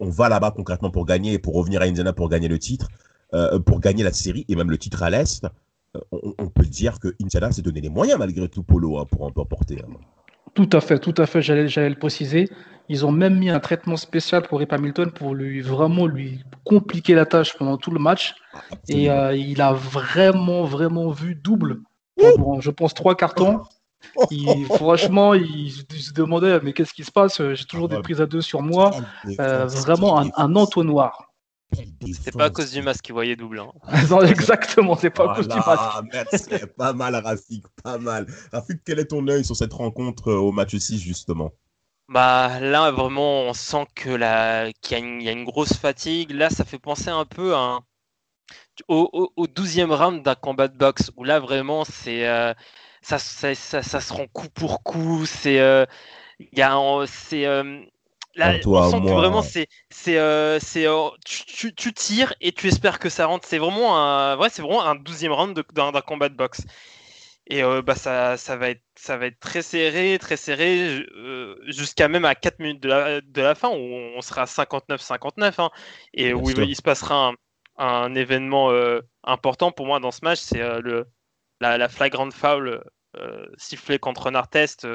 on 0.00 0.10
va 0.10 0.28
là-bas 0.28 0.52
concrètement 0.52 0.90
pour 0.90 1.06
gagner, 1.06 1.38
pour 1.38 1.54
revenir 1.54 1.82
à 1.82 1.84
Indiana 1.84 2.12
pour 2.12 2.28
gagner 2.28 2.48
le 2.48 2.58
titre, 2.58 2.88
euh, 3.34 3.58
pour 3.58 3.80
gagner 3.80 4.04
la 4.04 4.12
série 4.12 4.44
et 4.48 4.56
même 4.56 4.70
le 4.70 4.78
titre 4.78 5.02
à 5.02 5.10
l'Est, 5.10 5.46
euh, 5.96 6.00
on, 6.38 6.48
peut 6.48 6.64
dire 6.64 7.00
que 7.00 7.14
Indiana 7.22 7.52
s'est 7.52 7.62
donné 7.62 7.80
les 7.80 7.90
moyens 7.90 8.18
malgré 8.18 8.48
tout, 8.48 8.62
Polo, 8.62 8.98
hein, 8.98 9.06
pour 9.10 9.22
en 9.22 9.30
porter. 9.30 9.82
Hein. 9.82 9.92
Tout 10.54 10.68
à 10.72 10.80
fait, 10.80 10.98
tout 10.98 11.14
à 11.16 11.26
fait, 11.26 11.42
j'allais 11.42 11.88
le 11.88 11.98
préciser. 11.98 12.48
Ils 12.88 13.06
ont 13.06 13.12
même 13.12 13.38
mis 13.38 13.48
un 13.48 13.60
traitement 13.60 13.96
spécial 13.96 14.42
pour 14.42 14.58
Rip 14.58 14.72
Hamilton 14.72 15.10
pour 15.10 15.34
lui 15.34 15.60
vraiment 15.60 16.06
lui 16.06 16.44
compliquer 16.64 17.14
la 17.14 17.24
tâche 17.24 17.56
pendant 17.56 17.78
tout 17.78 17.90
le 17.90 17.98
match. 17.98 18.34
Et 18.88 19.10
euh, 19.10 19.34
il 19.34 19.62
a 19.62 19.72
vraiment, 19.72 20.64
vraiment 20.64 21.10
vu 21.10 21.34
double. 21.34 21.80
je 22.18 22.70
pense 22.70 22.92
trois 22.92 23.14
cartons 23.14 23.62
franchement, 24.74 25.34
il, 25.34 25.70
se 25.70 26.12
demandait 26.12 26.60
mais 26.60 26.72
qu'est-ce 26.72 26.94
qui 26.94 27.04
se 27.04 27.12
passe? 27.12 27.40
J'ai 27.54 27.64
toujours 27.64 27.88
des 27.88 28.00
prises 28.00 28.20
à 28.20 28.26
deux 28.26 28.40
sur 28.40 28.62
moi. 28.62 28.92
Euh, 29.40 29.66
vraiment 29.66 30.18
un, 30.18 30.56
entonnoir. 30.56 31.28
C'est 32.22 32.36
pas 32.36 32.46
à 32.46 32.50
cause 32.50 32.70
du 32.70 32.82
masque 32.82 33.04
qu'il 33.04 33.14
voyait 33.14 33.36
double. 33.36 33.60
Hein. 33.60 33.72
exactement, 34.26 34.96
c'est 34.96 35.10
pas 35.10 35.32
à 35.32 35.36
cause 35.36 35.48
du 35.48 35.56
masque. 35.56 36.06
Merci, 36.12 36.66
pas 36.76 36.92
mal 36.92 37.16
Rafik, 37.16 37.64
pas 37.82 37.98
mal. 37.98 38.26
Rafik, 38.52 38.80
quel 38.84 38.98
est 38.98 39.06
ton 39.06 39.26
œil 39.28 39.44
sur 39.44 39.56
cette 39.56 39.72
rencontre 39.72 40.28
euh, 40.28 40.36
au 40.36 40.52
match 40.52 40.76
6 40.76 41.00
justement? 41.00 41.50
Bah 42.08 42.60
là 42.60 42.90
vraiment 42.90 43.42
on 43.42 43.54
sent 43.54 43.86
que 43.94 44.10
la 44.10 44.70
qu'il 44.82 45.22
y, 45.22 45.28
a 45.28 45.32
une 45.32 45.44
grosse 45.44 45.72
fatigue. 45.72 46.32
Là 46.32 46.50
ça 46.50 46.64
fait 46.64 46.78
penser 46.78 47.08
un 47.08 47.24
peu 47.24 47.54
à 47.54 47.80
au, 48.88 49.32
au, 49.36 49.46
12e 49.46 49.92
round 49.92 50.22
d'un 50.22 50.34
combat 50.34 50.68
de 50.68 50.76
boxe 50.76 51.10
où 51.16 51.24
là 51.24 51.40
vraiment 51.40 51.84
c'est 51.84 52.28
euh, 52.28 52.52
ça, 53.02 53.18
ça, 53.18 53.54
ça, 53.54 54.00
se 54.00 54.12
rend 54.12 54.26
coup 54.28 54.48
pour 54.48 54.82
coup. 54.82 55.26
C'est, 55.26 55.60
euh, 55.60 55.84
c'est, 57.06 57.46
euh, 57.46 57.84
Là, 58.34 58.54
on 58.64 58.90
sent 58.90 59.00
que 59.00 59.12
vraiment 59.12 59.42
c'est 59.42 59.68
c'est 59.90 60.16
euh, 60.16 60.58
euh, 60.76 61.10
tu, 61.24 61.74
tu, 61.74 61.92
tires 61.92 62.32
et 62.40 62.52
tu 62.52 62.68
espères 62.68 62.98
que 62.98 63.10
ça 63.10 63.26
rentre. 63.26 63.46
C'est 63.46 63.58
vraiment 63.58 63.98
un 63.98 64.36
vrai, 64.36 64.48
c'est 64.48 64.62
vraiment 64.62 64.84
un 64.84 64.94
douzième 64.94 65.32
round 65.32 65.60
d'un 65.74 65.92
combat 66.00 66.28
de 66.28 66.34
boxe. 66.34 66.62
Et 67.48 67.62
euh, 67.62 67.82
bah 67.82 67.94
ça, 67.94 68.36
ça 68.38 68.56
va 68.56 68.70
être 68.70 68.82
ça 68.96 69.18
va 69.18 69.26
être 69.26 69.38
très 69.38 69.60
serré, 69.60 70.16
très 70.18 70.36
serré 70.36 71.04
jusqu'à 71.66 72.08
même 72.08 72.24
à 72.24 72.34
4 72.34 72.60
minutes 72.60 72.82
de 72.82 72.88
la, 72.88 73.20
de 73.20 73.42
la 73.42 73.54
fin 73.54 73.68
où 73.68 73.76
on 73.76 74.20
sera 74.22 74.44
59-59 74.44 75.54
hein, 75.58 75.70
et 76.14 76.32
où 76.32 76.48
il, 76.48 76.76
se 76.76 76.82
passera 76.82 77.28
un, 77.28 77.34
un 77.84 78.14
événement 78.14 78.72
important 79.24 79.72
pour 79.72 79.86
moi 79.86 80.00
dans 80.00 80.12
ce 80.12 80.20
match, 80.22 80.38
c'est 80.38 80.62
le 80.80 81.06
la, 81.62 81.78
la 81.78 81.88
flagrant 81.88 82.30
foul 82.30 82.82
sifflée 83.56 83.98
contre 83.98 84.30
Nartest 84.30 84.86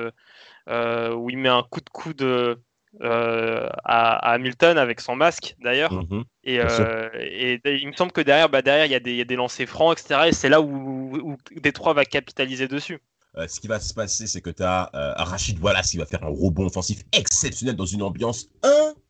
où 0.67 1.29
il 1.29 1.37
met 1.37 1.49
un 1.49 1.63
coup 1.63 1.81
de 1.81 1.89
coude 1.89 2.57
euh, 3.01 3.69
à, 3.83 4.31
Hamilton 4.31 4.77
avec 4.77 5.01
son 5.01 5.15
masque 5.15 5.55
d'ailleurs. 5.59 5.93
Mhm. 5.93 6.23
Euh, 6.47 7.09
et, 7.13 7.59
il 7.65 7.87
me 7.87 7.93
semble 7.93 8.11
que 8.11 8.21
derrière, 8.21 8.49
bah, 8.49 8.61
derrière 8.61 8.85
il 8.85 8.91
y, 8.91 8.95
a 8.95 8.99
des, 8.99 9.15
y 9.15 9.21
a 9.21 9.25
des 9.25 9.35
lancers 9.35 9.67
francs, 9.67 9.99
etc. 9.99 10.21
Et 10.27 10.31
c'est 10.31 10.49
là 10.49 10.61
où, 10.61 11.15
où 11.21 11.37
Détroit 11.57 11.93
va 11.93 12.05
capitaliser 12.05 12.67
dessus. 12.67 12.99
Euh, 13.37 13.47
ce 13.47 13.59
qui 13.59 13.67
va 13.67 13.79
se 13.79 13.93
passer, 13.93 14.27
c'est 14.27 14.41
que 14.41 14.49
tu 14.49 14.63
as 14.63 14.89
euh, 14.95 15.13
Rachid 15.17 15.59
Wallace 15.61 15.91
qui 15.91 15.97
va 15.97 16.05
faire 16.05 16.23
un 16.23 16.29
rebond 16.29 16.65
offensif 16.65 17.03
exceptionnel 17.13 17.75
dans 17.75 17.85
une 17.85 18.01
ambiance 18.01 18.49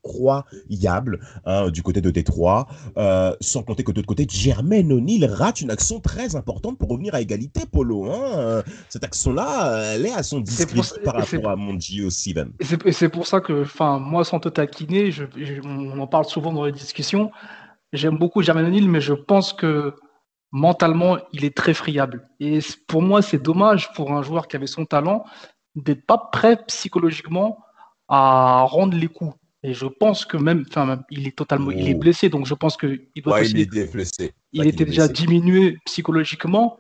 incroyable 0.04 1.20
hein, 1.46 1.70
du 1.70 1.82
côté 1.82 2.02
de 2.02 2.12
Détroit. 2.12 2.68
Euh, 2.98 3.36
sans 3.40 3.64
compter 3.64 3.84
que 3.84 3.92
de 3.92 3.98
l'autre 3.98 4.08
côté, 4.08 4.28
Jermaine 4.30 4.92
O'Neill 4.92 5.26
rate 5.26 5.62
une 5.62 5.72
action 5.72 6.00
très 6.00 6.36
importante 6.36 6.78
pour 6.78 6.90
revenir 6.90 7.16
à 7.16 7.22
égalité, 7.22 7.62
Polo. 7.72 8.12
Hein. 8.12 8.64
Cette 8.90 9.04
action-là, 9.04 9.94
elle 9.94 10.06
est 10.06 10.14
à 10.14 10.24
son 10.24 10.42
discrédit 10.42 10.82
par 11.04 11.16
rapport 11.16 11.50
à 11.50 11.56
mon 11.56 11.80
Gio 11.80 12.10
Steven. 12.10 12.52
Et 12.86 12.92
c'est 12.92 13.10
pour 13.10 13.28
ça 13.28 13.40
que, 13.40 13.62
enfin, 13.62 14.00
moi, 14.00 14.26
sans 14.26 14.40
te 14.40 14.50
taquiner, 14.50 15.12
je, 15.12 15.24
on 15.64 16.00
en 16.00 16.08
parle 16.08 16.26
souvent 16.26 16.52
dans 16.52 16.66
les 16.66 16.72
discussions. 16.72 17.32
J'aime 17.94 18.18
beaucoup 18.18 18.42
Jermaine 18.42 18.66
O'Neill, 18.66 18.90
mais 18.90 19.00
je 19.00 19.14
pense 19.14 19.54
que 19.54 19.94
mentalement, 20.52 21.18
il 21.34 21.46
est 21.46 21.56
très 21.56 21.74
friable. 21.74 22.28
Et 22.40 22.60
pour 22.88 23.02
moi, 23.02 23.22
c'est 23.22 23.42
dommage 23.42 23.92
pour 23.94 24.14
un 24.14 24.22
joueur 24.22 24.48
qui 24.48 24.56
avait 24.56 24.68
son 24.68 24.86
talent 24.86 25.26
d'être 25.76 26.06
pas 26.06 26.18
prêt 26.32 26.58
psychologiquement 26.68 27.60
à 28.08 28.64
rendre 28.64 28.98
les 28.98 29.08
coups. 29.08 29.36
Et 29.64 29.74
je 29.74 29.86
pense 29.86 30.26
que 30.26 30.38
même, 30.38 30.66
enfin, 30.70 31.02
il 31.10 31.28
est 31.28 31.36
totalement, 31.36 31.72
il 31.72 31.90
est 31.90 31.96
blessé, 31.96 32.30
donc 32.30 32.46
je 32.46 32.54
pense 32.54 32.78
que 32.78 33.02
il 33.16 33.22
doit. 33.22 33.44
il 33.44 33.60
était 33.60 33.86
blessé. 33.86 34.34
Il 34.54 34.66
était 34.66 34.86
déjà 34.86 35.08
diminué 35.08 35.78
psychologiquement, 35.86 36.78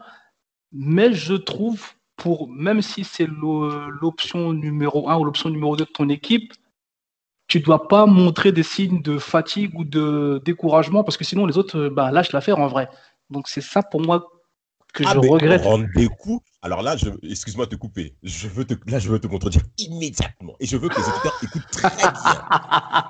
mais 0.71 1.13
je 1.13 1.33
trouve 1.33 1.93
pour 2.15 2.49
même 2.49 2.81
si 2.81 3.03
c'est 3.03 3.27
l'option 3.27 4.53
numéro 4.53 5.09
1 5.09 5.17
ou 5.17 5.23
l'option 5.23 5.49
numéro 5.49 5.75
2 5.75 5.85
de 5.85 5.89
ton 5.89 6.09
équipe, 6.09 6.53
tu 7.47 7.59
dois 7.59 7.87
pas 7.87 8.05
montrer 8.05 8.51
des 8.51 8.63
signes 8.63 9.01
de 9.01 9.17
fatigue 9.17 9.77
ou 9.77 9.83
de 9.85 10.41
découragement 10.43 11.03
parce 11.03 11.15
que 11.15 11.23
sinon 11.23 11.45
les 11.45 11.57
autres 11.57 11.89
bah, 11.89 12.11
lâchent 12.11 12.33
l'affaire 12.33 12.59
en 12.59 12.67
vrai. 12.67 12.89
Donc 13.29 13.47
c'est 13.47 13.61
ça 13.61 13.83
pour 13.83 14.01
moi 14.01 14.27
que 14.93 15.03
ah, 15.05 15.13
je 15.13 15.19
regrette. 15.19 15.63
Rendre 15.63 15.87
des 15.95 16.07
coups. 16.07 16.43
Alors 16.61 16.81
là, 16.81 16.97
je... 16.97 17.09
excuse-moi 17.23 17.65
de 17.65 17.71
te 17.71 17.75
couper. 17.75 18.15
Je 18.23 18.47
veux 18.47 18.65
te... 18.65 18.73
Là, 18.89 18.99
je 18.99 19.09
veux 19.09 19.19
te 19.19 19.27
contredire 19.27 19.61
immédiatement. 19.77 20.55
Et 20.59 20.65
je 20.65 20.75
veux 20.75 20.89
que 20.89 20.99
les 20.99 21.07
auditeurs 21.07 21.39
écoutent 21.43 21.71
très 21.71 21.95
bien. 21.95 22.13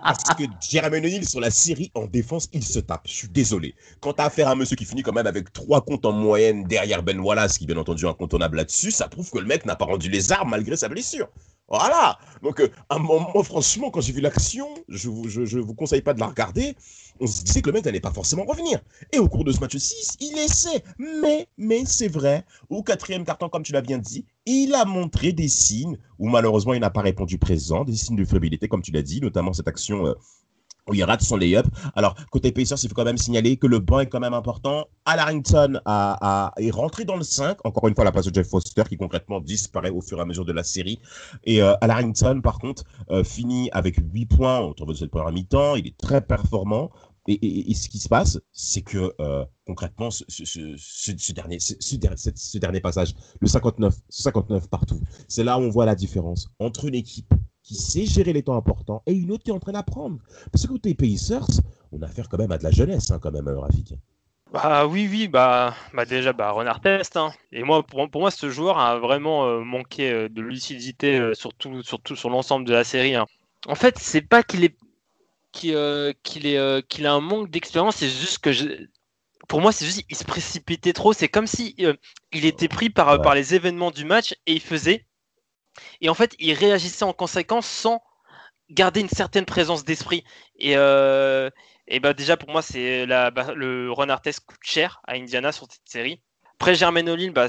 Parce 0.04 0.24
que 0.38 0.44
Jeremy 0.70 0.98
O'Neill, 0.98 1.28
sur 1.28 1.40
la 1.40 1.50
série, 1.50 1.92
en 1.96 2.06
défense, 2.06 2.50
il 2.54 2.64
se 2.64 2.80
tape. 2.80 3.04
Je 3.06 3.14
suis 3.14 3.30
désolé. 3.30 3.74
Quand 4.02 4.14
tu 4.14 4.22
as 4.22 4.26
affaire 4.26 4.50
à 4.50 4.52
un 4.52 4.56
monsieur 4.56 4.76
qui 4.76 4.86
finit 4.86 5.02
quand 5.02 5.14
même 5.14 5.28
avec 5.28 5.54
trois 5.54 5.82
comptes 5.82 6.06
en 6.06 6.12
moyenne 6.12 6.66
derrière 6.66 7.04
Ben 7.04 7.20
Wallace, 7.20 7.58
qui 7.58 7.66
bien 7.66 7.78
entendu 7.78 8.06
est 8.06 8.10
incontournable 8.10 8.58
là-dessus, 8.58 8.92
ça 8.92 9.08
prouve 9.08 9.30
que 9.32 9.40
le 9.40 9.46
mec 9.46 9.66
n'a 9.66 9.76
pas 9.76 9.86
rendu 9.86 10.10
les 10.10 10.32
armes 10.32 10.50
malgré 10.50 10.76
sa 10.76 10.90
blessure. 10.90 11.30
Voilà. 11.70 12.18
Donc, 12.44 12.62
euh, 12.62 12.70
un 12.90 13.00
moment, 13.00 13.44
franchement, 13.44 13.92
quand 13.92 14.00
j'ai 14.00 14.14
vu 14.14 14.22
l'action, 14.22 14.68
je 14.88 15.10
vous, 15.10 15.28
je, 15.28 15.60
vous 15.60 15.74
conseille 15.74 16.02
pas 16.02 16.14
de 16.14 16.20
la 16.20 16.28
regarder. 16.28 16.76
On 17.20 17.28
se 17.28 17.44
disait 17.44 17.62
que 17.62 17.70
le 17.70 17.74
mec 17.74 17.86
n'allait 17.86 18.00
pas 18.00 18.12
forcément 18.12 18.46
revenir. 18.46 18.80
Et 19.12 19.20
au 19.20 19.28
cours 19.28 19.44
de 19.44 19.52
ce 19.52 19.60
match 19.60 19.76
6, 19.76 20.18
il 20.20 20.38
essaie. 20.38 20.84
Mais, 20.98 21.48
mais 21.58 21.84
c'est 21.86 22.08
vrai, 22.08 22.46
au 22.70 22.84
quatrième 22.84 23.26
carton, 23.26 23.50
comme 23.50 23.64
tu 23.64 23.74
l'as 23.74 23.82
bien 23.82 23.98
dit, 23.98 24.26
il 24.46 24.74
a 24.74 24.86
montré 24.86 25.34
des 25.34 25.48
signes 25.48 25.98
où 26.20 26.30
malheureusement 26.30 26.74
il 26.74 26.82
n'a 26.82 26.90
pas 26.90 27.02
répondu 27.02 27.38
présent, 27.38 27.84
des 27.84 27.96
signes 27.96 28.16
de 28.16 28.26
fébrilité, 28.26 28.68
comme 28.68 28.82
tu 28.82 28.92
l'as 28.92 29.02
dit, 29.02 29.22
notamment 29.22 29.54
cette 29.54 29.68
action 29.68 30.08
euh, 30.08 30.14
où 30.88 30.94
il 30.94 31.04
rate 31.04 31.22
son 31.22 31.36
lay-up. 31.36 31.66
Alors, 31.96 32.16
côté 32.32 32.52
Pacers, 32.52 32.78
il 32.84 32.90
faut 32.90 32.96
quand 32.96 33.04
même 33.04 33.18
signaler 33.18 33.58
que 33.58 33.68
le 33.68 33.80
banc 33.80 34.00
est 34.00 34.08
quand 34.08 34.20
même 34.20 34.34
important. 34.34 34.86
Al 35.06 35.20
Harrington 35.20 35.80
a, 35.86 36.54
est 36.58 36.72
rentré 36.72 37.06
dans 37.06 37.18
le 37.18 37.24
5, 37.24 37.66
encore 37.66 37.88
une 37.88 37.96
fois, 37.96 38.04
la 38.04 38.12
place 38.12 38.26
de 38.26 38.34
Jeff 38.34 38.48
Foster, 38.48 38.84
qui 38.88 38.98
concrètement 38.98 39.40
disparaît 39.40 39.90
au 39.90 40.02
fur 40.02 40.18
et 40.18 40.22
à 40.22 40.26
mesure 40.26 40.46
de 40.46 40.54
la 40.54 40.64
série. 40.64 41.00
Et 41.44 41.62
euh, 41.62 41.74
par 42.44 42.60
contre, 42.60 42.84
euh, 43.12 43.24
finit 43.24 43.70
avec 43.72 43.98
8 43.98 44.26
points 44.28 44.60
au 44.60 44.74
tour 44.74 44.86
de 44.86 44.94
cette 44.94 45.12
première 45.12 45.32
mi-temps. 45.32 45.76
Il 45.76 45.88
est 45.88 45.98
très 45.98 46.22
performant. 46.22 46.90
Et, 47.28 47.74
ce 47.74 47.90
qui 47.90 48.00
se 48.00 48.08
passe, 48.08 48.40
c'est 48.54 48.82
que 48.82 49.14
concrètement, 49.66 50.10
ce, 50.12 51.32
dernier, 51.34 52.80
passage, 52.80 53.16
le 53.42 53.48
59, 53.48 53.94
59 54.10 54.70
partout, 54.70 55.02
c'est 55.28 55.44
là 55.44 55.60
où 55.60 55.62
on 55.64 55.70
voit 55.70 55.86
la 55.86 55.96
différence 55.96 56.50
entre 56.60 56.86
une 56.86 56.96
équipe 56.96 57.34
qui 57.68 57.76
sait 57.76 58.06
gérer 58.06 58.32
les 58.32 58.44
temps 58.44 58.56
importants 58.56 59.04
et 59.06 59.14
une 59.14 59.30
autre 59.32 59.44
qui 59.44 59.50
est 59.50 59.54
en 59.54 59.60
train 59.60 59.74
d'apprendre. 59.74 60.20
Parce 60.52 60.66
que 60.66 60.72
côté 60.72 60.96
Pacers, 60.96 61.62
on 61.92 62.02
a 62.02 62.06
affaire 62.06 62.30
quand 62.30 62.38
même 62.38 62.52
à 62.52 62.58
de 62.58 62.64
la 62.64 62.72
jeunesse, 62.72 63.12
hein, 63.12 63.20
quand 63.22 63.32
même, 63.32 63.50
euh, 63.50 63.60
Rafik. 63.60 63.94
Bah 64.54 64.88
oui, 64.88 65.10
oui, 65.12 65.28
bah, 65.28 65.76
bah 65.94 66.06
déjà, 66.06 66.32
bah, 66.32 66.52
Renard 66.52 66.80
Test. 66.80 67.18
Hein. 67.18 67.34
Et 67.52 67.64
moi, 67.64 67.84
pour, 67.84 68.08
moi, 68.16 68.32
ce 68.32 68.50
joueur 68.50 68.80
a 68.80 68.98
vraiment 68.98 69.46
euh, 69.46 69.60
manqué 69.60 70.10
euh, 70.10 70.30
de 70.30 70.42
lucidité, 70.42 71.34
surtout 71.34 71.84
sur 71.84 72.30
l'ensemble 72.30 72.66
de 72.66 72.72
la 72.72 72.86
série. 72.86 73.16
Hein. 73.16 73.26
En 73.68 73.76
fait, 73.76 73.98
c'est 74.00 74.22
pas 74.22 74.44
qu'il 74.44 74.64
est 74.64 74.78
qu'il 75.60 76.46
est 76.46 76.88
qu'il 76.88 77.06
a 77.08 77.14
un 77.14 77.22
manque 77.22 77.50
d'expérience, 77.50 77.98
c'est 77.98 78.10
juste 78.10 78.40
que 78.40 78.52
je... 78.52 78.66
pour 79.48 79.62
moi, 79.62 79.72
c'est 79.72 79.86
juste 79.86 80.04
il 80.10 80.16
se 80.16 80.24
précipitait 80.24 80.94
trop. 80.94 81.14
C'est 81.14 81.30
comme 81.30 81.48
si 81.48 81.76
il 82.32 82.46
était 82.46 82.68
pris 82.68 82.90
par, 82.90 83.22
par 83.22 83.36
les 83.36 83.56
événements 83.56 83.92
du 83.92 84.06
match 84.06 84.34
et 84.46 84.54
il 84.54 84.62
faisait 84.62 85.08
et 86.02 86.10
en 86.10 86.14
fait, 86.14 86.36
il 86.40 86.54
réagissait 86.54 87.06
en 87.06 87.14
conséquence 87.14 87.68
sans 87.68 88.02
garder 88.70 89.02
une 89.02 89.10
certaine 89.10 89.46
présence 89.46 89.84
d'esprit. 89.84 90.24
Et, 90.58 90.74
euh, 90.76 91.50
et 91.88 92.00
bah 92.00 92.14
déjà, 92.14 92.38
pour 92.38 92.50
moi, 92.50 92.62
c'est 92.62 93.06
la, 93.06 93.32
bah, 93.32 93.54
le 93.56 93.92
renard 93.92 94.22
test 94.22 94.42
coûte 94.42 94.58
cher 94.62 95.02
à 95.08 95.14
Indiana 95.14 95.52
sur 95.52 95.68
cette 95.72 95.88
série. 95.88 96.22
Après, 96.60 96.76
Germain 96.76 97.08
O'Neill, 97.08 97.32
bah, 97.32 97.48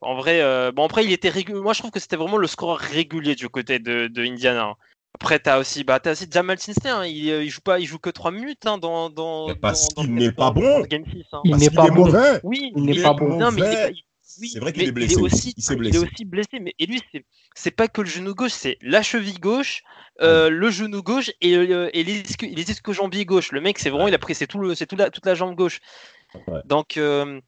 en 0.00 0.14
vrai, 0.16 0.40
euh, 0.42 0.70
bon, 0.70 0.84
après, 0.84 1.04
il 1.04 1.12
était 1.12 1.30
régulier. 1.30 1.60
Moi, 1.60 1.72
je 1.72 1.80
trouve 1.80 1.90
que 1.90 2.00
c'était 2.00 2.16
vraiment 2.16 2.36
le 2.36 2.46
score 2.46 2.78
régulier 2.78 3.34
du 3.34 3.48
côté 3.48 3.78
de, 3.78 4.06
de 4.06 4.22
Indiana. 4.22 4.64
Hein. 4.64 4.76
Après, 5.14 5.38
tu 5.38 5.48
as 5.48 5.58
aussi, 5.58 5.84
bah, 5.84 6.00
as 6.04 6.10
aussi 6.10 6.26
Jamal 6.30 6.58
Tinsley, 6.58 6.90
hein. 6.90 7.04
il, 7.04 7.26
il, 7.26 7.48
joue 7.48 7.60
pas, 7.60 7.78
il 7.78 7.86
joue 7.86 7.98
que 7.98 8.10
3 8.10 8.32
minutes 8.32 8.66
hein, 8.66 8.78
dans, 8.78 9.10
dans. 9.10 9.54
Parce 9.54 9.88
qu'il 9.88 10.12
n'est 10.12 10.32
pas 10.32 10.50
bon. 10.50 10.84
Il 11.44 11.56
n'est 11.56 11.70
pas 11.70 11.88
bon. 11.88 12.12
Oui, 12.42 12.72
il 12.74 12.84
n'est 12.84 13.00
pas 13.00 13.14
bon. 13.14 13.38
Non, 13.38 13.52
mais 13.52 13.92
c'est 14.22 14.58
vrai 14.58 14.72
qu'il 14.72 14.88
est 14.88 14.92
blessé. 14.92 15.16
aussi, 15.16 15.54
il, 15.56 15.94
est 15.94 15.98
aussi 15.98 16.24
blessé. 16.24 16.58
Mais, 16.60 16.74
et 16.78 16.86
lui, 16.86 17.00
c'est 17.54 17.70
pas 17.70 17.88
que 17.88 18.00
le 18.00 18.08
genou 18.08 18.34
gauche, 18.34 18.52
c'est 18.52 18.78
la 18.82 19.02
cheville 19.02 19.38
gauche, 19.38 19.82
euh, 20.20 20.50
le 20.50 20.70
genou 20.70 21.02
gauche 21.02 21.30
et, 21.40 21.56
euh, 21.56 21.88
et 21.92 22.02
les, 22.02 22.22
les 22.42 22.64
jambiers 22.92 23.24
gauche. 23.24 23.52
Le 23.52 23.60
mec, 23.60 23.78
c'est 23.78 23.90
vraiment, 23.90 24.08
il 24.08 24.14
a 24.14 24.18
pris, 24.18 24.34
c'est 24.34 24.46
tout 24.46 24.58
le, 24.58 24.74
toute 24.74 24.98
la, 24.98 25.10
toute 25.10 25.26
la 25.26 25.34
jambe 25.34 25.54
gauche. 25.54 25.80
Donc, 26.64 26.96
euh, 26.96 27.40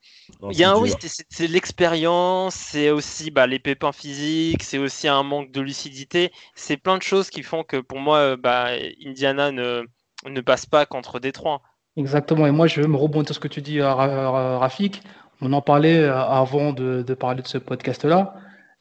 il 0.50 0.58
y 0.58 0.64
a 0.64 0.72
un, 0.72 0.76
oui, 0.76 0.92
c'est 1.30 1.46
l'expérience, 1.46 2.54
c'est 2.54 2.90
aussi 2.90 3.30
bah, 3.30 3.46
les 3.46 3.58
pépins 3.58 3.92
physiques, 3.92 4.62
c'est 4.62 4.78
aussi 4.78 5.08
un 5.08 5.22
manque 5.22 5.50
de 5.50 5.60
lucidité. 5.60 6.32
C'est 6.54 6.76
plein 6.76 6.96
de 6.96 7.02
choses 7.02 7.30
qui 7.30 7.42
font 7.42 7.64
que 7.64 7.76
pour 7.76 7.98
moi, 7.98 8.36
bah, 8.36 8.68
Indiana 9.04 9.52
ne, 9.52 9.84
ne 10.26 10.40
passe 10.40 10.66
pas 10.66 10.86
contre 10.86 11.20
Détroit. 11.20 11.62
Exactement. 11.96 12.46
Et 12.46 12.50
moi, 12.50 12.66
je 12.66 12.80
veux 12.80 12.88
me 12.88 12.96
rebondir 12.96 13.28
sur 13.28 13.36
ce 13.36 13.40
que 13.40 13.48
tu 13.48 13.62
dis, 13.62 13.80
Rafik. 13.80 15.02
On 15.40 15.52
en 15.52 15.60
parlait 15.60 15.98
euh, 15.98 16.16
avant 16.16 16.72
de, 16.72 17.02
parler 17.14 17.42
de 17.42 17.46
ce 17.46 17.58
podcast-là. 17.58 18.34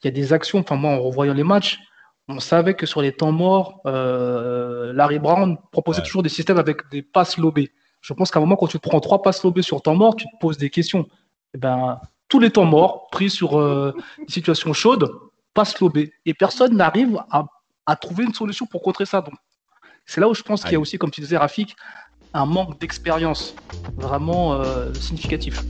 Il 0.03 0.07
y 0.07 0.09
a 0.09 0.11
des 0.11 0.33
actions, 0.33 0.59
enfin 0.59 0.75
moi 0.75 0.91
en 0.91 1.01
revoyant 1.01 1.33
les 1.33 1.43
matchs, 1.43 1.79
on 2.27 2.39
savait 2.39 2.75
que 2.75 2.85
sur 2.85 3.01
les 3.01 3.11
temps 3.11 3.31
morts, 3.31 3.81
euh, 3.85 4.93
Larry 4.93 5.19
Brown 5.19 5.57
proposait 5.71 6.01
toujours 6.01 6.23
des 6.23 6.29
systèmes 6.29 6.57
avec 6.57 6.89
des 6.91 7.01
passes 7.01 7.37
lobées. 7.37 7.71
Je 8.05 8.13
pense 8.13 8.29
qu'à 8.29 8.37
un 8.37 8.41
moment, 8.41 8.55
quand 8.55 8.67
tu 8.67 8.79
te 8.79 8.87
prends 8.87 8.99
trois 8.99 9.23
passes 9.23 9.43
lobées 9.43 9.63
sur 9.63 9.81
temps 9.81 9.95
mort, 9.95 10.15
tu 10.15 10.25
te 10.25 10.37
poses 10.39 10.59
des 10.59 10.69
questions. 10.69 11.01
Et 11.01 11.55
eh 11.55 11.57
ben, 11.57 11.99
tous 12.27 12.37
les 12.39 12.51
temps 12.51 12.65
morts, 12.65 13.07
pris 13.11 13.31
sur 13.31 13.59
euh, 13.59 13.95
des 14.19 14.31
situations 14.31 14.73
chaudes, 14.73 15.11
passes 15.55 15.79
lobées. 15.79 16.13
Et 16.23 16.35
personne 16.35 16.75
n'arrive 16.77 17.19
à, 17.31 17.95
trouver 17.95 18.25
une 18.25 18.33
solution 18.33 18.67
pour 18.67 18.83
contrer 18.83 19.07
ça. 19.07 19.21
Donc, 19.21 19.33
c'est 20.05 20.21
là 20.21 20.29
où 20.29 20.35
je 20.35 20.43
pense 20.43 20.61
qu'il 20.61 20.73
y 20.73 20.75
a 20.75 20.79
aussi, 20.79 20.99
comme 20.99 21.09
tu 21.09 21.19
disais, 21.19 21.35
Rafik, 21.35 21.75
un 22.33 22.45
manque 22.45 22.79
d'expérience 22.79 23.55
vraiment 23.97 24.55
significatif. 24.99 25.63